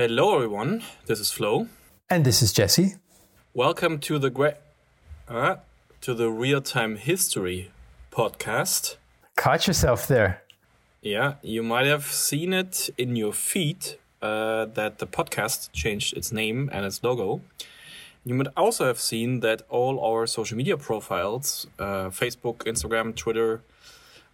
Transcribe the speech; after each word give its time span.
Hello, 0.00 0.34
everyone. 0.34 0.82
This 1.04 1.20
is 1.20 1.30
Flo. 1.30 1.66
And 2.08 2.24
this 2.24 2.40
is 2.40 2.54
Jesse. 2.54 2.94
Welcome 3.52 3.98
to 3.98 4.18
the 4.18 4.30
great, 4.30 4.54
uh, 5.28 5.56
to 6.00 6.14
the 6.14 6.30
real 6.30 6.62
time 6.62 6.96
history 6.96 7.70
podcast. 8.10 8.96
Caught 9.36 9.66
yourself 9.66 10.08
there. 10.08 10.42
Yeah, 11.02 11.34
you 11.42 11.62
might 11.62 11.84
have 11.84 12.06
seen 12.06 12.54
it 12.54 12.88
in 12.96 13.14
your 13.14 13.34
feed 13.34 13.98
uh, 14.22 14.64
that 14.72 15.00
the 15.00 15.06
podcast 15.06 15.70
changed 15.72 16.16
its 16.16 16.32
name 16.32 16.70
and 16.72 16.86
its 16.86 17.04
logo. 17.04 17.42
You 18.24 18.36
might 18.36 18.48
also 18.56 18.86
have 18.86 19.00
seen 19.00 19.40
that 19.40 19.60
all 19.68 20.00
our 20.02 20.26
social 20.26 20.56
media 20.56 20.78
profiles 20.78 21.66
uh, 21.78 22.08
Facebook, 22.08 22.64
Instagram, 22.64 23.14
Twitter, 23.14 23.60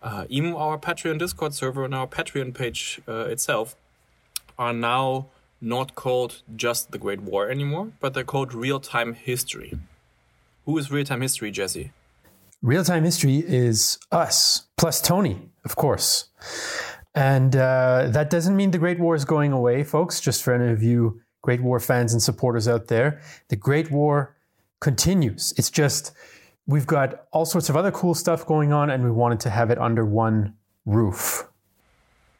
uh, 0.00 0.26
even 0.28 0.54
our 0.54 0.78
Patreon 0.78 1.18
Discord 1.18 1.54
server 1.54 1.84
and 1.84 1.92
our 1.92 2.06
Patreon 2.06 2.54
page 2.54 3.00
uh, 3.08 3.26
itself 3.26 3.74
are 4.56 4.72
now 4.72 5.26
not 5.60 5.94
called 5.94 6.42
just 6.54 6.90
the 6.90 6.98
Great 6.98 7.22
War 7.22 7.50
anymore, 7.50 7.92
but 8.00 8.14
they're 8.14 8.24
called 8.24 8.54
real 8.54 8.80
time 8.80 9.14
history. 9.14 9.78
Who 10.64 10.76
is 10.78 10.90
real 10.90 11.04
time 11.04 11.20
history, 11.20 11.50
Jesse? 11.50 11.92
Real 12.62 12.84
time 12.84 13.04
history 13.04 13.44
is 13.46 13.98
us, 14.10 14.66
plus 14.76 15.00
Tony, 15.00 15.50
of 15.64 15.76
course. 15.76 16.28
And 17.14 17.56
uh, 17.56 18.08
that 18.10 18.28
doesn't 18.28 18.56
mean 18.56 18.72
the 18.72 18.78
Great 18.78 18.98
War 18.98 19.14
is 19.14 19.24
going 19.24 19.52
away, 19.52 19.84
folks, 19.84 20.20
just 20.20 20.42
for 20.42 20.52
any 20.52 20.72
of 20.72 20.82
you 20.82 21.20
Great 21.42 21.62
War 21.62 21.78
fans 21.80 22.12
and 22.12 22.22
supporters 22.22 22.66
out 22.66 22.88
there. 22.88 23.20
The 23.48 23.56
Great 23.56 23.90
War 23.90 24.36
continues. 24.80 25.54
It's 25.56 25.70
just 25.70 26.12
we've 26.66 26.86
got 26.86 27.24
all 27.30 27.44
sorts 27.44 27.68
of 27.68 27.76
other 27.76 27.90
cool 27.90 28.14
stuff 28.14 28.44
going 28.44 28.72
on, 28.72 28.90
and 28.90 29.04
we 29.04 29.10
wanted 29.10 29.40
to 29.40 29.50
have 29.50 29.70
it 29.70 29.78
under 29.78 30.04
one 30.04 30.54
roof. 30.84 31.46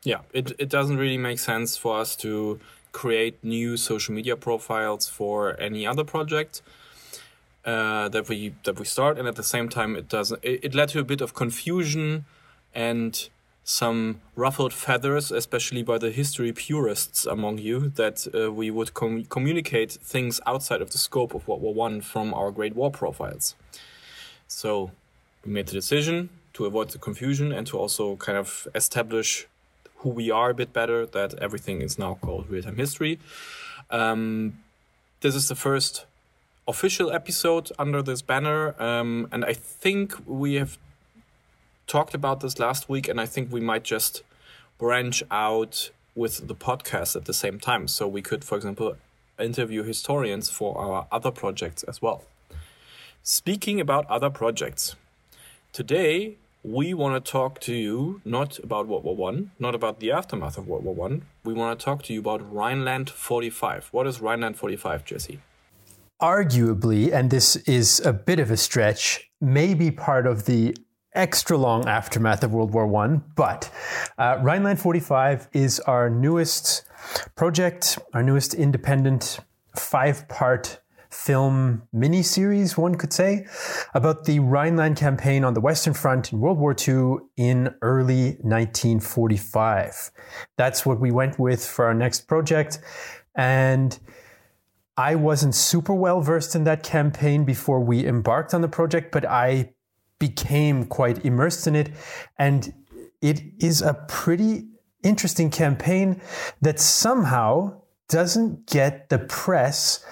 Yeah, 0.03 0.20
it, 0.33 0.53
it 0.59 0.69
doesn't 0.69 0.98
really 0.98 1.19
make 1.19 1.39
sense 1.39 1.77
for 1.77 1.98
us 1.98 2.14
to 2.17 2.61
create 3.02 3.34
new 3.42 3.77
social 3.77 4.14
media 4.14 4.36
profiles 4.36 5.06
for 5.19 5.36
any 5.61 5.86
other 5.86 6.05
project 6.05 6.62
uh, 7.66 8.08
that 8.08 8.28
we 8.28 8.55
that 8.64 8.78
we 8.78 8.86
start, 8.86 9.19
and 9.19 9.28
at 9.28 9.36
the 9.36 9.48
same 9.55 9.69
time, 9.69 9.97
it 10.00 10.08
doesn't. 10.08 10.41
It, 10.42 10.61
it 10.66 10.75
led 10.75 10.88
to 10.91 11.00
a 11.00 11.05
bit 11.05 11.20
of 11.20 11.34
confusion 11.34 12.25
and 12.75 13.28
some 13.64 14.20
ruffled 14.36 14.72
feathers, 14.72 15.33
especially 15.33 15.83
by 15.83 15.98
the 15.98 16.11
history 16.11 16.53
purists 16.53 17.27
among 17.27 17.58
you, 17.58 17.77
that 18.03 18.27
uh, 18.33 18.53
we 18.61 18.70
would 18.70 18.91
com 18.94 19.25
communicate 19.25 19.92
things 20.14 20.41
outside 20.47 20.81
of 20.81 20.88
the 20.91 20.98
scope 20.98 21.34
of 21.34 21.47
World 21.48 21.62
War 21.62 21.75
One 21.75 22.00
from 22.00 22.33
our 22.33 22.50
Great 22.50 22.75
War 22.75 22.91
profiles. 22.91 23.56
So 24.48 24.91
we 25.44 25.53
made 25.53 25.66
the 25.66 25.78
decision 25.83 26.28
to 26.55 26.64
avoid 26.64 26.88
the 26.91 26.98
confusion 26.98 27.53
and 27.53 27.66
to 27.66 27.77
also 27.83 28.16
kind 28.16 28.38
of 28.38 28.69
establish 28.75 29.48
who 30.07 30.12
we 30.12 30.31
are 30.31 30.51
a 30.51 30.55
bit 30.55 30.73
better. 30.73 31.05
That 31.05 31.35
everything 31.35 31.83
is 31.83 31.99
now 31.99 32.15
called 32.21 32.49
real 32.49 32.62
time 32.62 32.77
history. 32.77 33.19
Um, 33.91 34.62
this 35.21 35.35
is 35.35 35.49
the 35.49 35.57
first 35.57 36.07
official 36.69 37.11
episode 37.11 37.73
under 37.77 38.03
this 38.03 38.23
banner, 38.23 38.81
um, 38.81 39.27
and 39.33 39.45
I 39.45 39.53
think 39.53 40.15
we 40.25 40.55
have 40.55 40.79
talked 41.89 42.15
about 42.15 42.39
this 42.41 42.61
last 42.61 42.89
week, 42.89 43.09
and 43.09 43.21
I 43.21 43.27
think 43.27 43.51
we 43.51 43.61
might 43.61 43.83
just 43.83 44.23
branch 44.79 45.25
out 45.31 45.91
with 46.15 46.47
the 46.47 46.55
podcast 46.55 47.17
at 47.17 47.25
the 47.25 47.34
same 47.34 47.59
time. 47.59 47.89
So 47.89 48.07
we 48.07 48.23
could, 48.23 48.45
for 48.45 48.57
example, 48.57 48.97
interview 49.39 49.83
historians 49.83 50.51
for 50.51 50.79
our 50.79 51.07
other 51.11 51.33
projects 51.33 51.83
as 51.84 52.01
well. 52.01 52.23
Speaking 53.25 53.81
about 53.81 54.07
other 54.09 54.31
projects, 54.31 54.95
today 55.73 56.37
we 56.67 56.92
want 56.92 57.25
to 57.25 57.31
talk 57.31 57.61
to 57.61 57.72
you 57.72 58.20
not 58.25 58.59
about 58.59 58.88
World 58.88 59.04
War 59.04 59.15
One, 59.15 59.53
not 59.60 59.77
about 59.77 60.00
the 60.00 60.10
aftermath 60.10 60.59
of 60.59 60.66
World 60.66 60.84
War 60.84 60.94
One. 60.94 61.22
We 61.44 61.54
want 61.54 61.78
to 61.78 61.84
talk 61.84 62.03
to 62.04 62.12
you 62.12 62.19
about 62.19 62.53
Rhineland 62.53 63.09
45. 63.09 63.88
What 63.93 64.09
is 64.09 64.21
Rhineland 64.21 64.56
45, 64.56 65.04
Jesse? 65.04 65.38
Arguably, 66.21 67.12
and 67.12 67.31
this 67.31 67.54
is 67.54 68.04
a 68.04 68.12
bit 68.12 68.41
of 68.41 68.50
a 68.50 68.56
stretch, 68.56 69.31
maybe 69.41 69.93
part 69.93 70.27
of 70.27 70.47
the 70.47 70.77
extra 71.15 71.56
long 71.56 71.87
aftermath 71.87 72.43
of 72.43 72.53
World 72.53 72.75
War 72.75 72.87
One. 72.88 73.22
But 73.37 73.71
uh, 74.19 74.38
Rhineland 74.43 74.81
45 74.81 75.48
is 75.53 75.78
our 75.81 76.10
newest 76.10 76.83
project, 77.37 77.97
our 78.12 78.25
newest 78.25 78.54
independent 78.54 79.38
five 79.77 80.27
part 80.28 80.81
film 81.16 81.82
miniseries, 81.94 82.77
one 82.77 82.94
could 82.94 83.12
say, 83.12 83.47
about 83.94 84.25
the 84.25 84.38
Rhineland 84.38 84.97
campaign 84.97 85.44
on 85.44 85.54
the 85.54 85.60
Western 85.60 85.94
Front 85.94 86.32
in 86.32 86.41
World 86.41 86.59
War 86.59 86.77
II 86.77 87.16
in 87.37 87.75
early 87.82 88.37
1945. 88.43 90.10
That's 90.56 90.84
what 90.84 91.00
we 91.00 91.10
went 91.10 91.38
with 91.38 91.66
for 91.66 91.87
our 91.87 91.94
next 91.94 92.28
project. 92.28 92.78
And 93.34 93.99
I 94.97 95.15
wasn't 95.15 95.54
super 95.54 95.94
well 95.94 96.21
versed 96.21 96.54
in 96.54 96.65
that 96.65 96.82
campaign 96.82 97.44
before 97.44 97.81
we 97.81 98.06
embarked 98.06 98.54
on 98.54 98.60
the 98.60 98.69
project, 98.69 99.10
but 99.10 99.25
I 99.25 99.75
became 100.19 100.84
quite 100.84 101.25
immersed 101.25 101.66
in 101.66 101.75
it. 101.75 101.91
And 102.38 102.72
it 103.21 103.43
is 103.59 103.83
a 103.83 103.94
pretty 104.09 104.69
interesting 105.03 105.50
campaign 105.50 106.21
that 106.60 106.78
somehow 106.78 107.83
doesn't 108.09 108.66
get 108.66 109.09
the 109.09 109.19
press 109.19 110.04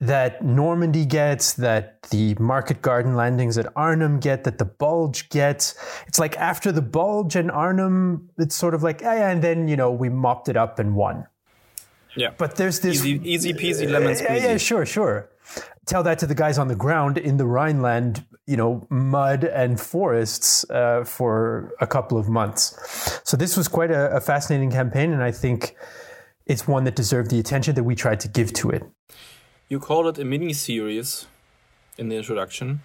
that 0.00 0.44
Normandy 0.44 1.06
gets, 1.06 1.54
that 1.54 2.02
the 2.10 2.34
Market 2.38 2.82
Garden 2.82 3.14
landings 3.14 3.56
at 3.56 3.66
Arnhem 3.76 4.20
get, 4.20 4.44
that 4.44 4.58
the 4.58 4.64
Bulge 4.64 5.28
gets. 5.30 5.74
It's 6.06 6.18
like 6.18 6.36
after 6.36 6.72
the 6.72 6.82
Bulge 6.82 7.36
and 7.36 7.50
Arnhem, 7.50 8.28
it's 8.36 8.54
sort 8.54 8.74
of 8.74 8.82
like, 8.82 9.00
yeah, 9.00 9.30
and 9.30 9.42
then, 9.42 9.68
you 9.68 9.76
know, 9.76 9.92
we 9.92 10.08
mopped 10.08 10.48
it 10.48 10.56
up 10.56 10.78
and 10.78 10.94
won. 10.94 11.26
Yeah. 12.16 12.30
But 12.36 12.56
there's 12.56 12.80
this 12.80 13.04
easy, 13.04 13.20
easy 13.24 13.54
peasy 13.54 13.90
lemon 13.90 14.14
squeezy. 14.14 14.40
Yeah, 14.40 14.52
yeah, 14.52 14.56
sure, 14.56 14.84
sure. 14.84 15.30
Tell 15.86 16.02
that 16.02 16.18
to 16.20 16.26
the 16.26 16.34
guys 16.34 16.58
on 16.58 16.68
the 16.68 16.76
ground 16.76 17.18
in 17.18 17.36
the 17.36 17.46
Rhineland, 17.46 18.24
you 18.46 18.56
know, 18.56 18.86
mud 18.90 19.44
and 19.44 19.80
forests 19.80 20.68
uh, 20.70 21.04
for 21.04 21.74
a 21.80 21.86
couple 21.86 22.18
of 22.18 22.28
months. 22.28 23.20
So 23.24 23.36
this 23.36 23.56
was 23.56 23.68
quite 23.68 23.90
a, 23.90 24.16
a 24.16 24.20
fascinating 24.20 24.70
campaign, 24.70 25.12
and 25.12 25.22
I 25.22 25.30
think 25.30 25.76
it's 26.46 26.68
one 26.68 26.84
that 26.84 26.94
deserved 26.94 27.30
the 27.30 27.38
attention 27.38 27.74
that 27.74 27.84
we 27.84 27.94
tried 27.94 28.20
to 28.20 28.28
give 28.28 28.52
to 28.54 28.70
it. 28.70 28.82
You 29.66 29.80
called 29.80 30.06
it 30.06 30.20
a 30.20 30.26
mini 30.26 30.52
series 30.52 31.26
in 31.96 32.10
the 32.10 32.16
introduction, 32.16 32.82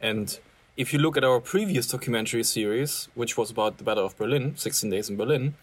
and 0.00 0.40
if 0.78 0.90
you 0.90 0.98
look 0.98 1.18
at 1.18 1.24
our 1.24 1.40
previous 1.40 1.86
documentary 1.86 2.42
series, 2.42 3.10
which 3.14 3.36
was 3.36 3.50
about 3.50 3.76
the 3.76 3.84
Battle 3.84 4.06
of 4.06 4.16
Berlin, 4.16 4.56
16 4.56 4.88
Days 4.88 5.10
in 5.10 5.18
Berlin, 5.18 5.56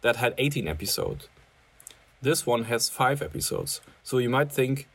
that 0.00 0.16
had 0.16 0.34
18 0.36 0.66
episodes. 0.66 1.28
This 2.20 2.44
one 2.44 2.64
has 2.64 2.88
five 2.88 3.22
episodes. 3.22 3.80
So 4.02 4.18
you 4.18 4.28
might 4.28 4.50
think, 4.50 4.88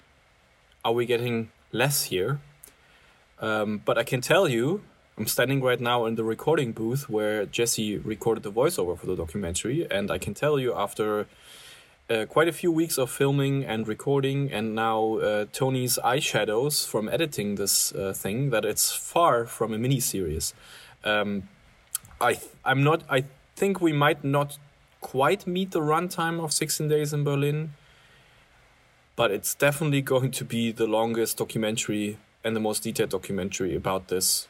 are 0.84 0.92
we 0.92 1.06
getting 1.06 1.52
less 1.72 2.04
here? 2.04 2.42
Um, 3.40 3.82
but 3.86 3.98
I 3.98 4.04
can 4.04 4.20
tell 4.20 4.50
you, 4.50 4.82
I'm 5.18 5.28
standing 5.28 5.62
right 5.62 5.80
now 5.80 6.06
in 6.06 6.16
the 6.16 6.26
recording 6.26 6.74
booth 6.74 7.08
where 7.10 7.46
Jesse 7.46 7.98
recorded 7.98 8.44
the 8.44 8.52
voiceover 8.52 9.00
for 9.00 9.06
the 9.06 9.16
documentary, 9.16 9.88
and 9.90 10.12
I 10.12 10.18
can 10.18 10.34
tell 10.34 10.60
you 10.60 10.74
after 10.76 11.28
uh, 12.14 12.26
quite 12.28 12.48
a 12.48 12.52
few 12.52 12.72
weeks 12.72 12.98
of 12.98 13.10
filming 13.10 13.66
and 13.66 13.88
recording, 13.88 14.52
and 14.52 14.76
now 14.76 15.18
uh, 15.18 15.46
Tony's 15.52 15.98
eyeshadows 16.04 16.88
from 16.88 17.10
editing 17.10 17.56
this 17.56 17.92
uh, 17.94 18.14
thing, 18.14 18.52
that 18.52 18.64
it's 18.66 18.92
far 18.92 19.46
from 19.46 19.74
a 19.74 19.78
mini 19.78 20.00
series. 20.00 20.54
Um, 21.04 21.50
I 22.22 22.40
I'm 22.64 22.84
not. 22.84 23.04
I 23.10 23.26
think 23.56 23.82
we 23.82 23.94
might 23.94 24.24
not 24.24 24.60
quite 25.02 25.48
meet 25.48 25.72
the 25.72 25.82
runtime 25.82 26.44
of 26.44 26.54
16 26.54 26.88
Days 26.88 27.14
in 27.14 27.24
Berlin, 27.24 27.74
but 29.16 29.32
it's 29.32 29.56
definitely 29.56 30.02
going 30.02 30.32
to 30.32 30.46
be 30.46 30.72
the 30.72 30.88
longest 30.88 31.38
documentary 31.38 32.18
and 32.44 32.56
the 32.56 32.60
most 32.60 32.84
detailed 32.84 33.10
documentary 33.10 33.76
about 33.76 34.08
this, 34.10 34.48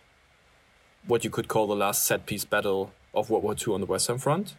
what 1.08 1.24
you 1.24 1.30
could 1.30 1.48
call 1.48 1.68
the 1.68 1.76
last 1.76 2.04
set 2.04 2.26
piece 2.26 2.46
battle 2.46 2.92
of 3.14 3.30
World 3.30 3.44
War 3.44 3.56
II 3.56 3.76
on 3.76 3.82
the 3.82 3.88
Western 3.88 4.18
Front. 4.18 4.56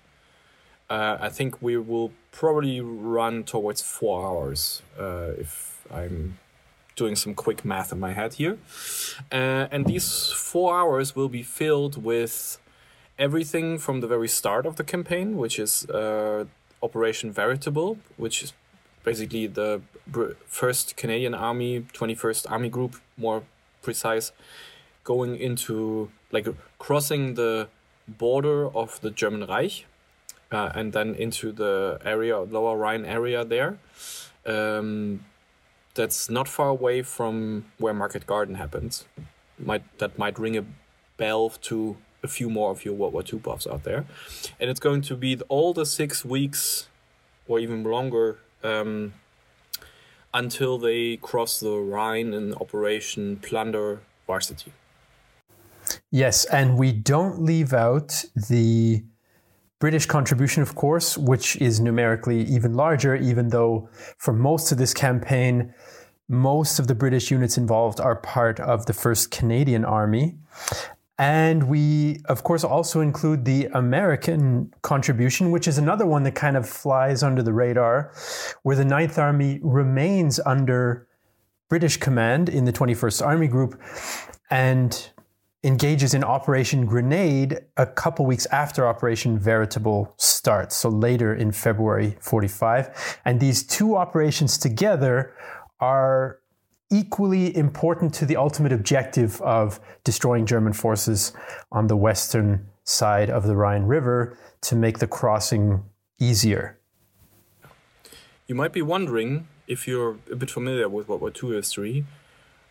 Uh, 0.91 1.17
I 1.21 1.29
think 1.29 1.63
we 1.63 1.77
will 1.77 2.13
probably 2.31 2.81
run 2.81 3.45
towards 3.45 3.81
four 3.81 4.27
hours 4.27 4.83
uh, 4.99 5.33
if 5.39 5.83
I'm 5.91 6.39
doing 6.97 7.17
some 7.17 7.35
quick 7.35 7.65
math 7.65 7.93
in 7.93 7.99
my 7.99 8.13
head 8.13 8.35
here. 8.35 8.59
Uh, 9.33 9.67
and 9.71 9.87
these 9.87 10.31
four 10.31 10.77
hours 10.77 11.17
will 11.17 11.29
be 11.29 11.43
filled 11.43 12.03
with 12.03 12.59
everything 13.19 13.79
from 13.79 14.01
the 14.01 14.07
very 14.07 14.29
start 14.29 14.67
of 14.67 14.77
the 14.77 14.85
campaign, 14.85 15.37
which 15.37 15.59
is 15.59 15.89
uh, 15.91 16.45
Operation 16.83 17.33
Veritable, 17.33 17.99
which 18.17 18.43
is 18.43 18.53
basically 19.05 19.47
the 19.47 19.81
first 20.47 20.97
Canadian 20.97 21.35
Army, 21.35 21.87
21st 21.93 22.51
Army 22.51 22.69
Group, 22.69 22.97
more 23.17 23.43
precise, 23.83 24.33
going 25.03 25.37
into 25.37 26.11
like 26.31 26.47
crossing 26.79 27.35
the 27.35 27.69
border 28.07 28.69
of 28.77 29.01
the 29.01 29.11
German 29.11 29.47
Reich 29.47 29.87
uh, 30.55 30.71
and 30.75 30.93
then 30.93 31.15
into 31.15 31.53
the 31.53 31.99
area, 32.05 32.39
Lower 32.39 32.77
Rhine 32.77 33.05
area 33.05 33.45
there. 33.45 33.79
Um, 34.47 35.25
that's 35.95 36.31
not 36.31 36.49
far 36.49 36.69
away 36.69 37.03
from 37.03 37.67
where 37.79 37.95
Market 37.95 38.27
Garden 38.27 38.55
happens. 38.55 39.05
Might 39.59 39.85
that 39.99 40.19
might 40.19 40.39
ring 40.39 40.57
a 40.57 40.65
bell 41.17 41.51
to 41.51 41.97
a 42.23 42.29
few 42.29 42.49
more 42.49 42.71
of 42.71 42.85
your 42.85 42.95
World 42.95 43.13
War 43.13 43.23
II 43.23 43.39
buffs 43.39 43.67
out 43.67 43.85
there. 43.85 44.05
And 44.59 44.71
it's 44.71 44.81
going 44.81 45.03
to 45.03 45.17
be 45.17 45.39
all 45.49 45.75
the 45.75 45.87
six 45.87 46.25
weeks 46.25 46.89
or 47.47 47.59
even 47.59 47.85
longer 47.85 48.39
um, 48.63 49.13
until 50.33 50.79
they 50.79 51.19
cross 51.19 51.61
the 51.61 51.77
Rhine 51.77 52.33
in 52.33 52.55
Operation 52.55 53.37
Plunder 53.37 54.01
Varsity. 54.27 54.73
Yes, 56.11 56.47
and 56.47 56.79
we 56.79 56.93
don't 56.93 57.43
leave 57.43 57.75
out 57.75 58.25
the 58.35 59.05
British 59.81 60.07
contribution, 60.07 60.63
of 60.63 60.75
course, 60.75 61.19
which 61.19 61.57
is 61.57 61.81
numerically 61.81 62.43
even 62.45 62.75
larger, 62.75 63.17
even 63.17 63.49
though 63.49 63.89
for 64.19 64.33
most 64.33 64.73
of 64.73 64.79
this 64.79 64.95
campaign, 64.95 65.75
most 66.29 66.79
of 66.79 66.87
the 66.87 66.95
British 66.95 67.31
units 67.31 67.59
involved 67.59 68.01
are 68.01 68.17
part 68.17 68.61
of 68.61 68.87
the 68.87 68.93
1st 68.93 69.31
Canadian 69.31 69.85
Army. 69.85 70.37
And 71.19 71.69
we, 71.69 72.23
of 72.29 72.43
course, 72.43 72.65
also 72.65 73.01
include 73.01 73.45
the 73.45 73.67
American 73.67 74.73
contribution, 74.83 75.51
which 75.51 75.69
is 75.69 75.79
another 75.79 76.07
one 76.07 76.25
that 76.25 76.35
kind 76.35 76.57
of 76.57 76.69
flies 76.69 77.23
under 77.23 77.43
the 77.43 77.53
radar, 77.53 78.13
where 78.63 78.75
the 78.75 78.85
Ninth 78.85 79.19
Army 79.19 79.61
remains 79.63 80.41
under 80.45 81.07
British 81.69 81.99
command 81.99 82.49
in 82.49 82.65
the 82.65 82.73
21st 82.73 83.25
Army 83.25 83.49
Group 83.49 83.81
and 84.51 85.11
engages 85.65 86.13
in 86.13 86.23
Operation 86.23 86.85
Grenade 86.85 87.59
a 87.79 87.87
couple 87.87 88.27
weeks 88.27 88.45
after 88.47 88.87
Operation 88.87 89.39
Veritable 89.39 90.15
starts, 90.19 90.77
so 90.77 90.91
later 90.91 91.35
in 91.35 91.53
February 91.53 92.17
45. 92.21 93.19
And 93.25 93.41
these 93.41 93.67
two 93.67 93.97
operations 93.97 94.59
together 94.59 95.35
are 95.81 96.41
equally 96.93 97.57
important 97.57 98.13
to 98.15 98.27
the 98.27 98.37
ultimate 98.37 98.73
objective 98.73 99.41
of 99.41 99.81
destroying 100.05 100.45
German 100.45 100.75
forces 100.75 101.33
on 101.73 101.87
the 101.87 101.97
western 101.97 102.69
side 102.85 103.31
of 103.31 103.45
the 103.47 103.57
Rhine 103.57 103.85
River 103.85 104.37
to 104.61 104.77
make 104.77 104.99
the 104.99 105.07
crossing 105.07 105.83
easier. 106.21 106.79
You 108.47 108.55
might 108.55 108.73
be 108.73 108.83
wondering, 108.83 109.49
if 109.67 109.89
you're 109.89 110.19
a 110.31 110.37
bit 110.37 110.51
familiar 110.51 110.91
with 110.91 111.09
World 111.09 111.23
War 111.23 111.33
II 111.43 111.57
history, 111.57 112.05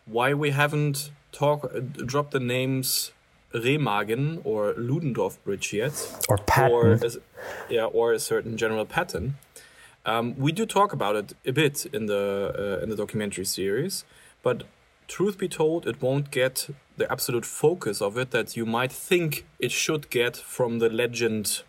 why 0.05 0.35
we 0.35 0.51
haven't 0.51 1.09
talk, 1.33 1.65
uh, 1.65 1.79
dropped 1.79 2.31
the 2.31 2.39
names 2.39 3.11
Remagen 3.53 4.41
or 4.43 4.73
Ludendorff 4.77 5.43
Bridge 5.43 5.73
yet, 5.73 5.93
or 6.29 6.37
Patton, 6.37 6.71
or 6.71 6.93
a, 6.93 7.11
yeah, 7.69 7.85
or 7.85 8.13
a 8.13 8.19
certain 8.19 8.57
General 8.57 8.85
Patton. 8.85 9.35
Um, 10.05 10.35
we 10.37 10.51
do 10.51 10.65
talk 10.65 10.91
about 10.91 11.15
it 11.15 11.33
a 11.45 11.51
bit 11.51 11.85
in 11.93 12.07
the 12.07 12.79
uh, 12.79 12.83
in 12.83 12.89
the 12.89 12.95
documentary 12.95 13.45
series, 13.45 14.05
but 14.41 14.63
truth 15.07 15.37
be 15.37 15.47
told, 15.47 15.87
it 15.87 16.01
won't 16.01 16.31
get 16.31 16.69
the 16.97 17.11
absolute 17.11 17.45
focus 17.45 18.01
of 18.01 18.17
it 18.17 18.31
that 18.31 18.55
you 18.57 18.65
might 18.65 18.91
think 18.91 19.45
it 19.59 19.71
should 19.71 20.09
get 20.09 20.35
from 20.35 20.79
the 20.79 20.89
legend 20.89 21.63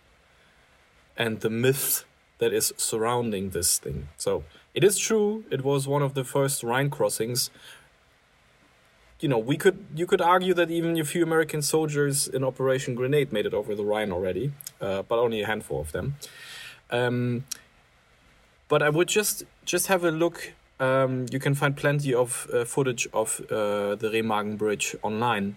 and 1.17 1.41
the 1.41 1.51
myth 1.51 2.05
that 2.39 2.53
is 2.53 2.73
surrounding 2.77 3.51
this 3.51 3.79
thing. 3.79 4.09
So 4.17 4.45
it 4.75 4.83
is 4.83 4.99
true; 4.99 5.45
it 5.51 5.63
was 5.63 5.87
one 5.87 6.03
of 6.03 6.15
the 6.15 6.25
first 6.25 6.63
Rhine 6.63 6.91
crossings. 6.91 7.51
You 9.21 9.29
know, 9.29 9.39
we 9.39 9.57
could 9.57 9.87
you 9.95 10.07
could 10.07 10.21
argue 10.21 10.55
that 10.55 10.71
even 10.71 10.99
a 10.99 11.05
few 11.05 11.23
American 11.23 11.63
soldiers 11.63 12.29
in 12.29 12.45
Operation 12.45 12.95
Grenade 12.95 13.33
made 13.33 13.47
it 13.47 13.55
over 13.55 13.75
the 13.75 13.85
Rhine 13.85 14.13
already, 14.13 14.53
uh, 14.81 15.03
but 15.03 15.19
only 15.19 15.41
a 15.43 15.47
handful 15.47 15.81
of 15.81 15.93
them. 15.93 16.17
Um, 16.91 17.45
but 18.69 18.83
I 18.83 18.91
would 18.91 19.09
just 19.09 19.45
just 19.65 19.87
have 19.87 20.05
a 20.05 20.11
look. 20.11 20.53
Um, 20.81 21.27
you 21.31 21.39
can 21.39 21.55
find 21.55 21.77
plenty 21.77 22.13
of 22.13 22.49
uh, 22.53 22.65
footage 22.65 23.07
of 23.13 23.41
uh, 23.51 23.95
the 23.95 24.11
Remagen 24.13 24.59
Bridge 24.59 24.97
online. 25.03 25.57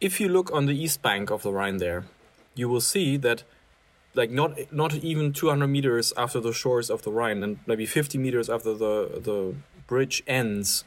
If 0.00 0.20
you 0.20 0.28
look 0.28 0.52
on 0.52 0.66
the 0.66 0.76
east 0.76 1.00
bank 1.02 1.30
of 1.30 1.42
the 1.42 1.52
Rhine, 1.52 1.76
there, 1.76 2.04
you 2.56 2.68
will 2.68 2.80
see 2.80 3.16
that, 3.18 3.44
like 4.14 4.30
not 4.30 4.58
not 4.72 4.94
even 4.94 5.32
200 5.32 5.68
meters 5.68 6.12
after 6.16 6.40
the 6.40 6.52
shores 6.52 6.90
of 6.90 7.02
the 7.02 7.12
Rhine, 7.12 7.42
and 7.42 7.58
maybe 7.66 7.86
50 7.86 8.18
meters 8.18 8.50
after 8.50 8.74
the 8.74 9.20
the 9.22 9.54
bridge 9.86 10.22
ends, 10.26 10.84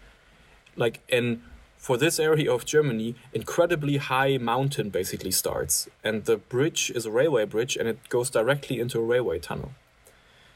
like 0.75 1.01
in 1.10 1.42
for 1.77 1.98
this 1.98 2.19
area 2.19 2.51
of 2.51 2.66
Germany, 2.66 3.13
incredibly 3.31 3.98
high 3.98 4.39
mountain 4.39 4.89
basically 4.89 5.30
starts, 5.30 5.88
and 6.04 6.25
the 6.25 6.38
bridge 6.38 6.92
is 6.95 7.06
a 7.06 7.12
railway 7.12 7.45
bridge, 7.45 7.77
and 7.77 7.88
it 7.88 8.10
goes 8.10 8.31
directly 8.31 8.80
into 8.80 8.98
a 9.00 9.04
railway 9.04 9.38
tunnel. 9.38 9.72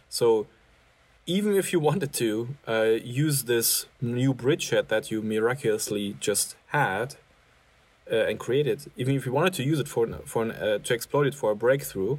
So 0.09 0.47
even 1.27 1.55
if 1.55 1.71
you 1.71 1.79
wanted 1.89 2.13
to 2.13 2.55
uh, 2.67 2.97
use 3.25 3.43
this 3.43 3.85
new 4.01 4.33
bridgehead 4.33 4.89
that 4.89 5.11
you 5.11 5.21
miraculously 5.21 6.15
just 6.19 6.55
had 6.67 7.15
uh, 8.11 8.15
and 8.15 8.39
created, 8.39 8.91
even 8.97 9.15
if 9.15 9.27
you 9.27 9.31
wanted 9.31 9.53
to 9.53 9.63
use 9.63 9.79
it 9.79 9.87
for 9.87 10.07
for 10.25 10.41
an, 10.41 10.51
uh, 10.51 10.79
to 10.79 10.93
exploit 10.95 11.27
it 11.27 11.35
for 11.35 11.51
a 11.51 11.55
breakthrough, 11.55 12.17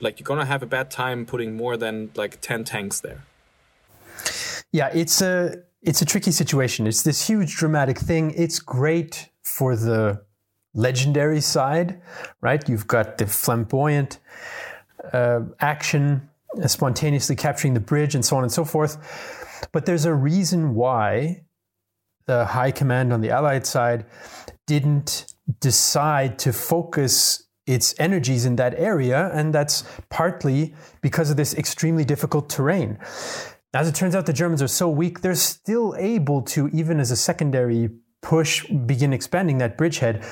like 0.00 0.18
you're 0.18 0.24
gonna 0.24 0.46
have 0.46 0.62
a 0.64 0.66
bad 0.66 0.90
time 0.90 1.24
putting 1.24 1.56
more 1.56 1.76
than 1.76 2.10
like 2.16 2.40
ten 2.40 2.64
tanks 2.64 3.00
there. 3.00 3.22
Yeah, 4.72 4.90
it's 4.92 5.22
a 5.22 5.54
it's 5.82 6.02
a 6.02 6.04
tricky 6.04 6.30
situation. 6.30 6.86
It's 6.86 7.02
this 7.02 7.26
huge 7.26 7.56
dramatic 7.56 7.98
thing. 7.98 8.32
It's 8.36 8.58
great 8.58 9.30
for 9.42 9.76
the 9.76 10.22
legendary 10.74 11.40
side, 11.40 12.00
right? 12.40 12.68
You've 12.68 12.86
got 12.86 13.18
the 13.18 13.26
flamboyant 13.26 14.18
uh, 15.12 15.40
action 15.60 16.28
spontaneously 16.66 17.36
capturing 17.36 17.74
the 17.74 17.80
bridge 17.80 18.14
and 18.14 18.24
so 18.24 18.36
on 18.36 18.42
and 18.42 18.52
so 18.52 18.64
forth. 18.64 19.68
But 19.72 19.86
there's 19.86 20.04
a 20.04 20.14
reason 20.14 20.74
why 20.74 21.44
the 22.26 22.44
high 22.44 22.70
command 22.70 23.12
on 23.12 23.20
the 23.20 23.30
Allied 23.30 23.66
side 23.66 24.04
didn't 24.66 25.34
decide 25.60 26.38
to 26.40 26.52
focus 26.52 27.44
its 27.66 27.94
energies 27.98 28.46
in 28.46 28.56
that 28.56 28.74
area, 28.74 29.30
and 29.34 29.54
that's 29.54 29.84
partly 30.08 30.74
because 31.02 31.30
of 31.30 31.36
this 31.36 31.54
extremely 31.54 32.04
difficult 32.04 32.48
terrain. 32.48 32.98
As 33.74 33.86
it 33.86 33.94
turns 33.94 34.14
out, 34.14 34.24
the 34.24 34.32
Germans 34.32 34.62
are 34.62 34.68
so 34.68 34.88
weak, 34.88 35.20
they're 35.20 35.34
still 35.34 35.94
able 35.98 36.40
to, 36.42 36.68
even 36.68 36.98
as 36.98 37.10
a 37.10 37.16
secondary 37.16 37.90
push, 38.22 38.66
begin 38.66 39.12
expanding 39.12 39.58
that 39.58 39.76
bridgehead. 39.76 40.24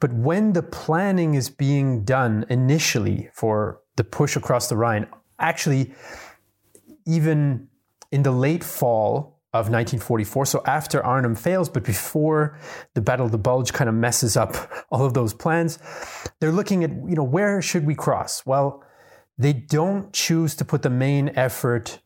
But 0.00 0.14
when 0.14 0.54
the 0.54 0.62
planning 0.62 1.34
is 1.34 1.50
being 1.50 2.04
done 2.04 2.46
initially 2.48 3.28
for 3.34 3.82
the 3.96 4.04
push 4.04 4.36
across 4.36 4.68
the 4.68 4.76
Rhine, 4.76 5.06
actually, 5.38 5.94
even 7.06 7.68
in 8.10 8.22
the 8.22 8.32
late 8.32 8.64
fall 8.64 9.38
of 9.52 9.66
1944, 9.66 10.46
so 10.46 10.62
after 10.64 11.04
Arnhem 11.04 11.34
fails, 11.34 11.68
but 11.68 11.84
before 11.84 12.58
the 12.94 13.02
Battle 13.02 13.26
of 13.26 13.32
the 13.32 13.38
Bulge 13.38 13.70
kind 13.70 13.90
of 13.90 13.94
messes 13.94 14.34
up 14.34 14.56
all 14.90 15.04
of 15.04 15.12
those 15.12 15.34
plans, 15.34 15.78
they're 16.40 16.52
looking 16.52 16.84
at, 16.84 16.90
you 16.90 17.16
know, 17.16 17.22
where 17.22 17.60
should 17.60 17.84
we 17.84 17.94
cross? 17.94 18.46
Well, 18.46 18.82
they 19.36 19.52
don't 19.52 20.10
choose 20.14 20.54
to 20.56 20.64
put 20.64 20.80
the 20.80 20.90
main 20.90 21.28
effort 21.36 22.00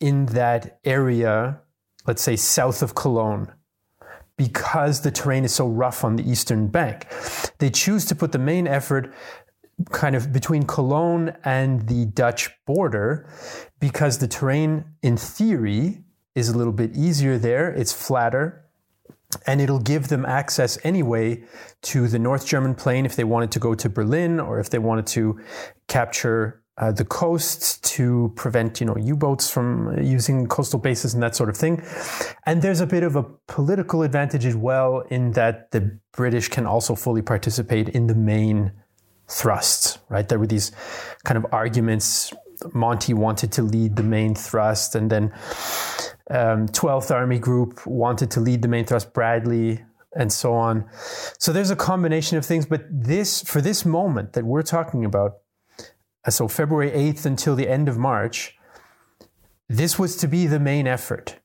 in 0.00 0.26
that 0.26 0.78
area, 0.84 1.60
let's 2.06 2.22
say 2.22 2.36
south 2.36 2.82
of 2.82 2.94
Cologne, 2.94 3.52
because 4.36 5.02
the 5.02 5.10
terrain 5.10 5.44
is 5.44 5.54
so 5.54 5.66
rough 5.66 6.04
on 6.04 6.16
the 6.16 6.28
eastern 6.28 6.68
bank. 6.68 7.06
They 7.58 7.70
choose 7.70 8.04
to 8.06 8.14
put 8.14 8.32
the 8.32 8.38
main 8.38 8.66
effort 8.66 9.14
kind 9.90 10.14
of 10.14 10.32
between 10.32 10.64
Cologne 10.64 11.34
and 11.44 11.88
the 11.88 12.06
Dutch 12.06 12.50
border 12.66 13.28
because 13.80 14.18
the 14.18 14.28
terrain, 14.28 14.84
in 15.02 15.16
theory, 15.16 16.04
is 16.34 16.48
a 16.48 16.56
little 16.56 16.72
bit 16.72 16.96
easier 16.96 17.38
there. 17.38 17.70
It's 17.72 17.92
flatter. 17.92 18.60
And 19.46 19.60
it'll 19.60 19.80
give 19.80 20.08
them 20.08 20.24
access 20.24 20.78
anyway 20.84 21.44
to 21.82 22.06
the 22.06 22.20
North 22.20 22.46
German 22.46 22.74
plain 22.74 23.04
if 23.04 23.16
they 23.16 23.24
wanted 23.24 23.50
to 23.52 23.58
go 23.58 23.74
to 23.74 23.88
Berlin 23.88 24.38
or 24.38 24.60
if 24.60 24.70
they 24.70 24.78
wanted 24.78 25.06
to 25.08 25.40
capture 25.88 26.62
uh, 26.76 26.90
the 26.90 27.04
coasts 27.04 27.78
to 27.78 28.32
prevent, 28.34 28.80
you 28.80 28.86
know, 28.86 28.96
U-boats 28.96 29.48
from 29.48 29.96
using 30.02 30.46
coastal 30.48 30.80
bases 30.80 31.14
and 31.14 31.22
that 31.22 31.36
sort 31.36 31.48
of 31.48 31.56
thing. 31.56 31.82
And 32.46 32.62
there's 32.62 32.80
a 32.80 32.86
bit 32.86 33.04
of 33.04 33.14
a 33.14 33.22
political 33.46 34.02
advantage 34.02 34.44
as 34.44 34.56
well 34.56 35.04
in 35.10 35.32
that 35.32 35.70
the 35.70 35.98
British 36.12 36.48
can 36.48 36.66
also 36.66 36.96
fully 36.96 37.22
participate 37.22 37.90
in 37.90 38.08
the 38.08 38.14
main 38.14 38.72
thrusts, 39.28 39.98
right? 40.08 40.28
There 40.28 40.38
were 40.38 40.48
these 40.48 40.72
kind 41.24 41.38
of 41.38 41.46
arguments. 41.52 42.32
Monty 42.72 43.14
wanted 43.14 43.52
to 43.52 43.62
lead 43.62 43.96
the 43.96 44.02
main 44.02 44.34
thrust, 44.34 44.94
and 44.94 45.10
then 45.10 45.32
um, 46.30 46.68
12th 46.68 47.10
Army 47.10 47.38
Group 47.38 47.86
wanted 47.86 48.30
to 48.32 48.40
lead 48.40 48.62
the 48.62 48.68
main 48.68 48.84
thrust, 48.84 49.12
Bradley, 49.12 49.84
and 50.14 50.32
so 50.32 50.54
on. 50.54 50.88
So 51.38 51.52
there's 51.52 51.70
a 51.70 51.76
combination 51.76 52.38
of 52.38 52.46
things, 52.46 52.66
but 52.66 52.84
this, 52.90 53.42
for 53.42 53.60
this 53.60 53.84
moment 53.84 54.32
that 54.32 54.44
we're 54.44 54.62
talking 54.62 55.04
about, 55.04 55.32
uh, 55.32 55.38
Uh, 56.26 56.30
so 56.30 56.48
February 56.48 56.90
8th 56.90 57.26
until 57.26 57.54
the 57.54 57.68
end 57.68 57.88
of 57.88 57.98
March, 57.98 58.56
this 59.68 59.98
was 59.98 60.16
to 60.16 60.28
be 60.28 60.46
the 60.46 60.60
main 60.60 60.86
effort. 60.86 61.36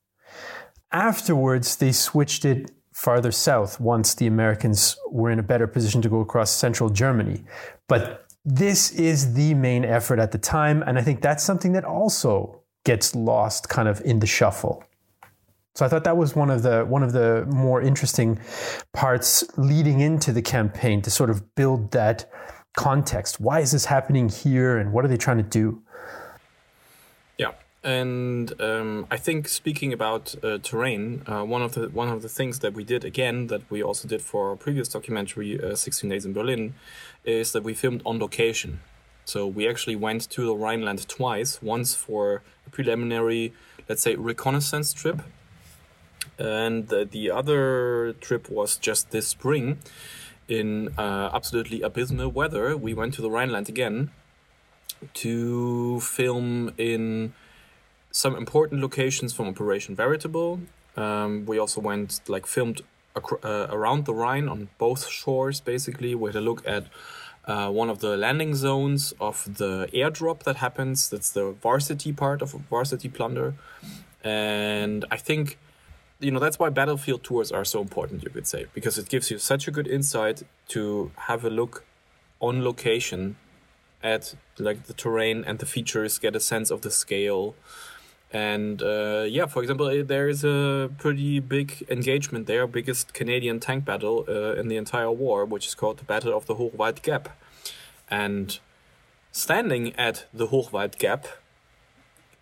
Afterwards, 0.91 1.75
they 1.75 1.91
switched 1.91 2.45
it 2.45 2.71
farther 2.93 3.31
south 3.31 3.79
once 3.79 4.13
the 4.15 4.27
Americans 4.27 4.97
were 5.09 5.29
in 5.29 5.39
a 5.39 5.43
better 5.43 5.67
position 5.67 6.01
to 6.01 6.09
go 6.09 6.19
across 6.19 6.51
central 6.51 6.89
Germany. 6.89 7.43
But 7.87 8.25
this 8.43 8.91
is 8.91 9.35
the 9.35 9.53
main 9.53 9.85
effort 9.85 10.19
at 10.19 10.31
the 10.31 10.37
time, 10.37 10.83
and 10.85 10.97
I 10.97 11.01
think 11.01 11.21
that's 11.21 11.43
something 11.43 11.73
that 11.73 11.85
also 11.85 12.63
gets 12.83 13.15
lost 13.15 13.69
kind 13.69 13.87
of 13.87 14.01
in 14.01 14.19
the 14.19 14.27
shuffle. 14.27 14.83
So 15.75 15.85
I 15.85 15.87
thought 15.87 16.03
that 16.03 16.17
was 16.17 16.35
one 16.35 16.49
of 16.49 16.63
the 16.63 16.83
one 16.83 17.03
of 17.03 17.13
the 17.13 17.45
more 17.47 17.81
interesting 17.81 18.39
parts 18.91 19.45
leading 19.55 20.01
into 20.01 20.33
the 20.33 20.41
campaign 20.41 21.01
to 21.03 21.11
sort 21.11 21.29
of 21.29 21.55
build 21.55 21.91
that 21.91 22.29
context. 22.75 23.39
Why 23.39 23.59
is 23.59 23.71
this 23.71 23.85
happening 23.85 24.29
here 24.29 24.77
and 24.77 24.93
what 24.93 25.05
are 25.05 25.07
they 25.07 25.17
trying 25.17 25.37
to 25.37 25.43
do? 25.43 25.81
Yeah. 27.37 27.51
And 27.83 28.59
um, 28.61 29.07
I 29.09 29.17
think 29.17 29.47
speaking 29.47 29.93
about 29.93 30.35
uh, 30.43 30.57
terrain, 30.61 31.23
uh, 31.27 31.43
one 31.43 31.61
of 31.61 31.73
the 31.73 31.87
one 31.89 32.09
of 32.09 32.21
the 32.21 32.29
things 32.29 32.59
that 32.59 32.73
we 32.73 32.83
did 32.83 33.05
again 33.05 33.47
that 33.47 33.61
we 33.69 33.81
also 33.81 34.07
did 34.07 34.21
for 34.21 34.49
our 34.49 34.55
previous 34.55 34.89
documentary, 34.89 35.61
uh, 35.61 35.75
16 35.75 36.09
Days 36.09 36.25
in 36.25 36.33
Berlin, 36.33 36.73
is 37.23 37.51
that 37.53 37.63
we 37.63 37.73
filmed 37.73 38.01
on 38.05 38.19
location. 38.19 38.81
So 39.25 39.45
we 39.45 39.69
actually 39.69 39.95
went 39.95 40.29
to 40.31 40.45
the 40.45 40.55
Rhineland 40.55 41.07
twice. 41.07 41.61
Once 41.61 41.93
for 41.95 42.41
a 42.65 42.69
preliminary, 42.71 43.53
let's 43.87 44.01
say, 44.01 44.15
reconnaissance 44.15 44.91
trip, 44.91 45.21
and 46.39 46.87
the, 46.87 47.05
the 47.05 47.29
other 47.29 48.13
trip 48.13 48.49
was 48.49 48.77
just 48.77 49.11
this 49.11 49.27
spring. 49.27 49.79
In 50.49 50.89
uh, 50.97 51.29
absolutely 51.31 51.83
abysmal 51.83 52.29
weather, 52.29 52.75
we 52.75 52.95
went 52.95 53.13
to 53.13 53.21
the 53.21 53.29
Rhineland 53.29 53.69
again 53.69 54.09
to 55.13 55.99
film 55.99 56.73
in 56.75 57.33
some 58.11 58.35
important 58.35 58.81
locations 58.81 59.31
from 59.31 59.47
Operation 59.47 59.95
Veritable. 59.95 60.61
Um, 60.97 61.45
we 61.45 61.59
also 61.59 61.79
went 61.79 62.21
like 62.27 62.47
filmed 62.47 62.81
ac- 63.15 63.35
uh, 63.43 63.67
around 63.69 64.05
the 64.05 64.13
Rhine 64.15 64.49
on 64.49 64.69
both 64.79 65.07
shores. 65.07 65.61
Basically, 65.61 66.15
we 66.15 66.29
had 66.29 66.35
a 66.35 66.41
look 66.41 66.67
at 66.67 66.85
uh, 67.45 67.69
one 67.69 67.91
of 67.91 67.99
the 67.99 68.17
landing 68.17 68.55
zones 68.55 69.13
of 69.21 69.57
the 69.57 69.87
airdrop 69.93 70.43
that 70.43 70.55
happens. 70.57 71.09
That's 71.11 71.29
the 71.29 71.51
varsity 71.61 72.11
part 72.11 72.41
of 72.41 72.53
Varsity 72.71 73.07
Plunder, 73.07 73.53
and 74.23 75.05
I 75.11 75.17
think 75.17 75.59
you 76.19 76.31
know 76.31 76.39
that's 76.39 76.59
why 76.59 76.69
battlefield 76.69 77.23
tours 77.23 77.51
are 77.51 77.65
so 77.65 77.81
important. 77.81 78.23
You 78.23 78.29
could 78.29 78.47
say 78.47 78.67
because 78.73 78.97
it 78.97 79.09
gives 79.09 79.31
you 79.31 79.37
such 79.37 79.67
a 79.67 79.71
good 79.71 79.87
insight 79.87 80.43
to 80.69 81.11
have 81.27 81.43
a 81.45 81.49
look 81.49 81.85
on 82.39 82.63
location 82.63 83.35
at 84.01 84.35
like 84.57 84.85
the 84.85 84.93
terrain 84.93 85.43
and 85.45 85.59
the 85.59 85.65
features, 85.65 86.19
get 86.19 86.35
a 86.35 86.39
sense 86.39 86.71
of 86.71 86.81
the 86.81 86.91
scale 86.91 87.55
and 88.31 88.81
uh, 88.83 89.25
yeah, 89.27 89.47
for 89.47 89.61
example, 89.61 89.87
uh, 89.87 90.03
there 90.03 90.29
is 90.29 90.43
a 90.43 90.91
pretty 90.99 91.39
big 91.39 91.83
engagement 91.89 92.45
there, 92.45 92.67
biggest 92.67 93.13
Canadian 93.13 93.59
tank 93.59 93.85
battle 93.85 94.25
uh, 94.27 94.53
in 94.53 94.67
the 94.67 94.77
entire 94.77 95.11
war, 95.11 95.45
which 95.45 95.65
is 95.65 95.73
called 95.73 95.97
the 95.97 96.03
Battle 96.03 96.35
of 96.35 96.45
the 96.45 96.55
Hochwald 96.55 97.01
Gap. 97.01 97.29
And 98.09 98.59
standing 99.31 99.95
at 99.95 100.27
the 100.31 100.47
Hochwald 100.47 100.99
Gap 100.99 101.27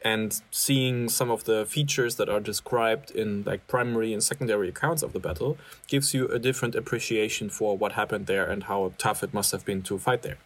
and 0.07 0.41
seeing 0.51 1.09
some 1.09 1.29
of 1.35 1.43
the 1.49 1.59
features 1.65 2.15
that 2.15 2.29
are 2.29 2.39
described 2.39 3.07
in 3.11 3.29
like 3.49 3.61
primary 3.67 4.13
and 4.13 4.23
secondary 4.31 4.69
accounts 4.69 5.01
of 5.03 5.11
the 5.11 5.19
battle 5.27 5.57
gives 5.87 6.13
you 6.15 6.21
a 6.37 6.39
different 6.47 6.75
appreciation 6.81 7.49
for 7.49 7.77
what 7.81 7.91
happened 8.01 8.25
there 8.25 8.45
and 8.53 8.63
how 8.71 8.79
tough 8.97 9.19
it 9.25 9.33
must 9.33 9.51
have 9.51 9.65
been 9.65 9.81
to 9.81 9.97
fight 9.97 10.21
there. 10.21 10.37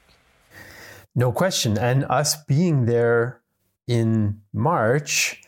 No 1.13 1.31
question. 1.31 1.77
And 1.77 2.05
us 2.05 2.29
being 2.45 2.85
there 2.85 3.41
in 3.87 4.41
March 4.51 5.43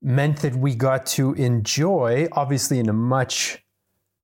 meant 0.00 0.36
that 0.44 0.54
we 0.54 0.70
got 0.74 1.06
to 1.18 1.32
enjoy, 1.34 2.28
obviously, 2.42 2.78
in 2.78 2.88
a 2.88 2.98
much 3.16 3.58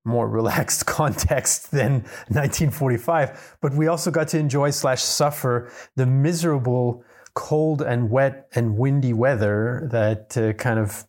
more 0.05 0.27
relaxed 0.39 0.85
context 0.85 1.71
than 1.71 1.91
1945, 2.29 3.57
but 3.61 3.73
we 3.73 3.87
also 3.87 4.09
got 4.09 4.29
to 4.29 4.39
enjoy 4.39 4.69
slash 4.69 5.01
suffer 5.03 5.69
the 5.97 6.05
miserable 6.05 7.03
cold 7.37 7.83
and 7.83 8.09
wet 8.09 8.47
and 8.55 8.79
windy 8.79 9.13
weather 9.13 9.87
that 9.91 10.35
uh, 10.35 10.53
kind 10.53 10.79
of 10.79 11.05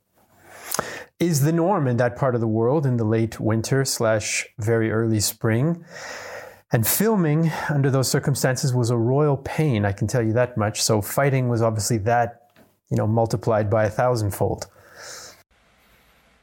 is 1.18 1.40
the 1.40 1.52
norm 1.52 1.88
in 1.88 1.96
that 1.96 2.16
part 2.16 2.34
of 2.34 2.42
the 2.42 2.46
world 2.46 2.84
in 2.84 2.98
the 2.98 3.04
late 3.04 3.40
winter 3.40 3.82
slash 3.82 4.46
very 4.58 4.90
early 4.90 5.20
spring. 5.20 5.82
And 6.70 6.86
filming 6.86 7.50
under 7.70 7.90
those 7.90 8.10
circumstances 8.10 8.74
was 8.74 8.90
a 8.90 8.96
royal 8.98 9.38
pain, 9.38 9.86
I 9.86 9.92
can 9.92 10.06
tell 10.06 10.22
you 10.22 10.34
that 10.34 10.58
much. 10.58 10.82
So 10.82 11.00
fighting 11.00 11.48
was 11.48 11.62
obviously 11.62 11.96
that, 12.12 12.50
you 12.90 12.98
know, 12.98 13.06
multiplied 13.06 13.70
by 13.70 13.84
a 13.84 13.90
thousandfold. 13.90 14.66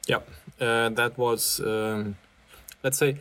Yeah, 0.08 0.22
uh, 0.60 0.88
that 0.88 1.16
was, 1.16 1.60
um, 1.60 2.16
let's 2.82 2.98
say, 2.98 3.20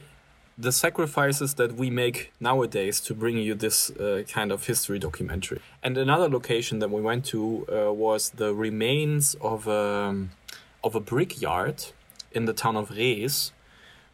the 0.58 0.72
sacrifices 0.72 1.56
that 1.56 1.76
we 1.76 1.90
make 1.90 2.32
nowadays 2.40 3.02
to 3.02 3.14
bring 3.14 3.38
you 3.38 3.54
this 3.56 3.90
uh, 3.92 4.24
kind 4.28 4.52
of 4.52 4.66
history 4.66 5.00
documentary. 5.00 5.60
And 5.84 5.98
another 5.98 6.30
location 6.30 6.80
that 6.80 6.90
we 6.90 7.02
went 7.02 7.26
to 7.26 7.66
uh, 7.68 7.94
was 7.94 8.30
the 8.30 8.54
remains 8.54 9.36
of 9.42 9.68
a, 9.68 9.72
um, 9.72 10.32
of 10.84 10.96
a 10.96 11.02
brickyard 11.02 11.86
in 12.32 12.46
the 12.46 12.54
town 12.54 12.78
of 12.78 12.92
Rees 12.92 13.52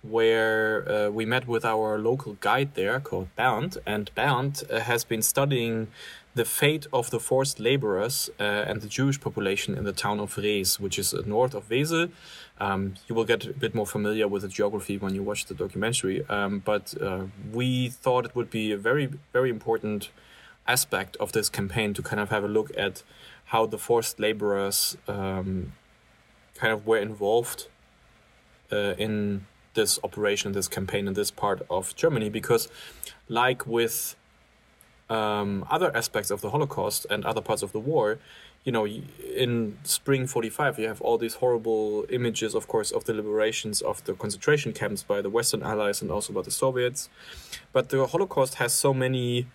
where 0.01 0.89
uh, 0.89 1.10
we 1.10 1.25
met 1.25 1.48
with 1.48 1.63
our 1.63 2.00
local 2.00 2.33
guide 2.41 2.74
there 2.74 3.00
called 3.00 3.27
Bernd. 3.36 3.77
And 3.86 4.10
Bernd 4.15 4.63
uh, 4.69 4.79
has 4.79 5.03
been 5.03 5.21
studying 5.21 5.88
the 6.33 6.45
fate 6.45 6.88
of 6.91 7.10
the 7.10 7.19
forced 7.19 7.60
laborers 7.60 8.29
uh, 8.39 8.43
and 8.43 8.81
the 8.81 8.88
Jewish 8.88 9.19
population 9.19 9.77
in 9.77 9.83
the 9.83 9.91
town 9.91 10.19
of 10.19 10.38
Rees, 10.38 10.79
which 10.79 10.98
is 10.98 11.13
north 11.25 11.53
of 11.53 11.69
Wesel. 11.69 12.10
Um, 12.61 12.93
you 13.07 13.15
will 13.15 13.25
get 13.25 13.43
a 13.45 13.53
bit 13.53 13.73
more 13.73 13.87
familiar 13.87 14.27
with 14.27 14.43
the 14.43 14.47
geography 14.47 14.95
when 14.99 15.15
you 15.15 15.23
watch 15.23 15.45
the 15.45 15.55
documentary. 15.55 16.23
Um, 16.29 16.59
but 16.59 16.93
uh, 17.01 17.23
we 17.51 17.89
thought 17.89 18.23
it 18.23 18.35
would 18.35 18.51
be 18.51 18.71
a 18.71 18.77
very, 18.77 19.09
very 19.33 19.49
important 19.49 20.11
aspect 20.67 21.17
of 21.17 21.31
this 21.31 21.49
campaign 21.49 21.95
to 21.95 22.03
kind 22.03 22.19
of 22.19 22.29
have 22.29 22.43
a 22.43 22.47
look 22.47 22.69
at 22.77 23.01
how 23.45 23.65
the 23.65 23.79
forced 23.79 24.19
laborers 24.19 24.95
um, 25.07 25.73
kind 26.53 26.71
of 26.71 26.85
were 26.85 26.99
involved 26.99 27.67
uh, 28.71 28.93
in 29.05 29.47
this 29.73 29.97
operation, 30.03 30.51
this 30.51 30.67
campaign 30.67 31.07
in 31.07 31.15
this 31.15 31.31
part 31.31 31.65
of 31.67 31.95
Germany, 31.95 32.29
because, 32.29 32.69
like 33.27 33.65
with 33.65 34.15
um, 35.09 35.65
other 35.69 35.95
aspects 35.97 36.29
of 36.29 36.41
the 36.41 36.51
Holocaust 36.51 37.07
and 37.09 37.25
other 37.25 37.41
parts 37.41 37.63
of 37.63 37.71
the 37.71 37.79
war, 37.79 38.19
you 38.63 38.71
know, 38.71 38.85
in 38.85 39.77
spring 39.83 40.27
45, 40.27 40.77
you 40.77 40.87
have 40.87 41.01
all 41.01 41.17
these 41.17 41.35
horrible 41.35 42.05
images, 42.09 42.53
of 42.53 42.67
course, 42.67 42.91
of 42.91 43.05
the 43.05 43.13
liberations 43.13 43.81
of 43.81 44.03
the 44.03 44.13
concentration 44.13 44.71
camps 44.71 45.01
by 45.01 45.21
the 45.21 45.29
Western 45.29 45.63
Allies 45.63 46.01
and 46.01 46.11
also 46.11 46.31
by 46.31 46.41
the 46.41 46.51
Soviets. 46.51 47.09
But 47.73 47.89
the 47.89 48.05
Holocaust 48.05 48.55
has 48.55 48.73
so 48.73 48.93
many, 48.93 49.47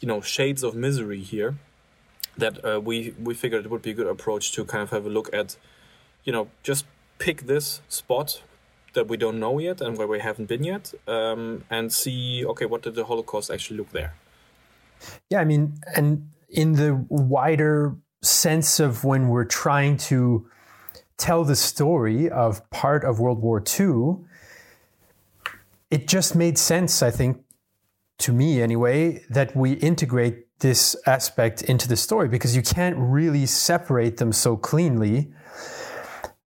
you 0.00 0.06
know, 0.06 0.20
shades 0.20 0.62
of 0.62 0.76
misery 0.76 1.20
here 1.20 1.56
that 2.36 2.64
uh, 2.64 2.80
we, 2.80 3.14
we 3.20 3.34
figured 3.34 3.64
it 3.64 3.70
would 3.70 3.82
be 3.82 3.90
a 3.90 3.94
good 3.94 4.06
approach 4.06 4.52
to 4.52 4.64
kind 4.64 4.82
of 4.82 4.90
have 4.90 5.06
a 5.06 5.10
look 5.10 5.32
at, 5.34 5.56
you 6.24 6.32
know, 6.32 6.48
just 6.62 6.86
pick 7.18 7.42
this 7.42 7.82
spot 7.88 8.42
that 8.94 9.08
we 9.08 9.16
don't 9.16 9.40
know 9.40 9.58
yet 9.58 9.80
and 9.80 9.96
where 9.96 10.06
we 10.06 10.20
haven't 10.20 10.46
been 10.46 10.64
yet 10.64 10.92
um, 11.08 11.64
and 11.70 11.92
see 11.92 12.44
okay 12.44 12.66
what 12.66 12.82
did 12.82 12.94
the 12.94 13.04
holocaust 13.04 13.50
actually 13.50 13.76
look 13.76 13.90
there 13.92 14.14
yeah 15.30 15.40
i 15.40 15.44
mean 15.44 15.74
and 15.96 16.28
in 16.50 16.72
the 16.72 17.04
wider 17.08 17.94
sense 18.22 18.80
of 18.80 19.04
when 19.04 19.28
we're 19.28 19.44
trying 19.44 19.96
to 19.96 20.48
tell 21.16 21.44
the 21.44 21.56
story 21.56 22.30
of 22.30 22.68
part 22.70 23.04
of 23.04 23.20
world 23.20 23.40
war 23.40 23.62
ii 23.80 24.14
it 25.90 26.08
just 26.08 26.34
made 26.34 26.56
sense 26.56 27.02
i 27.02 27.10
think 27.10 27.44
to 28.18 28.32
me 28.32 28.62
anyway 28.62 29.22
that 29.28 29.54
we 29.56 29.72
integrate 29.72 30.46
this 30.62 30.96
aspect 31.06 31.62
into 31.62 31.86
the 31.88 31.96
story 31.96 32.28
because 32.28 32.56
you 32.56 32.62
can't 32.62 32.96
really 32.96 33.44
separate 33.44 34.16
them 34.16 34.32
so 34.32 34.56
cleanly. 34.56 35.32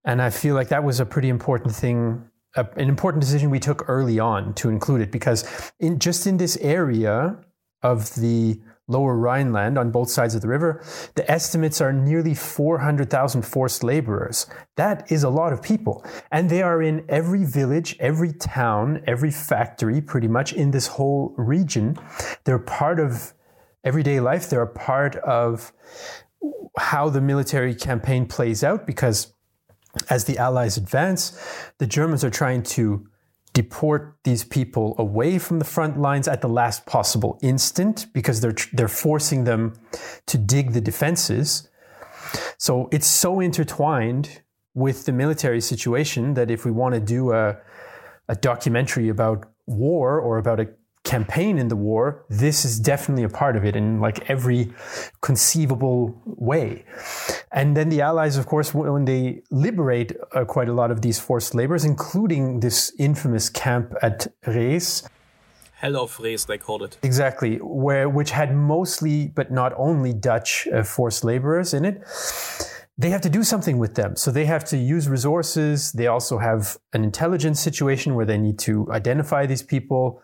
And 0.04 0.20
I 0.22 0.30
feel 0.30 0.54
like 0.54 0.68
that 0.68 0.82
was 0.82 0.98
a 0.98 1.06
pretty 1.06 1.28
important 1.28 1.74
thing 1.74 2.28
an 2.56 2.88
important 2.88 3.20
decision 3.20 3.50
we 3.50 3.60
took 3.60 3.86
early 3.86 4.18
on 4.18 4.54
to 4.54 4.70
include 4.70 5.02
it 5.02 5.12
because 5.12 5.44
in 5.78 5.98
just 5.98 6.26
in 6.26 6.38
this 6.38 6.56
area 6.62 7.36
of 7.82 8.14
the 8.14 8.58
lower 8.88 9.16
Rhineland 9.16 9.78
on 9.78 9.90
both 9.90 10.10
sides 10.10 10.34
of 10.34 10.42
the 10.42 10.48
river, 10.48 10.82
the 11.14 11.28
estimates 11.30 11.80
are 11.80 11.92
nearly 11.92 12.34
400,000 12.34 13.42
forced 13.42 13.82
laborers. 13.82 14.46
That 14.76 15.10
is 15.10 15.24
a 15.24 15.28
lot 15.28 15.52
of 15.52 15.62
people. 15.62 16.04
And 16.30 16.48
they 16.48 16.62
are 16.62 16.82
in 16.82 17.04
every 17.08 17.44
village, 17.44 17.96
every 17.98 18.32
town, 18.32 19.02
every 19.06 19.30
factory, 19.30 20.00
pretty 20.00 20.28
much 20.28 20.52
in 20.52 20.70
this 20.70 20.86
whole 20.86 21.34
region. 21.36 21.98
They're 22.44 22.58
part 22.58 23.00
of 23.00 23.34
everyday 23.84 24.20
life. 24.20 24.48
They're 24.48 24.62
a 24.62 24.68
part 24.68 25.16
of 25.16 25.72
how 26.78 27.08
the 27.08 27.20
military 27.20 27.74
campaign 27.74 28.26
plays 28.26 28.62
out 28.62 28.86
because 28.86 29.32
as 30.10 30.24
the 30.24 30.38
Allies 30.38 30.76
advance, 30.76 31.38
the 31.78 31.86
Germans 31.86 32.22
are 32.22 32.30
trying 32.30 32.62
to 32.62 33.08
deport 33.56 34.18
these 34.24 34.44
people 34.44 34.94
away 34.98 35.38
from 35.38 35.58
the 35.58 35.64
front 35.64 35.98
lines 35.98 36.28
at 36.28 36.42
the 36.42 36.48
last 36.48 36.84
possible 36.84 37.38
instant 37.40 38.06
because 38.12 38.42
they're 38.42 38.60
they're 38.74 38.96
forcing 39.06 39.44
them 39.44 39.72
to 40.26 40.36
dig 40.36 40.72
the 40.72 40.80
defenses. 40.90 41.66
So 42.58 42.90
it's 42.92 43.06
so 43.06 43.40
intertwined 43.40 44.42
with 44.74 45.06
the 45.06 45.12
military 45.12 45.62
situation 45.62 46.34
that 46.34 46.50
if 46.50 46.66
we 46.66 46.70
want 46.70 46.96
to 46.96 47.00
do 47.00 47.32
a 47.32 47.56
a 48.28 48.34
documentary 48.34 49.08
about 49.08 49.38
war 49.66 50.20
or 50.20 50.36
about 50.36 50.60
a 50.60 50.66
campaign 51.06 51.56
in 51.56 51.68
the 51.68 51.76
war, 51.76 52.26
this 52.28 52.64
is 52.64 52.78
definitely 52.78 53.22
a 53.22 53.28
part 53.28 53.56
of 53.56 53.64
it 53.64 53.74
in 53.76 54.00
like 54.00 54.28
every 54.28 54.74
conceivable 55.22 56.20
way. 56.26 56.84
And 57.52 57.76
then 57.76 57.88
the 57.88 58.02
Allies, 58.02 58.36
of 58.36 58.46
course, 58.46 58.74
when 58.74 59.04
they 59.06 59.42
liberate 59.50 60.12
uh, 60.34 60.44
quite 60.44 60.68
a 60.68 60.74
lot 60.74 60.90
of 60.90 61.00
these 61.00 61.18
forced 61.18 61.54
laborers, 61.54 61.84
including 61.84 62.60
this 62.60 62.92
infamous 62.98 63.48
camp 63.48 63.94
at 64.02 64.26
Rees. 64.46 65.08
Hell 65.74 65.96
of 65.96 66.18
Rees, 66.20 66.44
they 66.46 66.58
called 66.58 66.82
it. 66.82 66.98
Exactly, 67.02 67.56
where 67.58 68.08
which 68.08 68.32
had 68.32 68.54
mostly, 68.54 69.28
but 69.28 69.50
not 69.50 69.72
only, 69.76 70.12
Dutch 70.12 70.66
uh, 70.68 70.82
forced 70.82 71.22
laborers 71.24 71.72
in 71.72 71.84
it. 71.84 72.02
they 72.98 73.10
have 73.10 73.20
to 73.20 73.28
do 73.28 73.42
something 73.42 73.78
with 73.78 73.94
them. 73.94 74.16
So 74.16 74.30
they 74.30 74.46
have 74.46 74.64
to 74.72 74.76
use 74.76 75.08
resources. 75.08 75.92
They 75.92 76.06
also 76.06 76.38
have 76.38 76.78
an 76.94 77.04
intelligence 77.04 77.60
situation 77.60 78.14
where 78.14 78.24
they 78.24 78.38
need 78.38 78.58
to 78.60 78.90
identify 78.90 79.44
these 79.46 79.62
people 79.62 80.22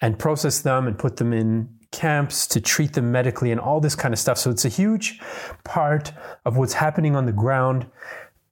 and 0.00 0.18
process 0.18 0.60
them 0.60 0.86
and 0.86 0.98
put 0.98 1.16
them 1.16 1.32
in 1.32 1.68
camps 1.92 2.46
to 2.48 2.60
treat 2.60 2.92
them 2.92 3.10
medically 3.10 3.50
and 3.50 3.60
all 3.60 3.80
this 3.80 3.94
kind 3.94 4.12
of 4.12 4.18
stuff. 4.18 4.38
So 4.38 4.50
it's 4.50 4.64
a 4.64 4.68
huge 4.68 5.18
part 5.64 6.12
of 6.44 6.56
what's 6.56 6.74
happening 6.74 7.16
on 7.16 7.26
the 7.26 7.32
ground. 7.32 7.86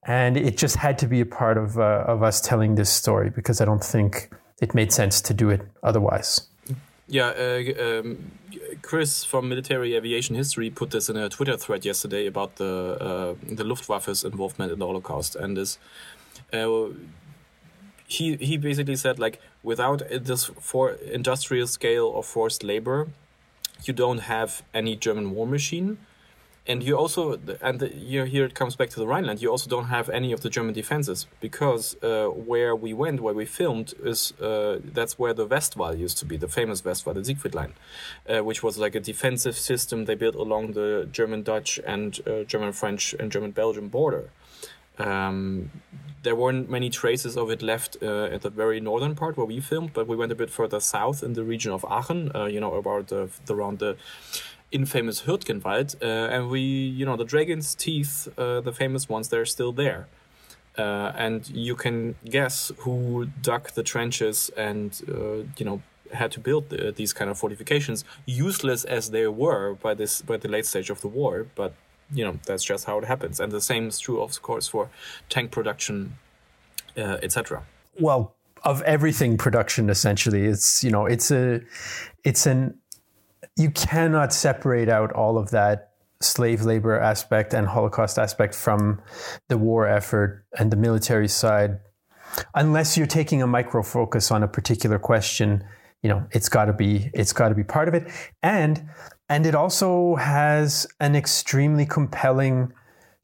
And 0.06 0.36
it 0.36 0.56
just 0.56 0.76
had 0.76 0.98
to 0.98 1.06
be 1.06 1.20
a 1.20 1.26
part 1.26 1.56
of, 1.56 1.78
uh, 1.78 2.04
of 2.06 2.22
us 2.22 2.40
telling 2.40 2.74
this 2.74 2.90
story 2.90 3.30
because 3.30 3.60
I 3.60 3.64
don't 3.64 3.82
think 3.84 4.30
it 4.60 4.74
made 4.74 4.92
sense 4.92 5.20
to 5.22 5.34
do 5.34 5.50
it 5.50 5.62
otherwise. 5.82 6.48
Yeah, 7.06 7.28
uh, 7.28 8.00
um, 8.00 8.32
Chris 8.82 9.24
from 9.24 9.48
Military 9.48 9.94
Aviation 9.94 10.36
History 10.36 10.70
put 10.70 10.90
this 10.90 11.08
in 11.08 11.16
a 11.16 11.28
Twitter 11.28 11.56
thread 11.56 11.84
yesterday 11.84 12.26
about 12.26 12.56
the 12.56 12.96
uh, 13.00 13.34
the 13.54 13.64
Luftwaffe's 13.64 14.24
involvement 14.24 14.72
in 14.72 14.78
the 14.78 14.86
Holocaust, 14.86 15.36
and 15.36 15.56
this 15.56 15.78
uh, 16.52 16.88
he 18.06 18.37
he 18.37 18.56
basically 18.56 18.96
said 18.96 19.18
like 19.18 19.40
without 19.62 20.02
this 20.11 20.44
for 20.61 20.90
industrial 20.90 21.66
scale 21.66 22.16
of 22.16 22.26
forced 22.26 22.62
labor, 22.62 23.08
you 23.84 23.92
don't 23.92 24.20
have 24.20 24.62
any 24.73 24.96
German 24.96 25.30
war 25.32 25.46
machine 25.46 25.99
and 26.66 26.82
you 26.82 26.96
also 26.96 27.38
and 27.61 27.80
the, 27.80 27.94
you 27.94 28.25
here 28.25 28.44
it 28.44 28.54
comes 28.54 28.75
back 28.76 28.88
to 28.90 29.00
the 29.00 29.06
Rhineland. 29.06 29.42
You 29.42 29.50
also 29.50 29.68
don't 29.68 29.87
have 29.87 30.08
any 30.08 30.32
of 30.32 30.40
the 30.40 30.49
German 30.49 30.75
defenses 30.75 31.26
because 31.40 31.96
uh, 32.02 32.26
where 32.28 32.75
we 32.75 32.94
went, 32.94 33.20
where 33.20 33.34
we 33.34 33.44
filmed, 33.44 33.92
is 34.02 34.32
uh, 34.40 34.78
that's 34.82 35.18
where 35.18 35.34
the 35.34 35.46
Westwall 35.46 35.94
used 35.94 36.18
to 36.18 36.25
be, 36.25 36.37
the 36.37 36.49
famous 36.49 36.82
Westwall, 36.82 37.14
the 37.14 37.25
Siegfried 37.25 37.54
Line, 37.54 37.75
uh, 38.28 38.42
which 38.42 38.62
was 38.62 38.78
like 38.78 38.94
a 38.94 39.00
defensive 39.00 39.56
system 39.56 40.06
they 40.06 40.14
built 40.14 40.34
along 40.34 40.73
the 40.73 41.08
German 41.12 41.42
Dutch 41.42 41.78
and 41.87 42.20
uh, 42.26 42.44
German 42.44 42.73
French 42.73 43.14
and 43.14 43.30
German 43.30 43.50
Belgian 43.50 43.88
border. 43.88 44.30
Um, 44.98 45.70
there 46.22 46.34
weren't 46.34 46.70
many 46.70 46.88
traces 46.90 47.36
of 47.36 47.50
it 47.50 47.62
left 47.62 47.98
uh, 48.02 48.24
at 48.24 48.42
the 48.42 48.50
very 48.50 48.80
northern 48.80 49.14
part 49.14 49.36
where 49.36 49.46
we 49.46 49.60
filmed, 49.60 49.92
but 49.92 50.06
we 50.06 50.16
went 50.16 50.32
a 50.32 50.34
bit 50.34 50.50
further 50.50 50.80
south 50.80 51.22
in 51.22 51.34
the 51.34 51.44
region 51.44 51.72
of 51.72 51.84
Aachen, 51.84 52.34
uh, 52.34 52.46
you 52.46 52.60
know, 52.60 52.74
about 52.74 53.08
the, 53.08 53.28
around 53.50 53.78
the 53.78 53.96
infamous 54.72 55.22
Hürtgenwald, 55.22 56.02
uh, 56.02 56.34
and 56.34 56.50
we, 56.50 56.60
you 56.60 57.04
know, 57.04 57.16
the 57.16 57.24
dragon's 57.24 57.74
teeth, 57.74 58.28
uh, 58.38 58.60
the 58.60 58.72
famous 58.72 59.08
ones, 59.08 59.28
they're 59.28 59.46
still 59.46 59.72
there. 59.72 60.06
Uh, 60.76 61.12
and 61.14 61.48
you 61.50 61.76
can 61.76 62.16
guess 62.24 62.72
who 62.78 63.26
dug 63.42 63.70
the 63.74 63.82
trenches 63.82 64.50
and, 64.56 65.02
uh, 65.08 65.46
you 65.56 65.64
know, 65.64 65.80
had 66.12 66.32
to 66.32 66.40
build 66.40 66.68
the, 66.70 66.92
these 66.92 67.12
kind 67.12 67.30
of 67.30 67.38
fortifications, 67.38 68.04
useless 68.26 68.84
as 68.84 69.10
they 69.10 69.26
were 69.26 69.74
by 69.74 69.94
this 69.94 70.22
by 70.22 70.36
the 70.36 70.48
late 70.48 70.66
stage 70.66 70.90
of 70.90 71.00
the 71.00 71.08
war. 71.08 71.46
But 71.54 71.74
you 72.14 72.25
know, 72.25 72.38
that's 72.47 72.64
just 72.64 72.87
how 72.87 72.99
it 72.99 73.04
happens. 73.04 73.40
And 73.40 73.52
the 73.52 73.61
same 73.61 73.88
is 73.88 73.99
true, 73.99 74.23
of 74.23 74.40
course, 74.40 74.68
for 74.68 74.88
tank 75.28 75.50
production, 75.50 76.16
uh, 76.97 77.18
etc. 77.23 77.64
Well, 78.00 78.35
of 78.62 78.80
everything 78.83 79.37
production, 79.37 79.90
essentially, 79.90 80.47
it's 80.47 80.83
you 80.83 80.90
know, 80.90 81.06
it's 81.06 81.30
a, 81.30 81.61
it's 82.25 82.47
an 82.47 82.78
you 83.56 83.71
cannot 83.71 84.33
separate 84.33 84.88
out 84.88 85.12
all 85.12 85.38
of 85.38 85.50
that 85.50 85.90
slave 86.21 86.62
labor 86.62 86.99
aspect 86.99 87.52
and 87.52 87.66
Holocaust 87.66 88.18
aspect 88.18 88.54
from 88.54 89.00
the 89.49 89.59
war 89.59 89.87
effort 89.87 90.44
and 90.59 90.71
the 90.71 90.76
military 90.76 91.28
side, 91.28 91.80
unless 92.54 92.97
you're 92.97 93.06
taking 93.06 93.42
a 93.42 93.47
micro 93.47 93.83
focus 93.83 94.30
on 94.30 94.42
a 94.42 94.49
particular 94.49 94.98
question. 94.98 95.64
You 96.04 96.10
know, 96.10 96.26
it's 96.30 96.48
got 96.48 96.66
to 96.66 96.72
be 96.72 97.10
it's 97.14 97.32
got 97.32 97.48
to 97.48 97.56
be 97.56 97.64
part 97.64 97.88
of 97.88 97.94
it, 97.94 98.06
and 98.42 98.88
and 99.28 99.46
it 99.46 99.54
also 99.54 100.14
has 100.16 100.86
an 101.00 101.16
extremely 101.16 101.86
compelling 101.86 102.72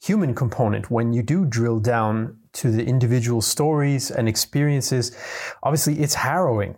human 0.03 0.35
component 0.35 0.91
when 0.91 1.13
you 1.13 1.23
do 1.23 1.45
drill 1.45 1.79
down 1.79 2.39
to 2.55 2.71
the 2.71 2.85
individual 2.85 3.43
stories 3.43 4.11
and 4.11 4.29
experiences. 4.29 5.17
Obviously, 5.63 6.01
it's 6.01 6.15
harrowing. 6.15 6.77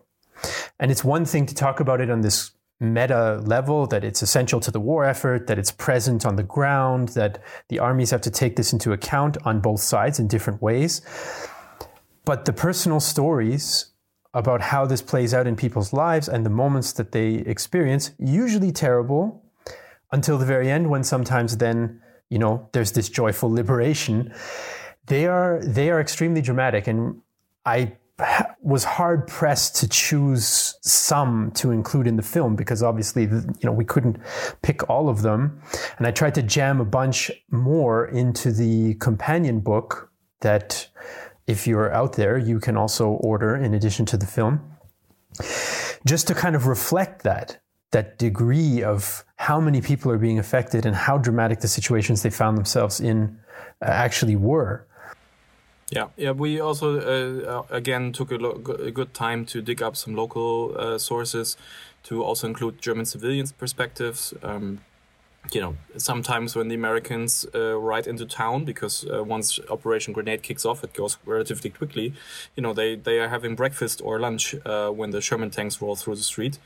And 0.81 0.91
it's 0.91 1.05
one 1.05 1.25
thing 1.25 1.47
to 1.47 1.55
talk 1.55 1.79
about 1.79 2.01
it 2.01 2.11
on 2.11 2.23
this 2.23 2.51
meta 2.81 3.41
level 3.45 3.87
that 3.87 4.03
it's 4.03 4.23
essential 4.23 4.59
to 4.59 4.73
the 4.73 4.81
war 4.81 5.05
effort, 5.05 5.47
that 5.47 5.59
it's 5.59 5.71
present 5.71 6.27
on 6.27 6.35
the 6.35 6.43
ground, 6.43 7.11
that 7.11 7.41
the 7.69 7.79
armies 7.79 8.11
have 8.11 8.21
to 8.23 8.31
take 8.31 8.57
this 8.57 8.73
into 8.73 8.93
account 8.93 9.37
on 9.45 9.61
both 9.61 9.81
sides 9.81 10.19
in 10.19 10.27
different 10.27 10.61
ways. 10.61 11.01
But 12.25 12.45
the 12.45 12.53
personal 12.53 12.99
stories 12.99 13.92
about 14.35 14.61
how 14.61 14.87
this 14.87 15.03
plays 15.03 15.35
out 15.35 15.47
in 15.47 15.57
people's 15.57 15.93
lives 15.93 16.29
and 16.29 16.45
the 16.47 16.51
moments 16.51 16.93
that 16.93 17.13
they 17.13 17.35
experience, 17.35 18.13
usually 18.19 18.73
terrible, 18.73 19.43
until 20.11 20.39
the 20.39 20.47
very 20.47 20.71
end, 20.71 20.89
when 20.89 21.05
sometimes 21.05 21.57
then, 21.57 22.01
you 22.29 22.39
know, 22.39 22.69
there's 22.73 22.93
this 22.93 23.09
joyful 23.09 23.51
liberation. 23.51 24.33
They 25.07 25.27
are 25.27 25.61
they 25.63 25.91
are 25.91 26.01
extremely 26.01 26.41
dramatic, 26.41 26.87
and 26.87 27.21
I 27.67 27.97
was 28.61 28.85
hard 28.85 29.27
pressed 29.27 29.77
to 29.77 29.89
choose 29.89 30.79
some 30.83 31.51
to 31.53 31.71
include 31.71 32.07
in 32.07 32.17
the 32.17 32.23
film 32.23 32.55
because 32.55 32.83
obviously 32.83 33.23
you 33.25 33.65
know 33.65 33.73
we 33.73 33.85
couldn't 33.85 34.17
pick 34.63 34.89
all 34.89 35.09
of 35.09 35.23
them 35.23 35.61
and 35.99 36.07
i 36.07 36.11
tried 36.11 36.35
to 36.35 36.43
jam 36.43 36.81
a 36.81 36.85
bunch 36.85 37.31
more 37.51 38.07
into 38.09 38.53
the 38.53 38.95
companion 38.95 39.61
book 39.61 40.11
that 40.41 40.89
if 41.47 41.67
you're 41.67 41.93
out 41.93 42.15
there 42.15 42.39
you 42.39 42.61
can 42.61 42.77
also 42.77 43.09
order 43.09 43.57
in 43.57 43.75
addition 43.75 44.07
to 44.07 44.17
the 44.17 44.27
film 44.27 44.61
just 46.07 46.27
to 46.27 46.35
kind 46.35 46.55
of 46.55 46.67
reflect 46.67 47.23
that 47.23 47.61
that 47.91 48.19
degree 48.19 48.83
of 48.83 49.25
how 49.37 49.61
many 49.61 49.81
people 49.81 50.11
are 50.11 50.19
being 50.19 50.39
affected 50.39 50.87
and 50.87 50.97
how 50.97 51.19
dramatic 51.19 51.61
the 51.61 51.69
situations 51.69 52.23
they 52.23 52.31
found 52.31 52.57
themselves 52.57 53.01
in 53.01 53.39
uh, 53.83 53.87
actually 53.87 54.37
were 54.37 54.87
yeah, 55.93 56.09
yeah. 56.17 56.31
We 56.31 56.59
also 56.59 56.99
uh, 56.99 57.59
uh, 57.59 57.63
again 57.69 58.13
took 58.13 58.31
a, 58.31 58.37
lo- 58.37 58.63
a, 58.81 58.91
good 58.91 59.13
time 59.13 59.45
to 59.47 59.61
dig 59.61 59.83
up 59.83 59.95
some 59.95 60.15
local 60.17 60.75
uh, 60.79 60.97
sources, 60.97 61.59
to 62.05 62.25
also 62.25 62.47
include 62.47 62.81
German 62.81 63.05
civilians' 63.05 63.53
perspectives. 63.53 64.33
Um, 64.43 64.81
you 65.51 65.61
know, 65.61 65.77
sometimes 65.97 66.55
when 66.55 66.69
the 66.69 66.75
Americans 66.75 67.45
uh, 67.55 67.77
ride 67.77 68.07
into 68.07 68.25
town, 68.27 68.65
because 68.65 69.05
uh, 69.05 69.25
once 69.25 69.59
Operation 69.69 70.13
Grenade 70.13 70.43
kicks 70.43 70.65
off, 70.65 70.85
it 70.85 70.95
goes 70.95 71.19
relatively 71.27 71.69
quickly. 71.69 72.15
You 72.57 72.63
know, 72.63 72.73
they 72.73 72.95
they 72.95 73.19
are 73.19 73.29
having 73.29 73.57
breakfast 73.57 74.01
or 74.05 74.21
lunch 74.21 74.55
uh, 74.65 74.91
when 74.91 75.11
the 75.11 75.21
Sherman 75.21 75.51
tanks 75.51 75.83
roll 75.83 75.97
through 75.97 76.17
the 76.17 76.23
street. 76.23 76.59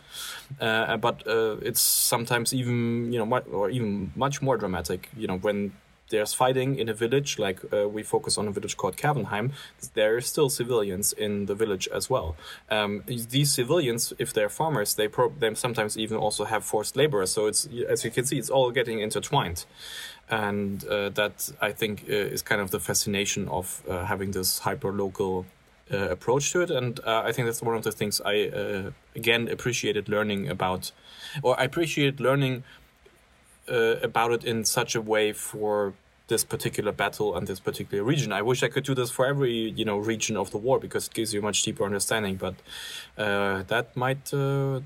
but 0.58 1.22
it's 1.26 1.80
sometimes 1.80 2.52
even 2.52 3.12
you 3.12 3.24
know, 3.24 3.38
or 3.50 3.70
even 3.70 4.12
much 4.14 4.42
more 4.42 4.56
dramatic. 4.56 5.08
You 5.16 5.26
know, 5.26 5.38
when 5.38 5.72
there's 6.10 6.32
fighting 6.32 6.78
in 6.78 6.88
a 6.88 6.94
village, 6.94 7.38
like 7.38 7.60
uh, 7.72 7.88
we 7.88 8.02
focus 8.02 8.38
on 8.38 8.46
a 8.48 8.50
village 8.50 8.76
called 8.76 8.96
Kervenheim, 8.96 9.52
there 9.94 10.16
are 10.16 10.20
still 10.20 10.48
civilians 10.48 11.12
in 11.12 11.46
the 11.46 11.54
village 11.54 11.88
as 11.92 12.08
well. 12.08 12.36
Um, 12.70 13.02
these 13.06 13.52
civilians, 13.52 14.12
if 14.18 14.32
they're 14.32 14.48
farmers, 14.48 14.94
they, 14.94 15.08
pro- 15.08 15.32
they 15.38 15.54
sometimes 15.54 15.98
even 15.98 16.16
also 16.16 16.44
have 16.44 16.64
forced 16.64 16.96
labor. 16.96 17.26
So 17.26 17.46
it's, 17.46 17.68
as 17.88 18.04
you 18.04 18.10
can 18.10 18.24
see, 18.24 18.38
it's 18.38 18.50
all 18.50 18.70
getting 18.70 19.00
intertwined. 19.00 19.64
And 20.28 20.84
uh, 20.86 21.10
that, 21.10 21.52
I 21.60 21.72
think, 21.72 22.04
uh, 22.08 22.12
is 22.12 22.42
kind 22.42 22.60
of 22.60 22.70
the 22.70 22.80
fascination 22.80 23.48
of 23.48 23.82
uh, 23.88 24.04
having 24.04 24.32
this 24.32 24.60
hyper 24.60 24.92
local 24.92 25.46
uh, 25.92 26.08
approach 26.10 26.52
to 26.52 26.60
it. 26.60 26.70
And 26.70 26.98
uh, 27.00 27.22
I 27.24 27.32
think 27.32 27.46
that's 27.46 27.62
one 27.62 27.76
of 27.76 27.84
the 27.84 27.92
things 27.92 28.20
I, 28.24 28.90
again, 29.14 29.48
appreciated 29.48 30.08
learning 30.08 30.48
about, 30.48 30.92
or 31.42 31.58
I 31.60 31.64
appreciated 31.64 32.20
learning 32.20 32.64
uh, 33.70 33.96
about 34.02 34.32
it 34.32 34.44
in 34.44 34.64
such 34.64 34.94
a 34.94 35.00
way 35.00 35.32
for 35.32 35.94
this 36.28 36.42
particular 36.44 36.92
battle 36.92 37.36
and 37.36 37.46
this 37.46 37.60
particular 37.60 38.02
region. 38.02 38.32
I 38.32 38.42
wish 38.42 38.62
I 38.62 38.68
could 38.68 38.84
do 38.84 38.94
this 38.94 39.10
for 39.10 39.26
every 39.26 39.70
you 39.70 39.84
know 39.84 39.98
region 39.98 40.36
of 40.36 40.50
the 40.50 40.58
war 40.58 40.78
because 40.78 41.06
it 41.06 41.14
gives 41.14 41.32
you 41.32 41.40
a 41.40 41.42
much 41.42 41.62
deeper 41.62 41.84
understanding. 41.84 42.36
But 42.36 42.54
uh, 43.16 43.62
that 43.68 43.96
might 43.96 44.32
uh, 44.34 44.80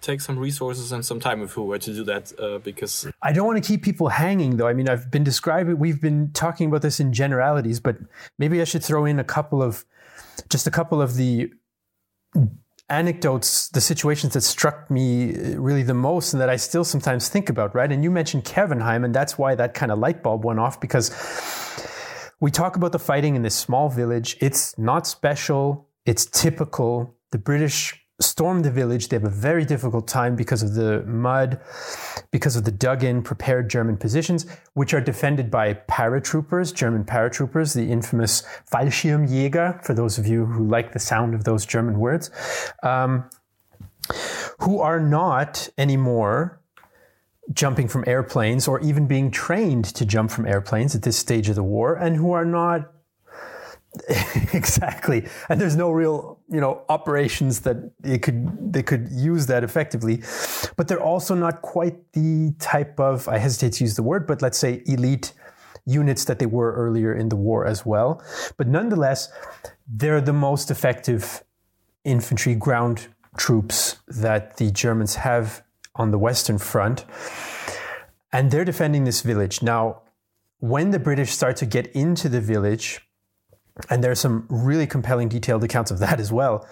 take 0.00 0.20
some 0.20 0.38
resources 0.38 0.92
and 0.92 1.04
some 1.04 1.20
time 1.20 1.42
if 1.42 1.56
we 1.56 1.64
were 1.64 1.78
to 1.78 1.92
do 1.92 2.04
that 2.04 2.32
uh, 2.38 2.58
because 2.58 3.06
I 3.22 3.32
don't 3.32 3.46
want 3.46 3.62
to 3.62 3.66
keep 3.66 3.82
people 3.82 4.08
hanging 4.08 4.56
though. 4.56 4.68
I 4.68 4.72
mean, 4.72 4.88
I've 4.88 5.10
been 5.10 5.24
describing, 5.24 5.78
we've 5.78 6.00
been 6.00 6.30
talking 6.32 6.68
about 6.68 6.82
this 6.82 7.00
in 7.00 7.12
generalities, 7.12 7.80
but 7.80 7.96
maybe 8.38 8.60
I 8.60 8.64
should 8.64 8.82
throw 8.82 9.04
in 9.04 9.18
a 9.18 9.24
couple 9.24 9.62
of 9.62 9.84
just 10.48 10.66
a 10.66 10.70
couple 10.70 11.02
of 11.02 11.16
the 11.16 11.52
anecdotes, 12.90 13.68
the 13.68 13.80
situations 13.80 14.34
that 14.34 14.42
struck 14.42 14.90
me 14.90 15.34
uh, 15.34 15.58
really 15.58 15.82
the 15.82 15.94
most 15.94 16.32
and 16.32 16.40
that 16.40 16.50
I 16.50 16.56
still 16.56 16.84
sometimes 16.84 17.28
think 17.28 17.48
about, 17.48 17.74
right? 17.74 17.90
And 17.90 18.02
you 18.04 18.10
mentioned 18.10 18.44
Kervenheim, 18.44 19.04
and 19.04 19.14
that's 19.14 19.38
why 19.38 19.54
that 19.54 19.74
kind 19.74 19.92
of 19.92 19.98
light 19.98 20.22
bulb 20.22 20.44
went 20.44 20.58
off 20.58 20.80
because 20.80 21.10
we 22.40 22.50
talk 22.50 22.76
about 22.76 22.92
the 22.92 22.98
fighting 22.98 23.36
in 23.36 23.42
this 23.42 23.54
small 23.54 23.88
village. 23.88 24.36
It's 24.40 24.76
not 24.78 25.06
special, 25.06 25.88
it's 26.04 26.24
typical. 26.26 27.16
The 27.30 27.38
British 27.38 27.99
storm 28.20 28.62
the 28.62 28.70
village. 28.70 29.08
They 29.08 29.16
have 29.16 29.24
a 29.24 29.30
very 29.30 29.64
difficult 29.64 30.06
time 30.06 30.36
because 30.36 30.62
of 30.62 30.74
the 30.74 31.02
mud, 31.02 31.60
because 32.30 32.56
of 32.56 32.64
the 32.64 32.70
dug 32.70 33.02
in, 33.02 33.22
prepared 33.22 33.70
German 33.70 33.96
positions, 33.96 34.46
which 34.74 34.94
are 34.94 35.00
defended 35.00 35.50
by 35.50 35.74
paratroopers, 35.74 36.74
German 36.74 37.04
paratroopers, 37.04 37.74
the 37.74 37.90
infamous 37.90 38.42
Fallschirmjäger, 38.70 39.84
for 39.84 39.94
those 39.94 40.18
of 40.18 40.26
you 40.26 40.46
who 40.46 40.66
like 40.66 40.92
the 40.92 40.98
sound 40.98 41.34
of 41.34 41.44
those 41.44 41.64
German 41.66 41.98
words, 41.98 42.30
um, 42.82 43.28
who 44.60 44.80
are 44.80 45.00
not 45.00 45.68
anymore 45.78 46.60
jumping 47.52 47.88
from 47.88 48.04
airplanes 48.06 48.68
or 48.68 48.80
even 48.80 49.06
being 49.06 49.30
trained 49.30 49.84
to 49.84 50.06
jump 50.06 50.30
from 50.30 50.46
airplanes 50.46 50.94
at 50.94 51.02
this 51.02 51.16
stage 51.16 51.48
of 51.48 51.56
the 51.56 51.62
war 51.62 51.94
and 51.94 52.16
who 52.16 52.32
are 52.32 52.44
not 52.44 52.92
exactly. 54.52 55.26
And 55.48 55.60
there's 55.60 55.76
no 55.76 55.90
real 55.90 56.38
you 56.48 56.60
know 56.60 56.82
operations 56.88 57.60
that 57.60 57.76
they 58.00 58.18
could 58.18 58.72
they 58.72 58.82
could 58.82 59.08
use 59.10 59.46
that 59.46 59.64
effectively. 59.64 60.22
But 60.76 60.88
they're 60.88 61.02
also 61.02 61.34
not 61.34 61.62
quite 61.62 62.12
the 62.12 62.54
type 62.58 63.00
of 63.00 63.28
i 63.28 63.38
hesitate 63.38 63.74
to 63.74 63.84
use 63.84 63.96
the 63.96 64.02
word 64.02 64.26
but 64.26 64.42
let's 64.42 64.58
say 64.58 64.82
elite 64.86 65.32
units 65.86 66.24
that 66.26 66.38
they 66.38 66.46
were 66.46 66.72
earlier 66.74 67.12
in 67.14 67.30
the 67.30 67.36
war 67.36 67.66
as 67.66 67.84
well. 67.84 68.22
But 68.56 68.68
nonetheless 68.68 69.30
they're 69.88 70.20
the 70.20 70.32
most 70.32 70.70
effective 70.70 71.42
infantry 72.04 72.54
ground 72.54 73.08
troops 73.36 73.96
that 74.06 74.56
the 74.56 74.70
germans 74.70 75.16
have 75.16 75.62
on 75.96 76.12
the 76.12 76.18
western 76.18 76.58
front. 76.58 77.04
And 78.32 78.52
they're 78.52 78.64
defending 78.64 79.02
this 79.04 79.22
village. 79.22 79.62
Now 79.62 80.02
when 80.60 80.90
the 80.90 80.98
british 81.00 81.32
start 81.32 81.56
to 81.56 81.66
get 81.66 81.88
into 81.88 82.28
the 82.28 82.40
village 82.40 83.00
and 83.88 84.04
there's 84.04 84.20
some 84.20 84.46
really 84.48 84.86
compelling 84.86 85.28
detailed 85.28 85.64
accounts 85.64 85.90
of 85.90 85.98
that 86.00 86.20
as 86.20 86.32
well. 86.32 86.66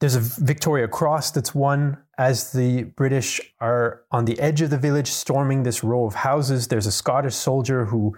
There's 0.00 0.16
a 0.16 0.20
Victoria 0.20 0.88
Cross 0.88 1.32
that's 1.32 1.54
won 1.54 1.98
as 2.18 2.52
the 2.52 2.84
British 2.84 3.40
are 3.60 4.02
on 4.10 4.24
the 4.24 4.38
edge 4.40 4.60
of 4.60 4.70
the 4.70 4.78
village 4.78 5.08
storming 5.08 5.62
this 5.62 5.84
row 5.84 6.04
of 6.04 6.14
houses. 6.14 6.68
There's 6.68 6.86
a 6.86 6.92
Scottish 6.92 7.34
soldier 7.34 7.86
who 7.86 8.16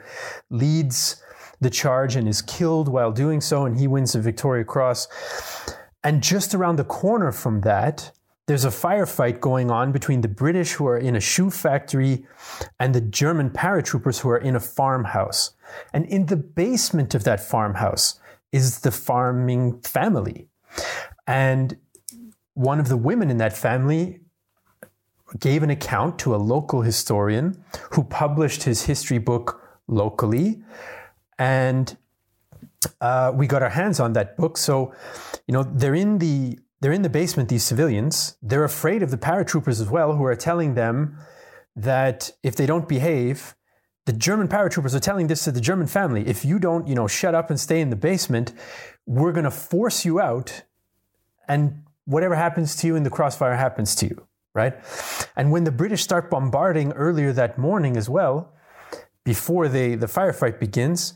leads 0.50 1.22
the 1.60 1.70
charge 1.70 2.16
and 2.16 2.28
is 2.28 2.42
killed 2.42 2.88
while 2.88 3.12
doing 3.12 3.40
so, 3.40 3.64
and 3.64 3.78
he 3.78 3.86
wins 3.86 4.12
the 4.12 4.20
Victoria 4.20 4.64
Cross. 4.64 5.08
And 6.02 6.22
just 6.22 6.54
around 6.54 6.76
the 6.76 6.84
corner 6.84 7.32
from 7.32 7.62
that, 7.62 8.12
there's 8.46 8.64
a 8.64 8.70
firefight 8.70 9.40
going 9.40 9.70
on 9.70 9.90
between 9.92 10.20
the 10.20 10.28
British 10.28 10.72
who 10.72 10.86
are 10.86 10.98
in 10.98 11.16
a 11.16 11.20
shoe 11.20 11.50
factory 11.50 12.24
and 12.78 12.94
the 12.94 13.00
German 13.00 13.50
paratroopers 13.50 14.20
who 14.20 14.28
are 14.28 14.38
in 14.38 14.54
a 14.54 14.60
farmhouse. 14.60 15.52
And 15.92 16.06
in 16.06 16.26
the 16.26 16.36
basement 16.36 17.14
of 17.14 17.24
that 17.24 17.40
farmhouse 17.40 18.20
is 18.52 18.80
the 18.80 18.92
farming 18.92 19.80
family. 19.80 20.48
And 21.26 21.76
one 22.54 22.78
of 22.78 22.88
the 22.88 22.96
women 22.96 23.30
in 23.30 23.38
that 23.38 23.56
family 23.56 24.20
gave 25.40 25.64
an 25.64 25.70
account 25.70 26.20
to 26.20 26.34
a 26.34 26.38
local 26.38 26.82
historian 26.82 27.64
who 27.92 28.04
published 28.04 28.62
his 28.62 28.84
history 28.84 29.18
book 29.18 29.60
locally. 29.88 30.62
And 31.36 31.96
uh, 33.00 33.32
we 33.34 33.48
got 33.48 33.62
our 33.62 33.70
hands 33.70 33.98
on 33.98 34.12
that 34.12 34.36
book. 34.36 34.56
So, 34.56 34.94
you 35.48 35.52
know, 35.52 35.64
they're 35.64 35.96
in 35.96 36.18
the 36.18 36.60
they're 36.80 36.92
in 36.92 37.02
the 37.02 37.08
basement, 37.08 37.48
these 37.48 37.64
civilians. 37.64 38.36
They're 38.42 38.64
afraid 38.64 39.02
of 39.02 39.10
the 39.10 39.18
paratroopers 39.18 39.80
as 39.80 39.88
well, 39.88 40.14
who 40.14 40.24
are 40.24 40.36
telling 40.36 40.74
them 40.74 41.18
that 41.74 42.32
if 42.42 42.56
they 42.56 42.66
don't 42.66 42.88
behave, 42.88 43.54
the 44.04 44.12
German 44.12 44.48
paratroopers 44.48 44.94
are 44.94 45.00
telling 45.00 45.26
this 45.26 45.44
to 45.44 45.52
the 45.52 45.60
German 45.60 45.86
family. 45.86 46.26
If 46.26 46.44
you 46.44 46.58
don't, 46.58 46.86
you 46.86 46.94
know, 46.94 47.08
shut 47.08 47.34
up 47.34 47.50
and 47.50 47.58
stay 47.58 47.80
in 47.80 47.90
the 47.90 47.96
basement, 47.96 48.52
we're 49.04 49.32
going 49.32 49.44
to 49.44 49.50
force 49.50 50.04
you 50.04 50.20
out 50.20 50.62
and 51.48 51.82
whatever 52.04 52.34
happens 52.34 52.76
to 52.76 52.86
you 52.86 52.96
in 52.96 53.02
the 53.02 53.10
crossfire 53.10 53.56
happens 53.56 53.94
to 53.96 54.06
you, 54.06 54.26
right? 54.54 54.74
And 55.34 55.50
when 55.50 55.64
the 55.64 55.72
British 55.72 56.02
start 56.02 56.30
bombarding 56.30 56.92
earlier 56.92 57.32
that 57.32 57.58
morning 57.58 57.96
as 57.96 58.08
well, 58.08 58.52
before 59.24 59.68
they, 59.68 59.96
the 59.96 60.06
firefight 60.06 60.60
begins, 60.60 61.14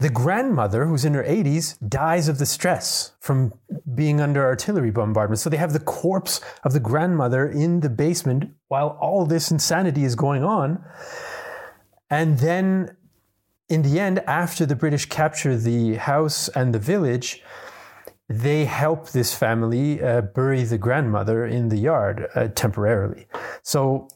the 0.00 0.08
grandmother, 0.08 0.86
who's 0.86 1.04
in 1.04 1.14
her 1.14 1.24
80s, 1.24 1.76
dies 1.88 2.28
of 2.28 2.38
the 2.38 2.46
stress 2.46 3.12
from 3.18 3.52
being 3.94 4.20
under 4.20 4.44
artillery 4.44 4.92
bombardment. 4.92 5.40
So 5.40 5.50
they 5.50 5.56
have 5.56 5.72
the 5.72 5.80
corpse 5.80 6.40
of 6.62 6.72
the 6.72 6.80
grandmother 6.80 7.48
in 7.48 7.80
the 7.80 7.88
basement 7.90 8.52
while 8.68 8.96
all 9.00 9.26
this 9.26 9.50
insanity 9.50 10.04
is 10.04 10.14
going 10.14 10.44
on. 10.44 10.84
And 12.10 12.38
then 12.38 12.96
in 13.68 13.82
the 13.82 13.98
end, 13.98 14.20
after 14.20 14.64
the 14.64 14.76
British 14.76 15.06
capture 15.06 15.56
the 15.56 15.96
house 15.96 16.48
and 16.48 16.72
the 16.72 16.78
village, 16.78 17.42
they 18.28 18.66
help 18.66 19.10
this 19.10 19.34
family 19.34 20.00
uh, 20.02 20.20
bury 20.20 20.62
the 20.62 20.78
grandmother 20.78 21.44
in 21.44 21.70
the 21.70 21.76
yard 21.76 22.28
uh, 22.34 22.48
temporarily. 22.48 23.26
So 23.62 24.08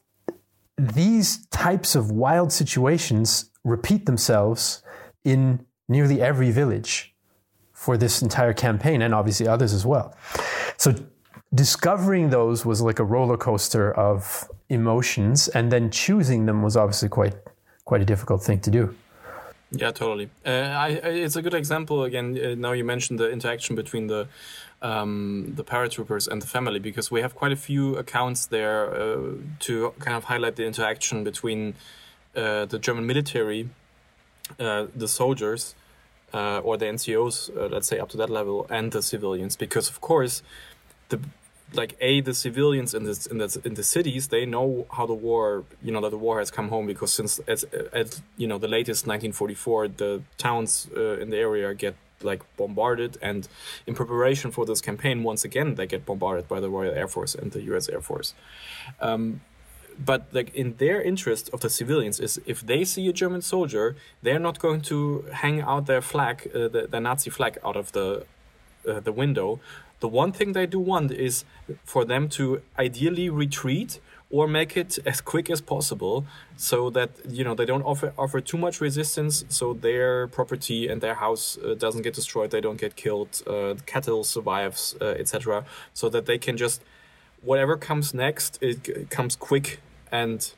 these 0.79 1.47
types 1.47 1.97
of 1.97 2.12
wild 2.12 2.53
situations 2.53 3.51
repeat 3.64 4.07
themselves 4.07 4.83
in 5.25 5.64
nearly 5.88 6.21
every 6.21 6.51
village 6.51 7.14
for 7.73 7.97
this 7.97 8.23
entire 8.23 8.53
campaign 8.53 9.03
and 9.03 9.14
obviously 9.14 9.47
others 9.49 9.73
as 9.73 9.85
well. 9.85 10.14
So 10.77 10.95
discovering 11.55 12.31
those 12.31 12.64
was 12.64 12.81
like 12.81 12.99
a 12.99 13.05
roller 13.05 13.37
coaster 13.37 13.92
of 13.92 14.49
emotions 14.68 15.49
and 15.49 15.71
then 15.71 15.90
choosing 15.90 16.47
them 16.47 16.62
was 16.62 16.77
obviously 16.77 17.09
quite 17.09 17.35
quite 17.85 18.01
a 18.01 18.05
difficult 18.05 18.42
thing 18.42 18.61
to 18.61 18.71
do. 18.71 18.95
Yeah, 19.73 19.90
totally. 19.90 20.29
Uh, 20.45 20.51
I, 20.51 20.88
it's 21.25 21.37
a 21.37 21.42
good 21.42 21.55
example. 21.55 22.05
Again, 22.05 22.38
uh, 22.38 22.55
now 22.55 22.73
you 22.73 22.85
mentioned 22.85 23.18
the 23.18 23.31
interaction 23.31 23.75
between 23.75 24.07
the 24.07 24.29
um, 24.83 25.53
the 25.57 25.64
paratroopers 25.64 26.29
and 26.29 26.42
the 26.42 26.47
family, 26.47 26.79
because 26.79 27.11
we 27.11 27.21
have 27.21 27.35
quite 27.35 27.53
a 27.53 27.57
few 27.57 27.97
accounts 27.97 28.47
there 28.47 28.92
uh, 28.95 29.35
to 29.61 29.95
kind 30.01 30.16
of 30.16 30.25
highlight 30.25 30.57
the 30.57 30.66
interaction 30.66 31.25
between 31.25 31.75
uh, 32.37 32.66
the 32.66 32.79
German 32.79 33.07
military, 33.07 33.68
uh, 34.59 34.87
the 34.94 35.09
soldiers, 35.09 35.74
uh, 36.35 36.59
or 36.59 36.76
the 36.76 36.87
NCOs, 36.87 37.70
let's 37.70 37.88
say 37.88 37.98
up 37.98 38.09
to 38.11 38.16
that 38.16 38.31
level, 38.31 38.66
and 38.70 38.92
the 38.92 39.02
civilians, 39.02 39.57
because 39.57 39.88
of 39.88 40.00
course, 40.00 40.42
the 41.09 41.20
like 41.74 41.96
a 42.00 42.20
the 42.20 42.35
civilians 42.35 42.94
in 42.94 43.05
the 43.05 43.28
in 43.31 43.38
the 43.38 43.61
in 43.64 43.74
the 43.74 43.83
cities 43.83 44.28
they 44.28 44.44
know 44.44 44.87
how 44.92 45.07
the 45.07 45.14
war 45.14 45.64
you 45.83 45.90
know 45.90 46.00
that 46.00 46.11
the 46.11 46.18
war 46.18 46.38
has 46.38 46.50
come 46.50 46.68
home 46.68 46.87
because 46.87 47.12
since 47.12 47.38
as 47.40 47.64
at 47.92 48.20
you 48.37 48.46
know 48.46 48.59
the 48.59 48.68
latest 48.68 49.07
1944 49.07 49.88
the 49.88 50.22
towns 50.38 50.88
uh, 50.96 51.18
in 51.18 51.31
the 51.31 51.38
area 51.38 51.74
get 51.74 51.94
like 52.22 52.42
bombarded 52.57 53.18
and 53.20 53.48
in 53.87 53.94
preparation 53.94 54.50
for 54.50 54.64
this 54.64 54.81
campaign 54.81 55.22
once 55.22 55.44
again 55.44 55.74
they 55.74 55.87
get 55.87 56.05
bombarded 56.07 56.46
by 56.48 56.61
the 56.61 56.68
Royal 56.68 56.94
Air 56.94 57.09
Force 57.09 57.35
and 57.35 57.52
the 57.52 57.62
US 57.74 57.88
Air 57.88 58.00
Force. 58.00 58.35
Um, 59.00 59.40
but 59.98 60.26
like 60.33 60.55
in 60.55 60.76
their 60.76 61.00
interest 61.00 61.50
of 61.52 61.61
the 61.61 61.70
civilians 61.70 62.20
is 62.20 62.40
if 62.46 62.64
they 62.66 62.85
see 62.85 63.09
a 63.09 63.12
German 63.12 63.42
soldier 63.42 63.96
they're 64.22 64.38
not 64.38 64.59
going 64.59 64.81
to 64.81 65.24
hang 65.33 65.61
out 65.61 65.87
their 65.87 66.00
flag 66.00 66.50
uh, 66.55 66.68
the, 66.68 66.87
the 66.90 67.00
Nazi 67.00 67.31
flag 67.31 67.59
out 67.64 67.76
of 67.76 67.92
the 67.92 68.24
uh, 68.88 69.00
the 69.00 69.12
window. 69.12 69.61
The 70.00 70.09
one 70.09 70.33
thing 70.33 70.52
they 70.52 70.66
do 70.66 70.81
want 70.81 71.12
is 71.12 71.44
for 71.85 72.05
them 72.05 72.28
to 72.31 72.62
ideally 72.76 73.31
retreat 73.31 74.00
or 74.31 74.48
make 74.48 74.76
it 74.76 74.98
as 75.07 75.20
quick 75.20 75.48
as 75.50 75.61
possible 75.61 76.24
so 76.57 76.90
that 76.90 77.11
you 77.28 77.44
know 77.44 77.55
they 77.55 77.66
don't 77.66 77.83
offer 77.83 78.12
offer 78.18 78.40
too 78.40 78.59
much 78.59 78.81
resistance 78.81 79.44
so 79.48 79.74
their 79.74 80.26
property 80.26 80.88
and 80.88 81.00
their 81.00 81.14
house 81.14 81.59
uh, 81.59 81.74
doesn't 81.74 82.02
get 82.02 82.14
destroyed 82.14 82.50
they 82.50 82.61
don't 82.61 82.81
get 82.81 82.96
killed 82.96 83.42
uh, 83.46 83.74
cattle 83.87 84.24
survives 84.24 84.96
uh, 85.00 85.05
etc 85.22 85.64
so 85.92 86.09
that 86.09 86.24
they 86.26 86.38
can 86.38 86.57
just 86.57 86.83
whatever 87.42 87.76
comes 87.76 88.14
next 88.14 88.59
it 88.62 89.11
comes 89.11 89.37
quick 89.37 89.81
and 90.11 90.52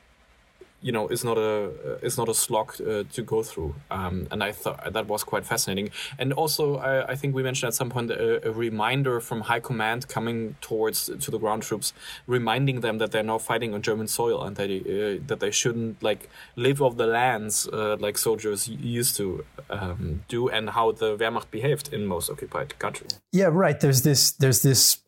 you 0.85 0.91
know 0.91 1.07
it's 1.07 1.23
not 1.23 1.37
a 1.37 1.71
it's 2.05 2.17
not 2.17 2.29
a 2.29 2.33
slog 2.33 2.79
uh, 2.79 3.03
to 3.11 3.21
go 3.23 3.41
through. 3.41 3.73
Um, 3.89 4.27
and 4.31 4.43
I 4.43 4.51
thought 4.51 4.93
that 4.93 5.07
was 5.07 5.23
quite 5.23 5.45
fascinating. 5.45 5.89
And 6.19 6.31
also 6.31 6.77
I, 6.77 7.13
I 7.13 7.15
think 7.15 7.33
we 7.33 7.41
mentioned 7.41 7.69
at 7.69 7.73
some 7.73 7.89
point 7.89 8.11
a, 8.11 8.47
a, 8.47 8.51
reminder 8.51 9.19
from 9.19 9.41
high 9.41 9.59
command 9.59 10.07
coming 10.07 10.55
towards 10.61 11.09
to 11.23 11.31
the 11.31 11.39
ground 11.39 11.63
troops 11.63 11.91
reminding 12.27 12.81
them 12.81 12.99
that 12.99 13.11
they're 13.11 13.29
now 13.33 13.39
fighting 13.39 13.73
on 13.73 13.81
German 13.81 14.07
soil 14.07 14.43
and 14.43 14.55
that 14.57 14.69
uh, 14.69 15.23
that 15.25 15.39
they 15.39 15.51
shouldn't 15.51 16.03
like 16.03 16.29
live 16.55 16.81
off 16.83 16.97
the 16.97 17.07
lands 17.07 17.67
uh, 17.73 17.97
like 17.99 18.17
soldiers 18.17 18.67
used 18.67 19.17
to 19.17 19.43
um, 19.71 20.23
do 20.27 20.49
and 20.49 20.69
how 20.69 20.91
the 20.91 21.17
Wehrmacht 21.17 21.49
behaved 21.49 21.91
in 21.91 22.05
most 22.05 22.29
occupied 22.29 22.77
countries. 22.77 23.19
Yeah 23.31 23.49
right. 23.51 23.79
There's 23.79 24.03
this 24.03 24.31
there's 24.31 24.61
this 24.61 24.99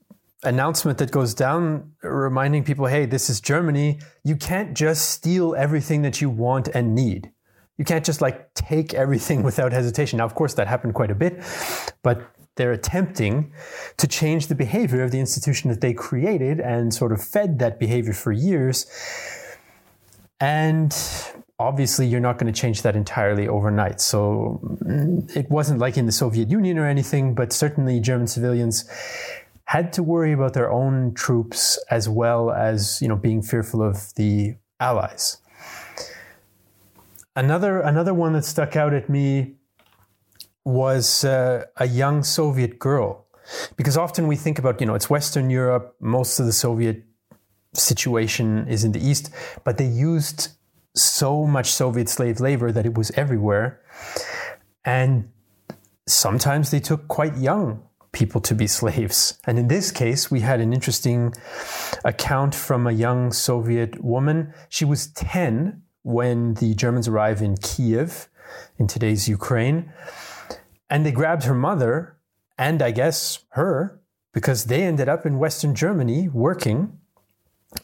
announcement 0.43 0.97
that 1.00 1.12
goes 1.12 1.34
down 1.34 1.91
reminding 2.04 2.63
people 2.63 2.86
hey, 2.86 3.06
this 3.06 3.30
is 3.30 3.41
Germany. 3.41 4.00
You 4.23 4.36
can't 4.36 4.76
just 4.76 5.10
steal 5.10 5.56
everything 5.56 6.02
that 6.04 6.21
you 6.21 6.30
want 6.30 6.67
and 6.69 6.93
need. 6.95 7.32
You 7.78 7.86
can't 7.86 8.06
just 8.06 8.21
like 8.21 8.54
take 8.54 8.93
everything 8.93 9.43
without 9.50 9.71
hesitation. 9.71 10.17
Now, 10.17 10.26
of 10.26 10.36
course, 10.36 10.54
that 10.56 10.67
happened 10.67 10.93
quite 10.93 11.12
a 11.12 11.15
bit, 11.15 11.43
but 12.04 12.32
they're 12.56 12.71
attempting 12.71 13.54
to 13.97 14.08
change 14.08 14.47
the 14.47 14.56
behavior 14.56 15.04
of 15.04 15.12
the 15.12 15.19
institution 15.19 15.69
that 15.69 15.80
they 15.80 15.93
created 15.93 16.60
and 16.60 16.93
sort 16.93 17.12
of 17.12 17.23
fed 17.23 17.60
that 17.60 17.80
behavior 17.80 18.13
for 18.13 18.32
years. 18.32 18.88
And 20.39 20.95
obviously, 21.60 22.08
you're 22.08 22.19
not 22.19 22.39
going 22.39 22.52
to 22.52 22.60
change 22.60 22.82
that 22.82 22.95
entirely 22.95 23.47
overnight. 23.47 24.02
So 24.02 24.60
mm, 24.84 25.36
it 25.36 25.50
wasn't 25.50 25.80
like 25.80 25.97
in 25.97 26.08
the 26.08 26.12
Soviet 26.12 26.50
Union 26.50 26.78
or 26.80 26.88
anything, 26.88 27.36
but 27.36 27.54
certainly 27.54 28.00
German 28.00 28.28
civilians 28.28 28.89
had 29.67 29.91
to 29.91 30.01
worry 30.01 30.32
about 30.32 30.53
their 30.53 30.71
own 30.71 31.13
troops 31.13 31.77
as 31.91 32.08
well 32.08 32.51
as 32.51 33.01
you 33.01 33.08
know 33.08 33.17
being 33.17 33.41
fearful 33.41 33.82
of 33.82 34.13
the 34.15 34.56
allies. 34.80 35.38
Another 37.36 37.82
another 37.82 38.13
one 38.13 38.34
that 38.34 38.45
stuck 38.45 38.75
out 38.75 38.93
at 38.93 39.10
me 39.10 39.56
was 40.63 41.23
uh, 41.23 41.65
a 41.77 41.88
young 41.88 42.23
Soviet 42.23 42.80
girl, 42.80 43.27
because 43.75 43.97
often 43.97 44.27
we 44.27 44.38
think 44.38 44.58
about 44.58 44.80
you 44.80 44.88
know 44.88 44.95
it's 44.95 45.10
Western 45.10 45.49
Europe, 45.49 45.95
most 45.99 46.39
of 46.39 46.45
the 46.45 46.53
Soviet 46.53 47.03
situation 47.73 48.67
is 48.69 48.86
in 48.86 48.93
the 48.93 49.06
East, 49.06 49.32
but 49.65 49.77
they 49.77 49.86
used 49.86 50.49
so 50.95 51.45
much 51.45 51.71
Soviet 51.71 52.08
slave 52.08 52.39
labor 52.39 52.71
that 52.71 52.86
it 52.86 52.97
was 52.97 53.12
everywhere. 53.12 53.82
And 54.86 55.30
sometimes 56.08 56.71
they 56.71 56.80
took 56.80 57.10
quite 57.10 57.36
young 57.36 57.87
people 58.11 58.41
to 58.41 58.55
be 58.55 58.67
slaves. 58.67 59.39
And 59.45 59.59
in 59.59 59.67
this 59.67 59.91
case, 59.91 60.31
we 60.31 60.41
had 60.41 60.59
an 60.59 60.73
interesting 60.73 61.33
account 62.03 62.55
from 62.55 62.87
a 62.87 62.91
young 62.91 63.31
Soviet 63.31 64.03
woman. 64.03 64.53
She 64.69 64.85
was 64.85 65.07
10 65.07 65.81
when 66.03 66.55
the 66.55 66.73
Germans 66.73 67.07
arrived 67.07 67.41
in 67.41 67.57
Kiev, 67.57 68.29
in 68.77 68.87
today's 68.87 69.27
Ukraine. 69.27 69.91
And 70.89 71.05
they 71.05 71.11
grabbed 71.11 71.43
her 71.43 71.53
mother 71.53 72.17
and 72.57 72.81
I 72.81 72.91
guess 72.91 73.45
her 73.49 74.01
because 74.33 74.65
they 74.65 74.83
ended 74.83 75.09
up 75.09 75.25
in 75.25 75.37
Western 75.39 75.75
Germany 75.75 76.29
working. 76.29 76.99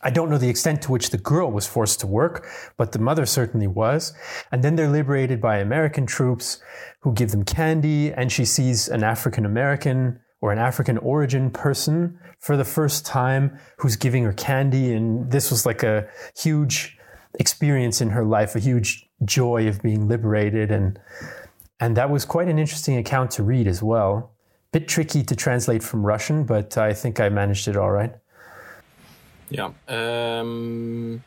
I 0.02 0.10
don't 0.12 0.30
know 0.30 0.38
the 0.38 0.50
extent 0.50 0.82
to 0.84 0.91
which 0.91 1.10
the 1.10 1.17
girl 1.17 1.52
was 1.52 1.67
forced 1.67 2.00
to 2.02 2.08
work, 2.08 2.48
but 2.78 2.93
the 2.93 3.00
mother 3.00 3.26
certainly 3.26 3.67
was. 3.67 4.13
And 4.52 4.63
then 4.63 4.76
they're 4.76 4.89
liberated 4.89 5.41
by 5.41 5.58
American 5.58 6.06
troops 6.06 6.62
who 7.02 7.13
give 7.13 7.32
them 7.32 7.43
candy, 7.43 8.13
and 8.13 8.32
she 8.32 8.46
sees 8.46 8.88
an 8.88 9.04
African 9.04 9.46
American 9.46 10.19
or 10.41 10.52
an 10.52 10.60
African 10.60 10.98
origin 10.98 11.52
person 11.52 12.17
for 12.39 12.58
the 12.58 12.65
first 12.65 13.06
time 13.06 13.58
who's 13.78 13.96
giving 13.96 14.24
her 14.24 14.34
candy. 14.34 14.93
And 14.93 15.32
this 15.32 15.52
was 15.52 15.65
like 15.65 15.84
a 15.84 16.08
huge 16.38 16.98
experience 17.39 18.02
in 18.02 18.10
her 18.10 18.24
life, 18.24 18.56
a 18.56 18.60
huge 18.60 19.08
joy 19.26 19.67
of 19.67 19.82
being 19.82 20.08
liberated. 20.08 20.72
And, 20.72 21.00
and 21.80 21.98
that 21.98 22.10
was 22.10 22.26
quite 22.26 22.48
an 22.48 22.60
interesting 22.60 22.98
account 22.98 23.32
to 23.32 23.43
read 23.43 23.67
as 23.67 23.82
well. 23.84 24.34
Bit 24.72 24.88
tricky 24.88 25.24
to 25.24 25.36
translate 25.36 25.84
from 25.84 26.06
Russian, 26.06 26.46
but 26.46 26.78
I 26.78 26.93
think 26.93 27.19
I 27.19 27.30
managed 27.30 27.67
it 27.67 27.78
all 27.78 27.91
right. 27.91 28.13
Yeah. 29.54 29.72
Um, 29.88 31.24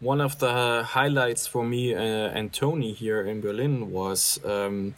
one 0.00 0.20
of 0.22 0.38
the 0.38 0.84
highlights 0.84 1.46
for 1.46 1.64
me 1.64 1.94
uh, 1.94 1.98
and 1.98 2.50
Tony 2.52 2.92
here 2.92 3.20
in 3.20 3.42
Berlin 3.42 3.90
was 3.90 4.40
um, 4.44 4.94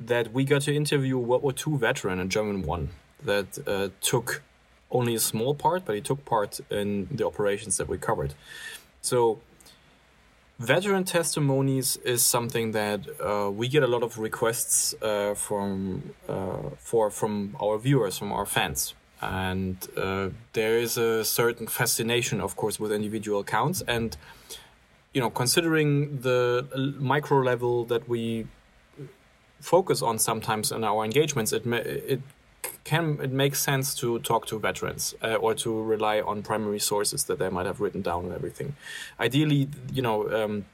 that 0.00 0.32
we 0.32 0.44
got 0.44 0.62
to 0.62 0.74
interview 0.74 1.18
World 1.18 1.42
War 1.42 1.54
II 1.54 1.78
veteran, 1.78 2.18
a 2.18 2.24
German 2.24 2.62
one, 2.62 2.88
that 3.24 3.58
uh, 3.66 3.88
took 4.00 4.42
only 4.90 5.14
a 5.14 5.20
small 5.20 5.54
part, 5.54 5.84
but 5.84 5.94
he 5.94 6.00
took 6.00 6.24
part 6.24 6.60
in 6.70 7.08
the 7.12 7.24
operations 7.24 7.76
that 7.76 7.88
we 7.88 7.96
covered. 7.96 8.34
So, 9.00 9.38
veteran 10.58 11.04
testimonies 11.04 11.96
is 11.98 12.24
something 12.24 12.72
that 12.72 13.00
uh, 13.20 13.50
we 13.50 13.68
get 13.68 13.84
a 13.84 13.86
lot 13.86 14.02
of 14.02 14.18
requests 14.18 14.94
uh, 15.00 15.34
from 15.34 16.14
uh, 16.28 16.70
for 16.78 17.10
from 17.10 17.56
our 17.60 17.78
viewers, 17.78 18.18
from 18.18 18.32
our 18.32 18.46
fans, 18.46 18.94
and 19.20 19.76
uh, 19.96 20.28
there 20.52 20.78
is 20.78 20.98
a 20.98 21.24
certain 21.24 21.66
fascination, 21.66 22.40
of 22.40 22.56
course, 22.56 22.78
with 22.78 22.92
individual 22.92 23.40
accounts, 23.40 23.82
and 23.86 24.16
you 25.12 25.20
know, 25.20 25.30
considering 25.30 26.20
the 26.20 26.94
micro 26.98 27.38
level 27.38 27.86
that 27.86 28.06
we 28.08 28.46
focus 29.60 30.02
on 30.02 30.18
sometimes 30.18 30.70
in 30.70 30.84
our 30.84 31.04
engagements, 31.04 31.52
it 31.52 31.66
it 31.66 32.20
can 32.84 33.18
it 33.22 33.32
makes 33.32 33.60
sense 33.60 33.94
to 33.94 34.18
talk 34.18 34.46
to 34.46 34.58
veterans 34.58 35.14
uh, 35.22 35.34
or 35.36 35.54
to 35.54 35.82
rely 35.82 36.20
on 36.20 36.42
primary 36.42 36.78
sources 36.78 37.24
that 37.24 37.38
they 37.38 37.48
might 37.48 37.66
have 37.66 37.80
written 37.80 38.02
down 38.02 38.24
and 38.26 38.34
everything. 38.34 38.76
Ideally, 39.18 39.68
you 39.92 40.02
know. 40.02 40.30
Um, 40.30 40.64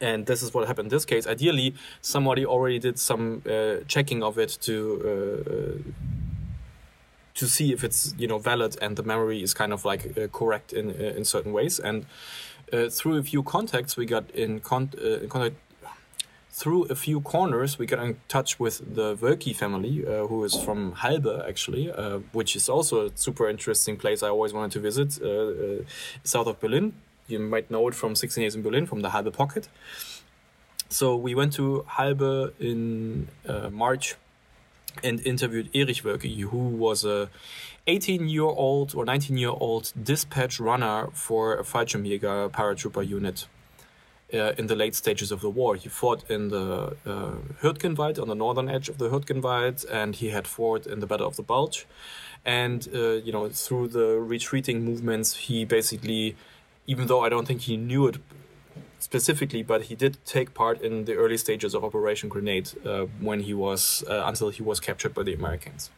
and 0.00 0.24
this 0.24 0.42
is 0.42 0.54
what 0.54 0.66
happened 0.66 0.86
in 0.86 0.90
this 0.90 1.04
case. 1.04 1.26
Ideally, 1.26 1.74
somebody 2.00 2.46
already 2.46 2.78
did 2.78 2.98
some 2.98 3.42
uh, 3.46 3.84
checking 3.86 4.22
of 4.22 4.38
it 4.38 4.56
to 4.62 4.74
uh, 5.04 5.90
to 7.34 7.46
see 7.46 7.72
if 7.72 7.82
it's 7.84 8.14
you 8.18 8.28
know 8.28 8.38
valid 8.38 8.76
and 8.82 8.96
the 8.96 9.02
memory 9.02 9.42
is 9.42 9.54
kind 9.54 9.72
of 9.72 9.84
like 9.84 10.18
uh, 10.18 10.28
correct 10.28 10.72
in 10.72 10.90
uh, 10.90 11.16
in 11.16 11.24
certain 11.24 11.52
ways. 11.52 11.78
And 11.78 12.06
uh, 12.72 12.88
through 12.88 13.16
a 13.16 13.22
few 13.22 13.42
contacts, 13.42 13.96
we 13.96 14.06
got 14.06 14.30
in, 14.30 14.60
con- 14.60 14.92
in 14.98 15.28
contact 15.28 15.56
through 16.52 16.84
a 16.84 16.94
few 16.94 17.20
corners, 17.22 17.78
we 17.78 17.86
got 17.86 17.98
in 18.04 18.16
touch 18.28 18.60
with 18.60 18.94
the 18.94 19.16
Wölki 19.16 19.56
family, 19.56 20.06
uh, 20.06 20.26
who 20.26 20.44
is 20.44 20.54
from 20.54 20.92
Halbe, 20.92 21.48
actually, 21.48 21.90
uh, 21.90 22.18
which 22.32 22.54
is 22.54 22.68
also 22.68 23.06
a 23.06 23.10
super 23.14 23.48
interesting 23.48 23.96
place 23.96 24.22
I 24.22 24.28
always 24.28 24.52
wanted 24.52 24.72
to 24.72 24.80
visit, 24.80 25.18
uh, 25.22 25.28
uh 25.28 25.84
south 26.24 26.46
of 26.46 26.60
Berlin. 26.60 26.92
You 27.26 27.38
might 27.38 27.70
know 27.70 27.88
it 27.88 27.94
from 27.94 28.14
16 28.14 28.42
Years 28.42 28.54
in 28.54 28.62
Berlin, 28.62 28.86
from 28.86 29.00
the 29.00 29.08
Halbe 29.08 29.32
Pocket. 29.32 29.68
So 30.90 31.16
we 31.16 31.34
went 31.34 31.54
to 31.54 31.86
Halbe 31.88 32.52
in 32.60 33.28
uh, 33.48 33.70
March 33.70 34.16
and 35.02 35.20
interviewed 35.26 35.68
Erich 35.74 36.02
Wölki, 36.02 36.40
who 36.40 36.58
was 36.58 37.04
a 37.04 37.28
18 37.86 38.28
year 38.28 38.42
old 38.42 38.94
or 38.94 39.04
19 39.04 39.36
year 39.36 39.50
old 39.50 39.92
dispatch 40.00 40.60
runner 40.60 41.08
for 41.12 41.54
a 41.54 41.62
Fallschirmjäger 41.62 42.50
paratrooper 42.50 43.06
unit 43.06 43.46
uh, 44.32 44.52
in 44.58 44.66
the 44.66 44.76
late 44.76 44.94
stages 44.94 45.32
of 45.32 45.40
the 45.40 45.50
war. 45.50 45.76
He 45.76 45.88
fought 45.88 46.28
in 46.30 46.48
the 46.48 46.96
uh, 47.04 47.34
Hürtgenwald, 47.62 48.20
on 48.20 48.28
the 48.28 48.34
northern 48.34 48.68
edge 48.68 48.88
of 48.88 48.98
the 48.98 49.08
Hürtgenwald, 49.08 49.84
and 49.90 50.16
he 50.16 50.30
had 50.30 50.46
fought 50.46 50.86
in 50.86 51.00
the 51.00 51.06
Battle 51.06 51.26
of 51.26 51.36
the 51.36 51.42
Bulge. 51.42 51.86
And, 52.44 52.88
uh, 52.94 53.12
you 53.24 53.32
know, 53.32 53.48
through 53.48 53.88
the 53.88 54.18
retreating 54.18 54.84
movements, 54.84 55.36
he 55.36 55.64
basically, 55.64 56.36
even 56.86 57.06
though 57.06 57.20
I 57.20 57.28
don't 57.28 57.46
think 57.46 57.62
he 57.62 57.76
knew 57.76 58.06
it 58.08 58.16
specifically, 59.02 59.62
but 59.62 59.82
he 59.84 59.94
did 59.94 60.16
take 60.24 60.54
part 60.54 60.80
in 60.80 61.04
the 61.04 61.14
early 61.14 61.36
stages 61.36 61.74
of 61.74 61.84
Operation 61.84 62.28
Grenade 62.28 62.70
uh, 62.86 63.06
when 63.20 63.40
he 63.40 63.54
was, 63.54 64.04
uh, 64.08 64.22
until 64.26 64.50
he 64.50 64.62
was 64.62 64.78
captured 64.80 65.12
by 65.14 65.22
the 65.22 65.34
Americans. 65.34 65.90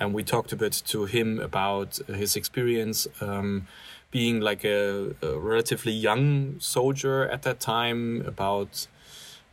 And 0.00 0.14
we 0.14 0.22
talked 0.24 0.52
a 0.52 0.56
bit 0.56 0.82
to 0.86 1.04
him 1.04 1.38
about 1.38 1.98
his 2.08 2.34
experience. 2.36 3.06
Um, 3.20 3.68
being 4.12 4.40
like 4.40 4.62
a, 4.62 5.14
a 5.22 5.38
relatively 5.38 5.90
young 5.90 6.60
soldier 6.60 7.26
at 7.28 7.42
that 7.42 7.58
time 7.58 8.22
about 8.26 8.86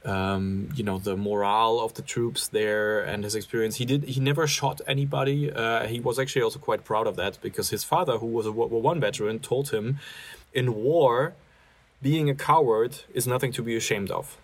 um, 0.05 0.69
you 0.75 0.83
know 0.83 0.97
the 0.97 1.17
morale 1.17 1.79
of 1.79 1.93
the 1.95 2.01
troops 2.01 2.47
there 2.49 3.01
and 3.01 3.23
his 3.23 3.35
experience. 3.35 3.77
He 3.77 3.85
did 3.85 4.03
he 4.03 4.19
never 4.19 4.45
shot 4.47 4.81
anybody. 4.85 5.51
Uh, 5.51 5.87
he 5.87 5.99
was 5.99 6.19
actually 6.19 6.43
also 6.43 6.59
quite 6.59 6.83
proud 6.83 7.07
of 7.07 7.15
that 7.15 7.39
because 7.41 7.69
his 7.69 7.83
father, 7.83 8.17
who 8.17 8.27
was 8.27 8.45
a 8.45 8.51
World 8.51 8.71
War 8.71 8.81
One 8.81 8.99
veteran, 8.99 9.39
told 9.39 9.69
him, 9.69 9.99
in 10.53 10.75
war, 10.75 11.33
being 12.01 12.29
a 12.29 12.35
coward 12.35 12.99
is 13.13 13.27
nothing 13.27 13.51
to 13.53 13.61
be 13.61 13.75
ashamed 13.75 14.11
of. 14.11 14.37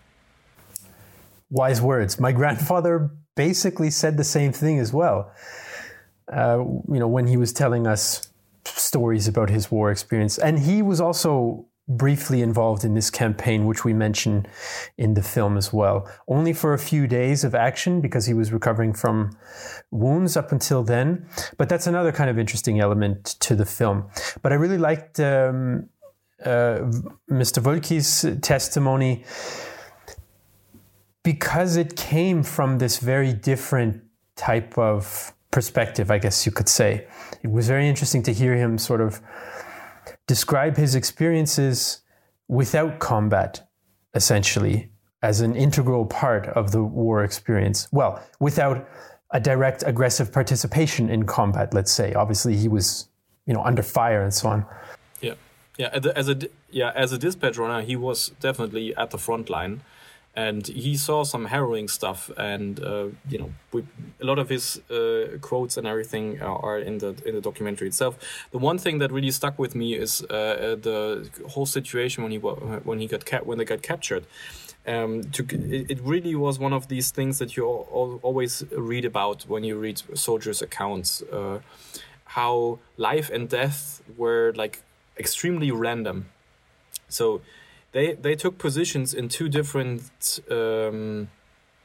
Wise 1.50 1.80
words. 1.80 2.18
My 2.18 2.32
grandfather 2.40 3.10
basically 3.34 3.90
said 3.90 4.16
the 4.16 4.24
same 4.24 4.52
thing 4.52 4.78
as 4.78 4.92
well. 4.92 5.32
Uh, 6.32 6.58
you 6.58 6.98
know, 6.98 7.08
when 7.08 7.26
he 7.26 7.36
was 7.36 7.52
telling 7.52 7.86
us 7.86 8.28
stories 8.64 9.28
about 9.28 9.50
his 9.50 9.70
war 9.70 9.90
experience. 9.90 10.38
And 10.38 10.58
he 10.58 10.82
was 10.82 11.00
also 11.00 11.66
briefly 11.88 12.42
involved 12.42 12.84
in 12.84 12.94
this 12.94 13.10
campaign, 13.10 13.64
which 13.64 13.84
we 13.84 13.92
mention 13.92 14.44
in 14.98 15.14
the 15.14 15.22
film 15.22 15.56
as 15.56 15.72
well. 15.72 16.10
Only 16.26 16.52
for 16.52 16.74
a 16.74 16.78
few 16.78 17.06
days 17.06 17.44
of 17.44 17.54
action 17.54 18.00
because 18.00 18.26
he 18.26 18.34
was 18.34 18.52
recovering 18.52 18.92
from 18.92 19.36
wounds 19.92 20.36
up 20.36 20.50
until 20.50 20.82
then. 20.82 21.28
But 21.56 21.68
that's 21.68 21.86
another 21.86 22.10
kind 22.10 22.28
of 22.28 22.38
interesting 22.38 22.80
element 22.80 23.36
to 23.40 23.54
the 23.54 23.66
film. 23.66 24.08
But 24.42 24.52
I 24.52 24.56
really 24.56 24.78
liked 24.78 25.20
um, 25.20 25.88
Uh, 26.44 26.90
Mr. 27.30 27.62
Wölki's 27.62 28.40
testimony 28.40 29.24
because 31.22 31.76
it 31.76 31.96
came 31.96 32.42
from 32.44 32.78
this 32.78 32.98
very 32.98 33.32
different 33.32 34.00
type 34.36 34.78
of 34.78 35.34
perspective, 35.50 36.08
I 36.08 36.18
guess 36.18 36.46
you 36.46 36.52
could 36.52 36.68
say. 36.68 37.08
It 37.42 37.50
was 37.50 37.66
very 37.66 37.88
interesting 37.88 38.22
to 38.24 38.32
hear 38.32 38.54
him 38.54 38.78
sort 38.78 39.00
of 39.00 39.20
describe 40.28 40.76
his 40.76 40.94
experiences 40.94 42.02
without 42.46 43.00
combat, 43.00 43.66
essentially, 44.14 44.92
as 45.22 45.40
an 45.40 45.56
integral 45.56 46.06
part 46.06 46.46
of 46.48 46.70
the 46.70 46.84
war 46.84 47.24
experience. 47.24 47.88
Well, 47.90 48.22
without 48.38 48.88
a 49.30 49.40
direct 49.40 49.82
aggressive 49.84 50.32
participation 50.32 51.10
in 51.10 51.24
combat, 51.24 51.74
let's 51.74 51.90
say. 51.90 52.14
Obviously, 52.14 52.56
he 52.56 52.68
was, 52.68 53.08
you 53.46 53.54
know, 53.54 53.62
under 53.62 53.82
fire 53.82 54.22
and 54.22 54.32
so 54.32 54.48
on. 54.48 54.66
Yeah. 55.78 55.88
As 55.92 56.28
a 56.28 56.36
yeah, 56.70 56.92
as 56.94 57.12
a 57.12 57.18
dispatch 57.18 57.58
runner, 57.58 57.82
he 57.82 57.96
was 57.96 58.32
definitely 58.40 58.94
at 58.96 59.10
the 59.10 59.18
front 59.18 59.50
line 59.50 59.82
and 60.36 60.66
he 60.66 60.96
saw 60.96 61.24
some 61.24 61.46
harrowing 61.46 61.88
stuff 61.88 62.30
and 62.36 62.78
uh, 62.84 63.06
you 63.28 63.38
know 63.38 63.50
we, 63.72 63.82
a 64.20 64.24
lot 64.24 64.38
of 64.38 64.50
his 64.50 64.78
uh, 64.90 65.38
quotes 65.40 65.76
and 65.78 65.86
everything 65.86 66.40
are 66.42 66.78
in 66.78 66.98
the 66.98 67.16
in 67.24 67.34
the 67.34 67.40
documentary 67.40 67.88
itself 67.88 68.18
the 68.50 68.58
one 68.58 68.76
thing 68.76 68.98
that 68.98 69.10
really 69.10 69.30
stuck 69.30 69.58
with 69.58 69.74
me 69.74 69.94
is 69.94 70.24
uh, 70.28 70.34
uh 70.34 70.74
the 70.76 71.28
whole 71.48 71.66
situation 71.66 72.22
when 72.22 72.32
he 72.32 72.38
when 72.38 73.00
he 73.00 73.06
got 73.06 73.24
cap- 73.24 73.46
when 73.46 73.56
they 73.58 73.64
got 73.64 73.82
captured 73.82 74.26
um, 74.86 75.24
to, 75.32 75.42
it, 75.42 75.90
it, 75.90 76.00
really 76.00 76.36
was 76.36 76.60
one 76.60 76.72
of 76.72 76.86
these 76.86 77.10
things 77.10 77.40
that 77.40 77.56
you 77.56 77.66
always 77.66 78.62
read 78.70 79.04
about 79.04 79.42
when 79.48 79.64
you 79.64 79.76
read 79.76 80.00
soldiers' 80.14 80.62
accounts. 80.62 81.22
Uh, 81.22 81.58
how 82.26 82.78
life 82.96 83.28
and 83.30 83.48
death 83.48 84.00
were 84.16 84.52
like 84.54 84.82
extremely 85.18 85.70
random. 85.70 86.26
So 87.08 87.40
they 87.92 88.14
they 88.14 88.34
took 88.34 88.58
positions 88.58 89.14
in 89.14 89.28
two 89.28 89.48
different 89.48 90.40
um, 90.50 91.28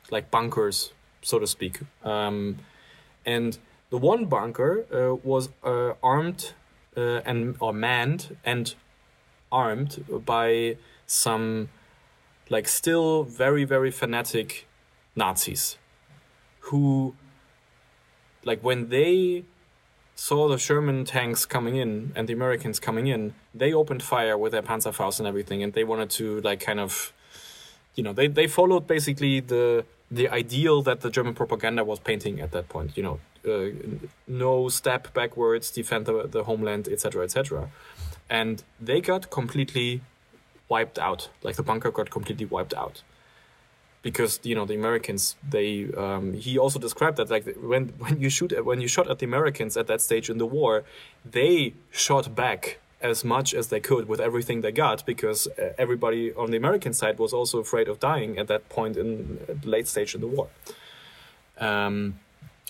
like 0.10 0.30
bunkers, 0.32 0.94
so 1.22 1.40
to 1.40 1.48
speak. 1.48 1.80
Um, 2.04 2.58
and 3.26 3.58
the 3.90 3.98
one 3.98 4.26
bunker 4.26 4.86
uh, 4.92 5.16
was 5.24 5.50
uh, 5.64 5.94
armed 6.02 6.54
uh, 6.98 7.22
and 7.26 7.56
or 7.60 7.74
manned 7.74 8.38
and 8.44 8.76
armed 9.52 10.04
by 10.26 10.78
some 11.06 11.70
like 12.50 12.68
still 12.68 13.24
very 13.24 13.64
very 13.64 13.92
fanatic 13.92 14.68
Nazis 15.16 15.78
who 16.60 17.16
like 18.44 18.62
when 18.62 18.90
they 18.90 19.44
saw 20.22 20.48
the 20.48 20.60
Sherman 20.60 21.04
tanks 21.04 21.48
coming 21.48 21.78
in 21.78 22.12
and 22.16 22.30
the 22.30 22.34
Americans 22.34 22.80
coming 22.80 23.08
in, 23.08 23.34
they 23.56 23.74
opened 23.74 24.04
fire 24.04 24.38
with 24.38 24.52
their 24.52 24.62
Panzerfaust 24.62 25.18
and 25.18 25.28
everything, 25.28 25.64
and 25.64 25.74
they 25.74 25.84
wanted 25.84 26.12
to 26.12 26.40
like 26.42 26.60
kind 26.60 26.80
of, 26.80 27.12
you 27.96 28.04
know, 28.04 28.14
they 28.14 28.28
they 28.28 28.46
followed 28.46 28.86
basically 28.86 29.40
the 29.40 29.84
the 30.20 30.30
ideal 30.30 30.84
that 30.84 31.02
the 31.02 31.10
German 31.10 31.34
propaganda 31.34 31.84
was 31.84 32.00
painting 32.00 32.40
at 32.40 32.52
that 32.52 32.70
point. 32.70 32.96
You 32.98 33.04
know, 33.08 33.18
uh, 33.52 33.72
no 34.28 34.70
step 34.70 35.12
backwards, 35.16 35.72
defend 35.72 36.06
the, 36.06 36.28
the 36.28 36.44
homeland, 36.44 36.88
etc., 36.88 37.24
etc. 37.24 37.70
And 38.30 38.64
they 38.80 39.02
got 39.02 39.32
completely 39.32 40.02
wiped 40.70 41.00
out. 41.00 41.30
Like 41.42 41.56
the 41.56 41.64
bunker 41.64 41.90
got 41.90 42.12
completely 42.12 42.46
wiped 42.46 42.76
out 42.76 43.02
because 44.02 44.40
you 44.44 44.56
know 44.56 44.66
the 44.66 44.76
Americans. 44.76 45.36
They 45.48 45.92
um, 45.96 46.34
he 46.34 46.58
also 46.58 46.80
described 46.80 47.18
that 47.18 47.30
like 47.30 47.46
when 47.58 47.90
when 48.00 48.20
you 48.20 48.30
shoot 48.30 48.54
when 48.66 48.82
you 48.82 48.88
shot 48.88 49.10
at 49.10 49.20
the 49.20 49.26
Americans 49.26 49.78
at 49.78 49.88
that 49.88 50.02
stage 50.02 50.30
in 50.30 50.38
the 50.38 50.46
war, 50.46 50.84
they 51.26 51.74
shot 51.92 52.36
back 52.36 52.80
as 53.02 53.24
much 53.24 53.54
as 53.54 53.68
they 53.68 53.80
could 53.80 54.08
with 54.08 54.20
everything 54.20 54.62
they 54.62 54.72
got 54.72 55.06
because 55.06 55.48
uh, 55.48 55.74
everybody 55.78 56.32
on 56.34 56.52
the 56.52 56.58
American 56.58 56.94
side 56.94 57.18
was 57.18 57.34
also 57.34 57.58
afraid 57.60 57.88
of 57.88 58.00
dying 58.00 58.38
at 58.38 58.48
that 58.48 58.70
point 58.70 58.96
in 58.96 59.40
the 59.48 59.68
late 59.68 59.88
stage 59.88 60.14
in 60.14 60.22
the 60.22 60.28
war. 60.28 60.48
Um, 61.60 62.20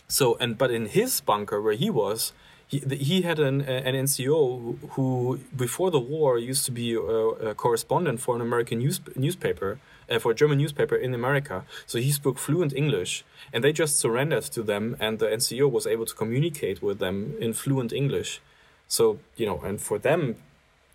so 0.08 0.38
and 0.40 0.58
but 0.58 0.72
in 0.72 0.86
his 0.88 1.22
bunker 1.22 1.62
where 1.62 1.74
he 1.74 1.90
was, 1.90 2.34
he, 2.72 2.80
he 2.96 3.22
had 3.24 3.40
an, 3.40 3.62
an 3.62 3.96
NCO 4.06 4.78
who, 4.92 5.42
before 5.56 5.92
the 5.92 6.00
war, 6.00 6.38
used 6.38 6.66
to 6.66 6.72
be 6.72 6.94
a, 6.94 7.00
a 7.00 7.54
correspondent 7.54 8.22
for 8.22 8.34
an 8.36 8.42
American 8.42 8.80
news, 8.80 9.02
newspaper, 9.16 9.78
uh, 10.12 10.20
for 10.20 10.32
a 10.32 10.36
German 10.36 10.58
newspaper 10.58 10.96
in 10.96 11.14
America. 11.14 11.64
So 11.88 11.98
he 12.00 12.12
spoke 12.12 12.38
fluent 12.38 12.74
English, 12.74 13.24
and 13.54 13.64
they 13.64 13.74
just 13.74 13.98
surrendered 13.98 14.44
to 14.56 14.62
them, 14.62 14.98
and 15.00 15.20
the 15.20 15.28
NCO 15.28 15.72
was 15.72 15.88
able 15.88 16.06
to 16.06 16.14
communicate 16.14 16.82
with 16.82 17.00
them 17.00 17.36
in 17.40 17.54
fluent 17.54 17.94
English. 17.94 18.42
So 18.88 19.20
you 19.38 19.46
know, 19.46 19.62
and 19.62 19.82
for 19.82 19.98
them, 19.98 20.36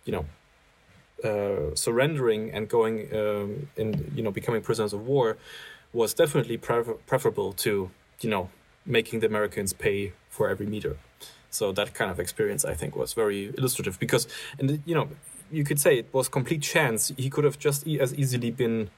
you 0.05 0.13
know, 0.15 0.25
uh, 1.23 1.75
surrendering 1.75 2.51
and 2.51 2.69
going 2.69 2.95
um, 3.13 3.69
and 3.77 4.11
you 4.15 4.23
know 4.23 4.31
becoming 4.31 4.61
prisoners 4.61 4.93
of 4.93 5.05
war 5.07 5.37
was 5.93 6.13
definitely 6.13 6.57
prefer 6.57 6.93
preferable 6.93 7.53
to 7.53 7.89
you 8.21 8.29
know 8.29 8.49
making 8.85 9.19
the 9.19 9.27
Americans 9.27 9.73
pay 9.73 10.13
for 10.29 10.49
every 10.49 10.65
meter. 10.65 10.97
So 11.49 11.71
that 11.73 11.93
kind 11.93 12.11
of 12.11 12.19
experience, 12.19 12.65
I 12.65 12.73
think, 12.73 12.95
was 12.95 13.13
very 13.13 13.53
illustrative 13.57 13.99
because, 13.99 14.27
and 14.59 14.81
you 14.85 14.95
know, 14.95 15.09
you 15.51 15.63
could 15.63 15.79
say 15.79 15.97
it 15.97 16.13
was 16.13 16.27
complete 16.29 16.61
chance. 16.61 17.11
He 17.17 17.29
could 17.29 17.43
have 17.43 17.57
just 17.57 17.87
e 17.87 17.99
as 17.99 18.13
easily 18.13 18.51
been, 18.51 18.89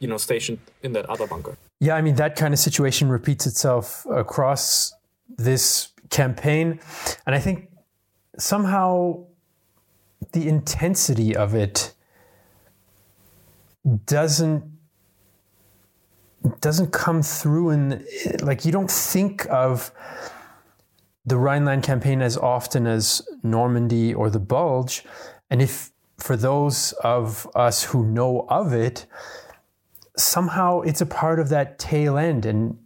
you 0.00 0.08
know, 0.08 0.16
stationed 0.16 0.58
in 0.82 0.92
that 0.94 1.08
other 1.08 1.26
bunker. 1.26 1.56
Yeah, 1.78 1.94
I 1.94 2.02
mean 2.02 2.16
that 2.16 2.36
kind 2.36 2.52
of 2.52 2.58
situation 2.58 3.08
repeats 3.08 3.46
itself 3.46 4.04
across 4.10 4.92
this 5.28 5.92
campaign, 6.10 6.80
and 7.26 7.34
I 7.34 7.38
think 7.38 7.70
somehow 8.38 9.26
the 10.32 10.48
intensity 10.48 11.36
of 11.36 11.54
it 11.54 11.94
doesn't 14.04 14.64
doesn't 16.60 16.92
come 16.92 17.22
through 17.22 17.70
in 17.70 18.04
like 18.42 18.64
you 18.64 18.72
don't 18.72 18.90
think 18.90 19.46
of 19.50 19.92
the 21.24 21.36
Rhineland 21.36 21.82
campaign 21.82 22.22
as 22.22 22.36
often 22.36 22.86
as 22.86 23.22
Normandy 23.42 24.14
or 24.14 24.30
the 24.30 24.40
Bulge. 24.40 25.04
And 25.50 25.60
if 25.60 25.92
for 26.18 26.36
those 26.36 26.92
of 27.04 27.46
us 27.54 27.84
who 27.84 28.04
know 28.04 28.46
of 28.48 28.72
it, 28.72 29.06
somehow 30.16 30.80
it's 30.80 31.00
a 31.00 31.06
part 31.06 31.40
of 31.40 31.48
that 31.50 31.78
tail 31.78 32.16
end 32.18 32.46
and 32.46 32.78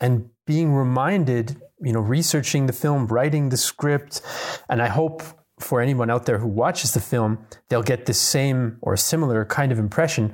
and 0.00 0.30
being 0.46 0.72
reminded, 0.72 1.60
you 1.80 1.92
know, 1.92 2.00
researching 2.00 2.66
the 2.66 2.72
film, 2.72 3.06
writing 3.08 3.48
the 3.48 3.56
script, 3.56 4.22
and 4.68 4.80
I 4.80 4.88
hope 4.88 5.22
for 5.60 5.80
anyone 5.80 6.08
out 6.08 6.24
there 6.26 6.38
who 6.38 6.46
watches 6.46 6.92
the 6.92 7.00
film, 7.00 7.38
they'll 7.68 7.82
get 7.82 8.06
the 8.06 8.14
same 8.14 8.78
or 8.80 8.96
similar 8.96 9.44
kind 9.44 9.72
of 9.72 9.78
impression 9.78 10.32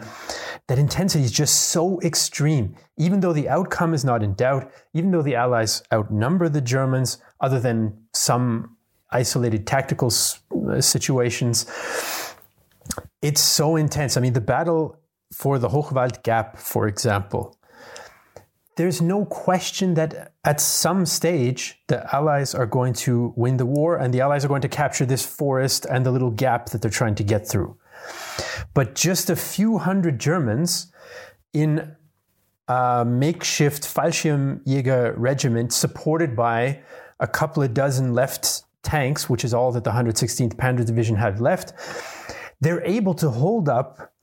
that 0.67 0.79
intensity 0.79 1.25
is 1.25 1.33
just 1.33 1.69
so 1.69 2.01
extreme. 2.03 2.75
Even 2.97 3.21
though 3.21 3.33
the 3.33 3.49
outcome 3.49 3.95
is 3.95 4.05
not 4.05 4.23
in 4.23 4.35
doubt, 4.35 4.71
even 4.93 5.11
though 5.11 5.23
the 5.23 5.35
Allies 5.35 5.83
outnumber 5.93 6.49
the 6.49 6.61
Germans, 6.61 7.19
other 7.41 7.61
than 7.61 7.97
some 8.13 8.77
isolated 9.11 9.67
tactical 9.67 10.09
uh, 10.09 10.81
situations, 10.81 11.67
it's 13.23 13.41
so 13.41 13.77
intense. 13.77 14.17
I 14.17 14.21
mean, 14.21 14.33
the 14.33 14.41
battle 14.41 14.99
for 15.35 15.59
the 15.59 15.69
Hochwald 15.69 16.23
Gap, 16.23 16.59
for 16.59 16.87
example, 16.87 17.59
there's 18.77 19.01
no 19.01 19.25
question 19.25 19.95
that 19.95 20.33
at 20.45 20.61
some 20.61 21.07
stage 21.07 21.81
the 21.87 22.15
Allies 22.15 22.55
are 22.55 22.67
going 22.67 22.93
to 22.93 23.33
win 23.37 23.57
the 23.57 23.67
war 23.67 23.97
and 23.97 24.13
the 24.13 24.21
Allies 24.21 24.45
are 24.45 24.49
going 24.49 24.63
to 24.63 24.69
capture 24.69 25.07
this 25.07 25.25
forest 25.25 25.87
and 25.91 26.05
the 26.05 26.11
little 26.11 26.31
gap 26.31 26.71
that 26.71 26.83
they're 26.83 26.91
trying 26.91 27.15
to 27.17 27.25
get 27.25 27.49
through. 27.49 27.77
But 28.75 28.95
just 28.95 29.31
a 29.31 29.37
few 29.37 29.79
hundred 29.79 30.19
Germans 30.19 30.93
in 31.53 31.97
a 32.67 33.05
makeshift 33.07 33.83
Fallschirmjäger 33.85 35.15
regiment 35.17 35.73
supported 35.73 36.35
by 36.35 36.83
a 37.21 37.27
couple 37.27 37.63
of 37.63 37.75
dozen 37.75 38.13
left 38.15 38.65
tanks, 38.83 39.31
which 39.31 39.45
is 39.45 39.55
all 39.55 39.71
that 39.73 39.85
the 39.85 39.91
116th 39.91 40.55
Panzer 40.57 40.85
Division 40.85 41.17
had 41.17 41.41
left, 41.41 41.73
they're 42.61 42.85
able 42.85 43.15
to 43.15 43.31
hold 43.31 43.69
up 43.69 44.14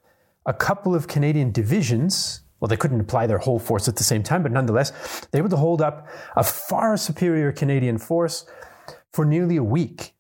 a 0.46 0.54
couple 0.54 0.96
of 0.96 1.08
Canadian 1.08 1.52
divisions 1.52 2.42
well, 2.62 2.68
they 2.68 2.78
couldn't 2.78 3.02
apply 3.02 3.26
their 3.26 3.40
whole 3.40 3.58
force 3.58 3.88
at 3.88 3.96
the 3.96 4.04
same 4.04 4.22
time, 4.22 4.44
but 4.44 4.52
nonetheless, 4.52 4.94
they 5.32 5.42
were 5.42 5.50
to 5.50 5.58
hold 5.58 5.82
up 5.82 6.08
a 6.36 6.44
far 6.44 6.96
superior 6.96 7.52
Canadian 7.52 7.98
force 7.98 8.46
for 9.12 9.26
nearly 9.26 9.58
a 9.58 9.64
week, 9.64 10.14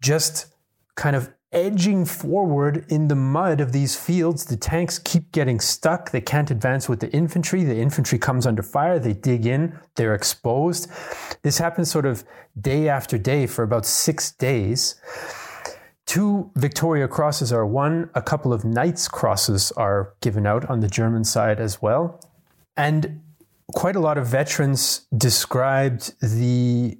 just 0.00 0.46
kind 0.94 1.16
of 1.16 1.32
edging 1.52 2.04
forward 2.04 2.86
in 2.88 3.08
the 3.08 3.16
mud 3.16 3.60
of 3.60 3.72
these 3.72 3.96
fields. 3.96 4.44
The 4.44 4.56
tanks 4.56 5.00
keep 5.00 5.32
getting 5.32 5.58
stuck. 5.58 6.12
They 6.12 6.20
can't 6.20 6.48
advance 6.52 6.88
with 6.88 7.00
the 7.00 7.10
infantry. 7.10 7.64
The 7.64 7.76
infantry 7.76 8.20
comes 8.20 8.46
under 8.46 8.62
fire. 8.62 9.00
They 9.00 9.12
dig 9.12 9.44
in. 9.44 9.76
They're 9.96 10.14
exposed. 10.14 10.88
This 11.42 11.58
happens 11.58 11.90
sort 11.90 12.06
of 12.06 12.22
day 12.60 12.88
after 12.88 13.18
day 13.18 13.48
for 13.48 13.64
about 13.64 13.84
six 13.84 14.30
days. 14.30 14.94
Two 16.10 16.50
Victoria 16.56 17.06
Crosses 17.06 17.52
are 17.52 17.64
won, 17.64 18.10
a 18.16 18.20
couple 18.20 18.52
of 18.52 18.64
Knights 18.64 19.06
Crosses 19.06 19.70
are 19.76 20.14
given 20.20 20.44
out 20.44 20.68
on 20.68 20.80
the 20.80 20.88
German 20.88 21.22
side 21.22 21.60
as 21.60 21.80
well. 21.80 22.20
And 22.76 23.20
quite 23.76 23.94
a 23.94 24.00
lot 24.00 24.18
of 24.18 24.26
veterans 24.26 25.06
described 25.16 26.20
the 26.20 26.98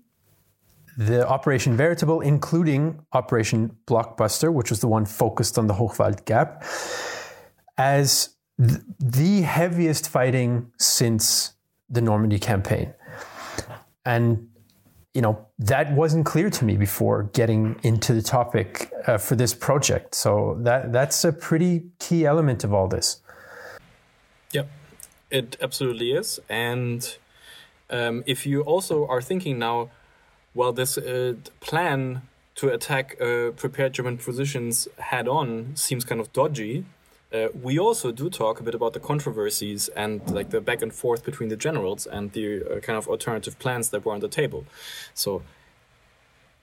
the 0.96 1.26
Operation 1.26 1.76
Veritable, 1.76 2.20
including 2.20 3.04
Operation 3.12 3.76
Blockbuster, 3.88 4.52
which 4.52 4.70
was 4.70 4.78
the 4.78 4.86
one 4.86 5.06
focused 5.06 5.58
on 5.58 5.66
the 5.66 5.74
Hochwald 5.74 6.24
Gap, 6.24 6.62
as 7.76 8.36
th- 8.64 8.78
the 9.00 9.40
heaviest 9.40 10.08
fighting 10.08 10.70
since 10.78 11.54
the 11.88 12.00
Normandy 12.00 12.38
campaign. 12.38 12.94
And 14.04 14.50
you 15.14 15.22
know 15.22 15.46
that 15.58 15.92
wasn't 15.92 16.24
clear 16.24 16.50
to 16.50 16.64
me 16.64 16.76
before 16.76 17.24
getting 17.32 17.78
into 17.82 18.12
the 18.12 18.22
topic 18.22 18.92
uh, 19.06 19.18
for 19.18 19.36
this 19.36 19.54
project. 19.54 20.14
So 20.14 20.56
that 20.60 20.92
that's 20.92 21.24
a 21.24 21.32
pretty 21.32 21.84
key 21.98 22.24
element 22.24 22.64
of 22.64 22.72
all 22.72 22.88
this. 22.88 23.20
Yep 24.52 24.68
it 25.30 25.56
absolutely 25.60 26.12
is. 26.12 26.40
And 26.48 27.16
um, 27.88 28.22
if 28.26 28.46
you 28.46 28.62
also 28.62 29.06
are 29.06 29.22
thinking 29.22 29.58
now 29.58 29.90
well 30.54 30.72
this 30.72 30.98
uh, 30.98 31.34
plan 31.60 32.22
to 32.56 32.68
attack 32.68 33.16
uh, 33.20 33.52
prepared 33.52 33.92
german 33.92 34.18
positions 34.18 34.88
head 34.98 35.28
on 35.28 35.74
seems 35.76 36.04
kind 36.04 36.20
of 36.20 36.32
dodgy 36.32 36.84
uh, 37.32 37.48
we 37.62 37.78
also 37.78 38.10
do 38.10 38.28
talk 38.28 38.60
a 38.60 38.62
bit 38.62 38.74
about 38.74 38.92
the 38.92 39.00
controversies 39.00 39.88
and 39.88 40.28
like 40.30 40.50
the 40.50 40.60
back 40.60 40.82
and 40.82 40.92
forth 40.92 41.24
between 41.24 41.48
the 41.48 41.56
generals 41.56 42.06
and 42.06 42.32
the 42.32 42.62
uh, 42.62 42.80
kind 42.80 42.96
of 42.96 43.06
alternative 43.06 43.58
plans 43.58 43.90
that 43.90 44.04
were 44.04 44.12
on 44.12 44.20
the 44.20 44.28
table. 44.28 44.64
So 45.14 45.42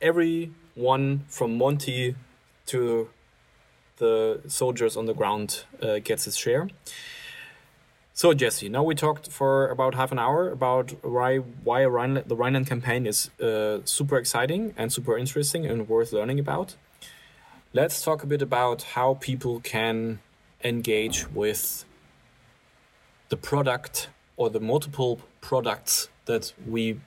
everyone 0.01 1.23
from 1.29 1.57
Monty 1.57 2.15
to 2.67 3.09
the 3.97 4.41
soldiers 4.47 4.97
on 4.97 5.05
the 5.05 5.13
ground 5.13 5.63
uh, 5.81 5.99
gets 5.99 6.25
his 6.25 6.37
share. 6.37 6.69
So 8.13 8.33
Jesse, 8.33 8.67
now 8.67 8.83
we 8.83 8.95
talked 8.95 9.31
for 9.31 9.69
about 9.69 9.95
half 9.95 10.11
an 10.11 10.19
hour 10.19 10.49
about 10.49 10.91
why 11.03 11.37
why 11.37 11.85
Rhine, 11.85 12.23
the 12.25 12.35
Rhineland 12.35 12.67
campaign 12.67 13.05
is 13.05 13.29
uh, 13.39 13.79
super 13.85 14.17
exciting 14.17 14.73
and 14.75 14.91
super 14.91 15.17
interesting 15.17 15.65
and 15.65 15.87
worth 15.87 16.11
learning 16.11 16.39
about. 16.39 16.75
Let's 17.73 18.01
talk 18.01 18.23
a 18.23 18.27
bit 18.27 18.41
about 18.41 18.81
how 18.95 19.15
people 19.15 19.59
can 19.59 20.19
engage 20.63 21.29
with 21.31 21.85
the 23.29 23.37
product 23.37 24.09
or 24.35 24.49
the 24.49 24.59
multiple 24.59 25.19
products 25.41 26.09
that 26.25 26.53
we 26.67 26.99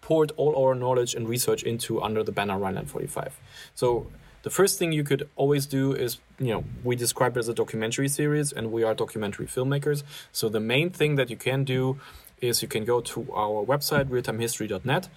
poured 0.00 0.32
all 0.36 0.54
our 0.62 0.74
knowledge 0.74 1.14
and 1.14 1.28
research 1.28 1.62
into 1.62 2.02
under 2.02 2.22
the 2.22 2.32
banner 2.32 2.58
Rhineland 2.58 2.90
45. 2.90 3.38
So 3.74 4.08
the 4.42 4.50
first 4.50 4.78
thing 4.78 4.92
you 4.92 5.04
could 5.04 5.28
always 5.36 5.66
do 5.66 5.92
is, 5.92 6.18
you 6.38 6.48
know, 6.48 6.64
we 6.82 6.96
describe 6.96 7.36
it 7.36 7.40
as 7.40 7.48
a 7.48 7.54
documentary 7.54 8.08
series 8.08 8.52
and 8.52 8.72
we 8.72 8.82
are 8.82 8.94
documentary 8.94 9.46
filmmakers. 9.46 10.02
So 10.32 10.48
the 10.48 10.60
main 10.60 10.90
thing 10.90 11.14
that 11.14 11.30
you 11.30 11.36
can 11.36 11.64
do 11.64 12.00
is 12.40 12.60
you 12.60 12.66
can 12.66 12.84
go 12.84 13.00
to 13.00 13.32
our 13.32 13.64
website, 13.64 14.06
realtimehistory.net, 14.06 15.08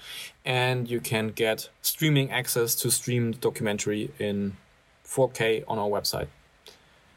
and 0.46 0.88
you 0.90 1.02
can 1.02 1.30
get 1.30 1.70
streaming 1.82 2.30
access 2.32 2.76
to 2.76 2.92
stream 2.92 3.32
the 3.32 3.40
documentary 3.40 4.12
in 4.20 4.56
4K 5.04 5.64
on 5.68 5.80
our 5.80 5.90
website. 5.90 6.28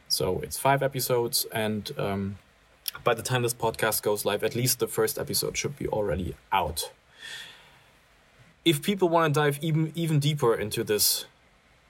So 0.09 0.40
it's 0.40 0.59
five 0.59 0.82
episodes, 0.82 1.46
and 1.52 1.92
um, 1.98 2.38
by 3.04 3.14
the 3.14 3.22
time 3.22 3.42
this 3.42 3.54
podcast 3.54 4.02
goes 4.02 4.24
live, 4.24 4.42
at 4.42 4.54
least 4.54 4.78
the 4.78 4.86
first 4.86 5.18
episode 5.18 5.56
should 5.56 5.76
be 5.76 5.86
already 5.86 6.34
out. 6.50 6.90
If 8.64 8.82
people 8.82 9.09
want 9.09 9.34
to 9.34 9.40
dive 9.40 9.59
even 9.62 9.92
even 9.94 10.18
deeper 10.18 10.54
into 10.54 10.82
this 10.82 11.26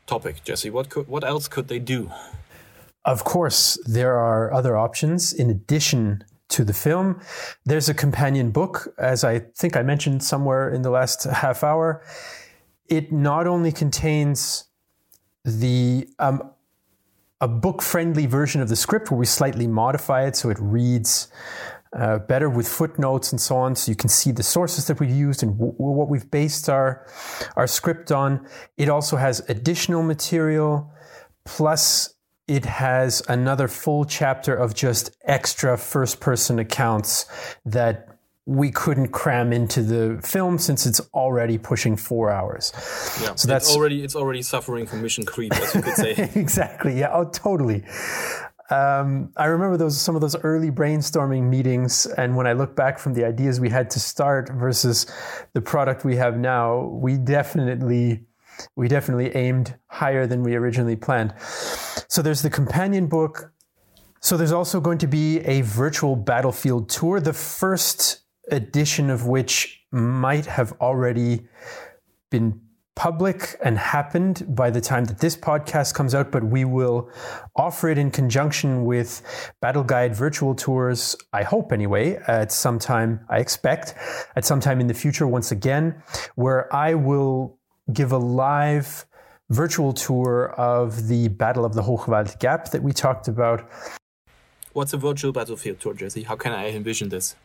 topic, 0.06 0.42
Jesse, 0.44 0.70
what 0.70 0.88
could 0.88 1.06
what 1.06 1.24
else 1.24 1.48
could 1.48 1.68
they 1.68 1.78
do? 1.78 2.10
Of 3.04 3.24
course, 3.24 3.78
there 3.86 4.18
are 4.18 4.52
other 4.52 4.76
options 4.76 5.32
in 5.32 5.48
addition 5.48 6.24
to 6.48 6.64
the 6.64 6.72
film. 6.74 7.20
There's 7.64 7.88
a 7.88 7.94
companion 7.94 8.50
book, 8.50 8.94
as 8.98 9.22
I 9.22 9.38
think 9.38 9.76
I 9.76 9.82
mentioned 9.82 10.24
somewhere 10.24 10.70
in 10.70 10.82
the 10.82 10.90
last 10.90 11.24
half 11.24 11.62
hour. 11.62 12.02
It 12.88 13.12
not 13.12 13.46
only 13.46 13.70
contains 13.70 14.64
the 15.44 16.08
um, 16.18 16.50
a 17.40 17.48
book 17.48 17.82
friendly 17.82 18.26
version 18.26 18.60
of 18.60 18.68
the 18.68 18.76
script 18.76 19.10
where 19.10 19.18
we 19.18 19.26
slightly 19.26 19.66
modify 19.66 20.26
it 20.26 20.34
so 20.34 20.50
it 20.50 20.58
reads 20.60 21.28
uh, 21.96 22.18
better 22.18 22.50
with 22.50 22.68
footnotes 22.68 23.32
and 23.32 23.40
so 23.40 23.56
on, 23.56 23.74
so 23.74 23.90
you 23.90 23.96
can 23.96 24.10
see 24.10 24.30
the 24.30 24.42
sources 24.42 24.86
that 24.86 25.00
we've 25.00 25.10
used 25.10 25.42
and 25.42 25.52
w- 25.58 25.72
what 25.76 26.08
we've 26.08 26.30
based 26.30 26.68
our 26.68 27.06
our 27.56 27.66
script 27.66 28.12
on. 28.12 28.46
It 28.76 28.88
also 28.88 29.16
has 29.16 29.40
additional 29.48 30.02
material, 30.02 30.92
plus 31.46 32.14
it 32.46 32.64
has 32.64 33.22
another 33.28 33.68
full 33.68 34.04
chapter 34.04 34.54
of 34.54 34.74
just 34.74 35.16
extra 35.24 35.78
first 35.78 36.20
person 36.20 36.58
accounts 36.58 37.26
that 37.64 38.17
we 38.48 38.70
couldn't 38.70 39.08
cram 39.08 39.52
into 39.52 39.82
the 39.82 40.18
film 40.22 40.56
since 40.56 40.86
it's 40.86 41.00
already 41.12 41.58
pushing 41.58 41.98
four 41.98 42.30
hours. 42.30 42.72
Yeah, 43.20 43.34
so 43.34 43.46
that's 43.46 43.68
it's 43.68 43.76
already 43.76 44.02
it's 44.02 44.16
already 44.16 44.40
suffering 44.40 44.86
from 44.86 45.02
mission 45.02 45.26
creep, 45.26 45.52
as 45.54 45.74
you 45.74 45.82
could 45.82 45.94
say. 45.94 46.30
exactly. 46.34 46.98
Yeah. 46.98 47.10
Oh, 47.12 47.28
totally. 47.28 47.84
Um, 48.70 49.32
I 49.36 49.46
remember 49.46 49.76
those 49.76 50.00
some 50.00 50.14
of 50.14 50.22
those 50.22 50.34
early 50.36 50.70
brainstorming 50.70 51.42
meetings, 51.42 52.06
and 52.06 52.36
when 52.36 52.46
I 52.46 52.54
look 52.54 52.74
back 52.74 52.98
from 52.98 53.12
the 53.12 53.26
ideas 53.26 53.60
we 53.60 53.68
had 53.68 53.90
to 53.90 54.00
start 54.00 54.48
versus 54.48 55.04
the 55.52 55.60
product 55.60 56.06
we 56.06 56.16
have 56.16 56.38
now, 56.38 56.86
we 56.86 57.18
definitely 57.18 58.24
we 58.76 58.88
definitely 58.88 59.36
aimed 59.36 59.76
higher 59.88 60.26
than 60.26 60.42
we 60.42 60.54
originally 60.54 60.96
planned. 60.96 61.34
So 62.08 62.22
there's 62.22 62.40
the 62.40 62.50
companion 62.50 63.08
book. 63.08 63.52
So 64.20 64.38
there's 64.38 64.52
also 64.52 64.80
going 64.80 64.98
to 64.98 65.06
be 65.06 65.40
a 65.40 65.60
virtual 65.60 66.16
battlefield 66.16 66.88
tour. 66.88 67.20
The 67.20 67.34
first 67.34 68.24
edition 68.50 69.10
of 69.10 69.26
which 69.26 69.80
might 69.90 70.46
have 70.46 70.72
already 70.80 71.46
been 72.30 72.60
public 72.98 73.56
and 73.62 73.78
happened 73.78 74.44
by 74.56 74.70
the 74.70 74.80
time 74.80 75.04
that 75.04 75.18
this 75.20 75.36
podcast 75.36 75.94
comes 75.94 76.16
out, 76.16 76.32
but 76.32 76.42
we 76.42 76.64
will 76.64 77.08
offer 77.54 77.88
it 77.88 77.96
in 77.96 78.10
conjunction 78.10 78.84
with 78.84 79.22
Battleguide 79.62 80.16
virtual 80.16 80.52
tours, 80.52 81.14
I 81.32 81.44
hope 81.44 81.72
anyway, 81.72 82.16
at 82.26 82.50
some 82.50 82.80
time, 82.80 83.20
I 83.28 83.38
expect, 83.38 83.94
at 84.34 84.44
some 84.44 84.58
time 84.58 84.80
in 84.80 84.88
the 84.88 84.94
future 84.94 85.28
once 85.28 85.52
again, 85.52 86.02
where 86.34 86.74
I 86.74 86.94
will 86.94 87.56
give 87.92 88.10
a 88.10 88.18
live 88.18 89.06
virtual 89.48 89.92
tour 89.92 90.50
of 90.58 91.06
the 91.06 91.28
Battle 91.28 91.64
of 91.64 91.74
the 91.74 91.82
Hochwald 91.82 92.40
Gap 92.40 92.70
that 92.72 92.82
we 92.82 92.92
talked 92.92 93.28
about. 93.28 93.70
What's 94.72 94.92
a 94.92 94.96
virtual 94.96 95.30
battlefield 95.30 95.78
tour, 95.78 95.94
Jesse? 95.94 96.24
How 96.24 96.34
can 96.34 96.52
I 96.52 96.70
envision 96.70 97.10
this? 97.10 97.36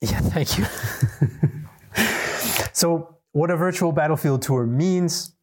Yeah, 0.00 0.20
thank 0.20 0.56
you. 0.56 0.64
so, 2.72 3.16
what 3.32 3.50
a 3.50 3.56
virtual 3.56 3.92
battlefield 3.92 4.42
tour 4.42 4.66
means 4.66 5.34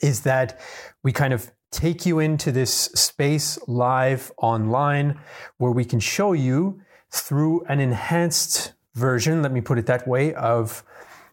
is 0.00 0.20
that 0.20 0.60
we 1.02 1.12
kind 1.12 1.32
of 1.32 1.50
take 1.72 2.06
you 2.06 2.20
into 2.20 2.52
this 2.52 2.72
space 2.72 3.58
live 3.66 4.30
online 4.36 5.18
where 5.56 5.72
we 5.72 5.84
can 5.84 5.98
show 5.98 6.32
you 6.32 6.80
through 7.10 7.64
an 7.64 7.80
enhanced 7.80 8.72
version, 8.94 9.42
let 9.42 9.52
me 9.52 9.60
put 9.60 9.78
it 9.78 9.86
that 9.86 10.06
way, 10.06 10.32
of 10.34 10.84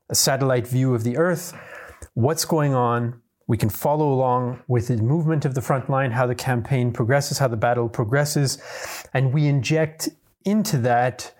a 0.09 0.15
satellite 0.15 0.67
view 0.67 0.95
of 0.95 1.03
the 1.03 1.17
Earth, 1.17 1.53
what's 2.13 2.45
going 2.45 2.73
on. 2.73 3.21
We 3.47 3.57
can 3.57 3.69
follow 3.69 4.13
along 4.13 4.61
with 4.67 4.87
the 4.87 4.97
movement 4.97 5.43
of 5.43 5.55
the 5.55 5.61
front 5.61 5.89
line, 5.89 6.11
how 6.11 6.27
the 6.27 6.35
campaign 6.35 6.91
progresses, 6.91 7.39
how 7.39 7.47
the 7.47 7.57
battle 7.57 7.89
progresses, 7.89 8.59
and 9.13 9.33
we 9.33 9.47
inject 9.47 10.09
into 10.45 10.77
that 10.79 11.33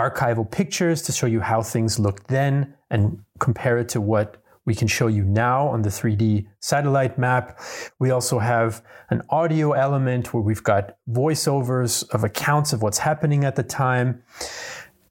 archival 0.00 0.50
pictures 0.50 1.02
to 1.02 1.12
show 1.12 1.26
you 1.26 1.40
how 1.40 1.62
things 1.62 1.98
looked 1.98 2.28
then 2.28 2.74
and 2.90 3.22
compare 3.38 3.78
it 3.78 3.88
to 3.90 4.00
what 4.00 4.36
we 4.66 4.74
can 4.74 4.88
show 4.88 5.06
you 5.06 5.24
now 5.24 5.66
on 5.68 5.82
the 5.82 5.88
3D 5.88 6.46
satellite 6.60 7.18
map. 7.18 7.58
We 7.98 8.10
also 8.10 8.38
have 8.38 8.84
an 9.08 9.22
audio 9.30 9.72
element 9.72 10.32
where 10.32 10.42
we've 10.42 10.62
got 10.62 10.96
voiceovers 11.08 12.08
of 12.10 12.24
accounts 12.24 12.72
of 12.72 12.82
what's 12.82 12.98
happening 12.98 13.44
at 13.44 13.56
the 13.56 13.62
time. 13.62 14.22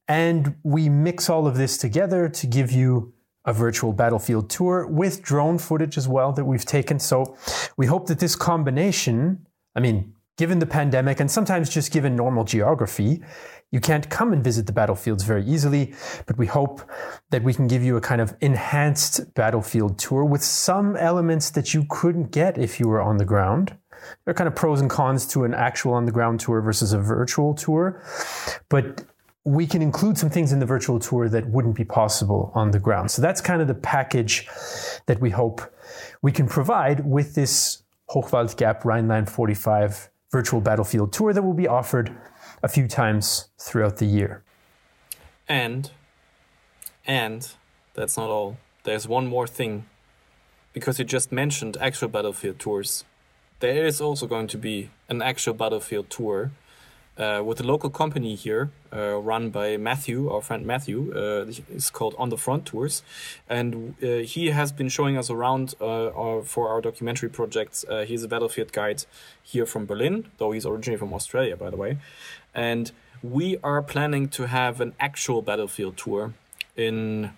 And 0.08 0.56
we 0.64 0.88
mix 0.90 1.30
all 1.30 1.46
of 1.48 1.58
this 1.58 1.78
together 1.78 2.30
to 2.30 2.48
give 2.48 2.72
you 2.72 3.14
a 3.46 3.54
virtual 3.54 3.92
battlefield 3.94 4.50
tour 4.50 4.88
with 4.88 5.24
drone 5.24 5.58
footage 5.58 5.98
as 5.98 6.08
well 6.08 6.32
that 6.34 6.46
we've 6.46 6.66
taken. 6.66 7.00
So 7.00 7.36
we 7.78 7.86
hope 7.88 8.08
that 8.08 8.20
this 8.20 8.36
combination, 8.36 9.48
I 9.76 9.80
mean, 9.80 10.14
given 10.40 10.60
the 10.60 10.66
pandemic 10.66 11.20
and 11.20 11.30
sometimes 11.30 11.70
just 11.70 11.92
given 11.92 12.16
normal 12.16 12.46
geography, 12.46 13.22
you 13.72 13.82
can't 13.82 14.10
come 14.10 14.32
and 14.32 14.42
visit 14.42 14.66
the 14.68 14.72
battlefields 14.72 15.26
very 15.26 15.46
easily, 15.46 15.94
but 16.28 16.38
we 16.38 16.46
hope 16.46 16.82
that 17.30 17.44
we 17.44 17.54
can 17.54 17.68
give 17.68 17.84
you 17.84 17.98
a 17.98 18.02
kind 18.02 18.22
of 18.22 18.34
enhanced 18.40 19.34
battlefield 19.34 20.00
tour 20.00 20.24
with 20.24 20.42
some 20.42 20.96
elements 20.96 21.50
that 21.50 21.74
you 21.74 21.86
couldn't 21.90 22.32
get 22.32 22.58
if 22.58 22.80
you 22.80 22.88
were 22.88 23.02
on 23.02 23.18
the 23.18 23.26
ground. 23.26 23.76
There 24.24 24.32
are 24.32 24.34
kind 24.34 24.48
of 24.48 24.56
pros 24.56 24.80
and 24.80 24.90
cons 24.90 25.28
to 25.34 25.44
an 25.44 25.54
actual 25.54 25.92
on 25.92 26.06
the 26.06 26.12
ground 26.14 26.40
tour 26.40 26.62
versus 26.62 26.94
a 26.94 27.00
virtual 27.00 27.54
tour, 27.54 28.02
but 28.70 29.04
we 29.44 29.68
can 29.68 29.82
include 29.82 30.18
some 30.18 30.30
things 30.30 30.54
in 30.54 30.60
the 30.60 30.66
virtual 30.66 31.00
tour 31.00 31.28
that 31.28 31.50
wouldn't 31.50 31.76
be 31.76 31.84
possible 31.84 32.54
on 32.56 32.72
the 32.72 32.80
ground. 32.80 33.12
So 33.12 33.22
that's 33.22 33.42
kind 33.42 33.62
of 33.62 33.68
the 33.68 33.76
package 33.76 34.48
that 35.08 35.20
we 35.20 35.32
hope 35.32 35.62
we 36.22 36.32
can 36.32 36.48
provide 36.48 37.06
with 37.06 37.36
this 37.36 37.84
Hochwald 38.10 38.56
Gap 38.56 38.86
Rhineland 38.86 39.30
45 39.30 40.09
virtual 40.32 40.62
battlefield 40.62 41.12
tour 41.12 41.34
that 41.34 41.42
will 41.42 41.54
be 41.54 41.68
offered 41.68 42.16
a 42.62 42.68
few 42.68 42.88
times 42.88 43.50
throughout 43.60 43.98
the 43.98 44.06
year. 44.06 44.44
And, 45.48 45.92
and 47.06 47.52
that's 47.94 48.18
not 48.18 48.30
all. 48.30 48.58
There's 48.84 49.08
one 49.08 49.28
more 49.28 49.48
thing. 49.48 49.86
Because 50.72 51.00
you 51.00 51.06
just 51.06 51.32
mentioned 51.32 51.78
actual 51.82 52.10
battlefield 52.10 52.60
tours, 52.60 53.04
there 53.60 53.86
is 53.86 54.00
also 54.00 54.28
going 54.28 54.48
to 54.48 54.58
be 54.58 54.92
an 55.10 55.22
actual 55.22 55.54
battlefield 55.54 56.10
tour 56.10 56.52
uh, 57.20 57.44
with 57.44 57.60
a 57.60 57.64
local 57.64 57.90
company 57.90 58.34
here, 58.36 58.72
uh, 58.94 59.16
run 59.18 59.50
by 59.50 59.78
Matthew, 59.78 60.30
our 60.32 60.42
friend 60.42 60.66
Matthew. 60.66 61.12
Uh, 61.14 61.52
it's 61.70 61.90
called 61.90 62.16
On 62.18 62.30
the 62.30 62.38
Front 62.38 62.66
Tours, 62.66 63.04
and 63.50 63.96
uh, 64.02 64.24
he 64.34 64.52
has 64.52 64.72
been 64.72 64.90
showing 64.90 65.18
us 65.18 65.30
around 65.30 65.76
uh, 65.82 66.10
our, 66.12 66.42
for 66.42 66.70
our 66.70 66.82
documentary 66.82 67.30
projects. 67.30 67.86
Uh, 67.90 68.06
he's 68.06 68.24
a 68.24 68.28
battlefield 68.28 68.72
guide 68.72 69.06
here 69.44 69.66
from 69.66 69.86
Berlin, 69.86 70.32
though 70.38 70.52
he's 70.52 70.66
originally 70.66 70.98
from 70.98 71.14
Australia, 71.14 71.56
by 71.58 71.70
the 71.70 71.78
way. 71.78 71.98
And 72.56 72.92
we 73.22 73.58
are 73.64 73.82
planning 73.82 74.30
to 74.30 74.48
have 74.48 74.80
an 74.80 74.94
actual 75.00 75.42
battlefield 75.42 75.98
tour 75.98 76.34
in, 76.76 77.32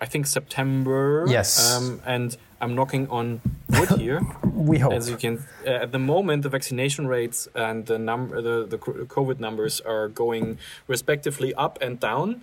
I 0.00 0.06
think, 0.06 0.26
September. 0.26 1.26
Yes. 1.28 1.76
Um, 1.76 2.00
and 2.06 2.36
I'm 2.60 2.74
knocking 2.74 3.08
on 3.08 3.40
wood 3.68 3.90
here. 3.98 4.20
we 4.42 4.78
hope. 4.78 4.92
As 4.92 5.08
you 5.08 5.16
can, 5.16 5.44
uh, 5.66 5.70
at 5.84 5.92
the 5.92 5.98
moment, 5.98 6.42
the 6.42 6.48
vaccination 6.48 7.06
rates 7.06 7.48
and 7.54 7.86
the 7.86 7.98
number, 7.98 8.42
the, 8.42 8.66
the 8.66 8.78
COVID 8.78 9.38
numbers 9.38 9.80
are 9.80 10.08
going 10.08 10.58
respectively 10.86 11.54
up 11.54 11.78
and 11.80 12.00
down. 12.00 12.42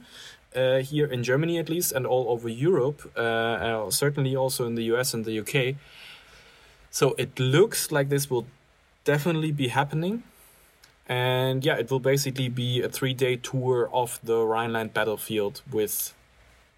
Uh, 0.55 0.79
here 0.79 1.05
in 1.05 1.21
Germany, 1.21 1.57
at 1.57 1.67
least, 1.67 1.91
and 1.91 2.07
all 2.07 2.29
over 2.29 2.47
Europe, 2.47 3.11
uh, 3.17 3.19
uh 3.19 3.91
certainly 3.91 4.37
also 4.37 4.65
in 4.65 4.75
the 4.75 4.83
US 4.83 5.13
and 5.13 5.25
the 5.25 5.39
UK. 5.39 5.75
So 6.89 7.13
it 7.17 7.37
looks 7.37 7.91
like 7.91 8.07
this 8.07 8.29
will 8.29 8.47
definitely 9.03 9.51
be 9.51 9.67
happening. 9.67 10.23
And 11.09 11.63
yeah, 11.65 11.75
it 11.75 11.91
will 11.91 11.99
basically 11.99 12.47
be 12.47 12.81
a 12.81 12.87
three 12.87 13.13
day 13.13 13.35
tour 13.35 13.89
of 13.91 14.19
the 14.23 14.45
Rhineland 14.45 14.93
battlefield 14.93 15.61
with 15.69 16.13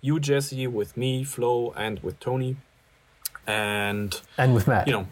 you, 0.01 0.19
Jesse, 0.19 0.65
with 0.65 0.97
me, 0.97 1.23
Flo, 1.23 1.71
and 1.77 1.99
with 1.99 2.19
Tony. 2.19 2.57
And 3.48 4.20
and 4.38 4.54
with 4.54 4.68
Matt. 4.68 4.88
You 4.88 4.93
know, 4.93 5.08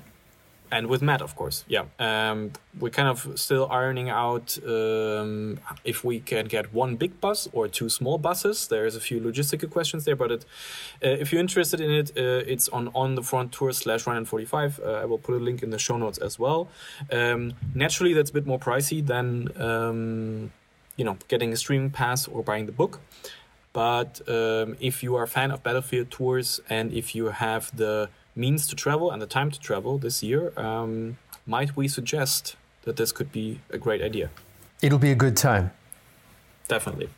and 0.72 0.88
with 0.88 1.02
Matt, 1.02 1.22
of 1.22 1.36
course. 1.36 1.64
Yeah, 1.68 1.86
um, 2.00 2.52
we're 2.80 2.90
kind 2.90 3.08
of 3.08 3.40
still 3.40 3.68
ironing 3.72 4.10
out 4.10 4.58
um, 4.68 5.60
if 5.84 6.04
we 6.04 6.20
can 6.20 6.46
get 6.48 6.74
one 6.74 6.96
big 6.96 7.22
bus 7.22 7.48
or 7.54 7.68
two 7.68 7.90
small 7.90 8.18
buses. 8.18 8.68
There's 8.68 8.96
a 8.96 9.00
few 9.00 9.20
logistical 9.22 9.70
questions 9.70 10.06
there, 10.06 10.16
but 10.16 10.32
it, 10.32 10.46
uh, 11.04 11.10
if 11.10 11.32
you're 11.32 11.42
interested 11.42 11.80
in 11.82 11.92
it, 11.92 12.12
uh, 12.18 12.44
it's 12.54 12.68
on 12.70 12.90
on 12.94 13.16
the 13.16 13.24
front 13.24 13.52
tour 13.52 13.72
slash 13.72 14.08
run 14.08 14.26
45. 14.26 14.80
Uh, 14.80 14.92
I 14.92 15.06
will 15.06 15.18
put 15.18 15.36
a 15.36 15.44
link 15.44 15.64
in 15.64 15.70
the 15.70 15.80
show 15.80 15.98
notes 15.98 16.18
as 16.18 16.40
well. 16.40 16.68
Um, 17.12 17.54
naturally, 17.74 18.14
that's 18.14 18.32
a 18.32 18.34
bit 18.34 18.46
more 18.46 18.60
pricey 18.60 19.06
than 19.06 19.50
um, 19.62 20.52
you 20.98 21.06
know 21.06 21.18
getting 21.28 21.54
a 21.54 21.58
streaming 21.58 21.92
pass 21.92 22.28
or 22.28 22.44
buying 22.44 22.66
the 22.66 22.72
book. 22.72 23.00
But 23.72 24.22
um, 24.30 24.78
if 24.80 25.04
you 25.04 25.16
are 25.18 25.24
a 25.24 25.28
fan 25.28 25.52
of 25.52 25.62
Battlefield 25.62 26.10
tours 26.10 26.62
and 26.70 26.94
if 26.94 27.14
you 27.14 27.26
have 27.26 27.76
the 27.76 28.10
means 28.36 28.68
to 28.68 28.76
travel 28.76 29.12
and 29.12 29.22
the 29.22 29.28
time 29.28 29.52
to 29.52 29.60
travel 29.60 29.98
this 29.98 30.22
year, 30.22 30.52
um, 30.58 31.18
might 31.46 31.76
we 31.76 31.88
suggest 31.88 32.56
that 32.84 32.98
this 32.98 33.12
could 33.12 33.32
be 33.32 33.60
a 33.70 33.78
great 33.78 34.02
idea? 34.02 34.30
It'll 34.82 35.00
be 35.00 35.12
a 35.12 35.16
good 35.16 35.38
time. 35.38 35.72
Definitely. 36.68 37.10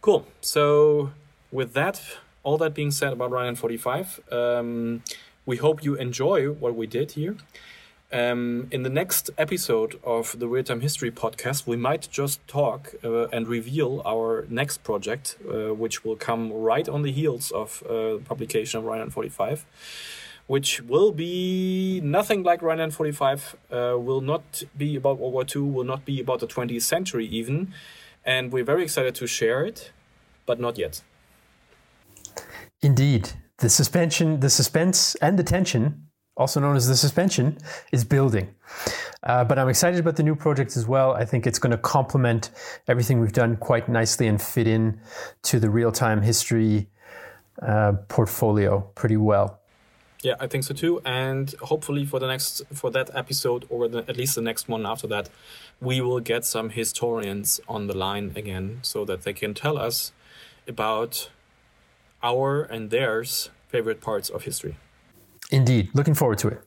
Cool. 0.00 0.26
So, 0.40 1.12
with 1.50 1.72
that, 1.74 2.00
all 2.42 2.56
that 2.58 2.74
being 2.74 2.90
said 2.90 3.12
about 3.12 3.30
Rhine 3.30 3.54
45, 3.54 4.20
um, 4.32 5.02
we 5.44 5.56
hope 5.56 5.84
you 5.84 5.94
enjoy 5.94 6.50
what 6.50 6.74
we 6.74 6.86
did 6.86 7.12
here. 7.12 7.36
Um, 8.12 8.66
in 8.72 8.82
the 8.82 8.90
next 8.90 9.30
episode 9.38 10.00
of 10.02 10.36
the 10.38 10.48
Real 10.48 10.64
Time 10.64 10.80
History 10.80 11.12
podcast, 11.12 11.66
we 11.66 11.76
might 11.76 12.08
just 12.10 12.46
talk 12.48 12.94
uh, 13.04 13.28
and 13.28 13.46
reveal 13.46 14.02
our 14.04 14.46
next 14.48 14.82
project, 14.82 15.36
uh, 15.48 15.74
which 15.74 16.04
will 16.04 16.16
come 16.16 16.52
right 16.52 16.88
on 16.88 17.02
the 17.02 17.12
heels 17.12 17.52
of 17.52 17.84
uh, 17.88 18.18
publication 18.24 18.78
of 18.78 18.84
Rhine 18.84 19.10
45 19.10 19.64
which 20.46 20.82
will 20.82 21.12
be 21.12 22.00
nothing 22.02 22.42
like 22.42 22.60
Rheinland 22.60 22.92
45, 22.92 23.56
uh, 23.70 23.96
will 23.98 24.20
not 24.20 24.62
be 24.76 24.96
about 24.96 25.18
World 25.18 25.32
War 25.32 25.44
II, 25.44 25.62
will 25.62 25.84
not 25.84 26.04
be 26.04 26.20
about 26.20 26.40
the 26.40 26.46
20th 26.46 26.82
century 26.82 27.26
even. 27.26 27.72
And 28.24 28.52
we're 28.52 28.64
very 28.64 28.82
excited 28.82 29.14
to 29.16 29.26
share 29.26 29.64
it, 29.64 29.92
but 30.46 30.60
not 30.60 30.76
yet. 30.78 31.02
Indeed. 32.82 33.30
The 33.58 33.68
suspension, 33.68 34.40
the 34.40 34.50
suspense 34.50 35.14
and 35.16 35.38
the 35.38 35.42
tension, 35.44 36.06
also 36.36 36.60
known 36.60 36.76
as 36.76 36.88
the 36.88 36.96
suspension, 36.96 37.58
is 37.92 38.04
building. 38.04 38.54
Uh, 39.22 39.44
but 39.44 39.58
I'm 39.58 39.68
excited 39.68 40.00
about 40.00 40.16
the 40.16 40.22
new 40.22 40.34
project 40.34 40.76
as 40.76 40.86
well. 40.86 41.12
I 41.12 41.26
think 41.26 41.46
it's 41.46 41.58
going 41.58 41.72
to 41.72 41.78
complement 41.78 42.50
everything 42.88 43.20
we've 43.20 43.32
done 43.32 43.56
quite 43.56 43.88
nicely 43.88 44.26
and 44.26 44.40
fit 44.40 44.66
in 44.66 45.00
to 45.42 45.60
the 45.60 45.68
real 45.68 45.92
time 45.92 46.22
history 46.22 46.88
uh, 47.60 47.92
portfolio 48.08 48.80
pretty 48.94 49.18
well. 49.18 49.59
Yeah, 50.22 50.34
I 50.38 50.46
think 50.46 50.64
so 50.64 50.74
too. 50.74 51.00
And 51.04 51.54
hopefully 51.62 52.04
for 52.04 52.18
the 52.18 52.26
next 52.26 52.62
for 52.72 52.90
that 52.90 53.10
episode 53.14 53.64
or 53.70 53.88
the, 53.88 53.98
at 54.08 54.16
least 54.16 54.34
the 54.34 54.42
next 54.42 54.68
one 54.68 54.84
after 54.84 55.06
that, 55.06 55.30
we 55.80 56.00
will 56.00 56.20
get 56.20 56.44
some 56.44 56.70
historians 56.70 57.60
on 57.68 57.86
the 57.86 57.96
line 57.96 58.32
again 58.36 58.80
so 58.82 59.04
that 59.06 59.22
they 59.22 59.32
can 59.32 59.54
tell 59.54 59.78
us 59.78 60.12
about 60.68 61.30
our 62.22 62.62
and 62.62 62.90
theirs 62.90 63.50
favorite 63.68 64.00
parts 64.00 64.28
of 64.28 64.42
history. 64.42 64.76
Indeed, 65.50 65.90
looking 65.94 66.14
forward 66.14 66.38
to 66.38 66.48
it. 66.48 66.62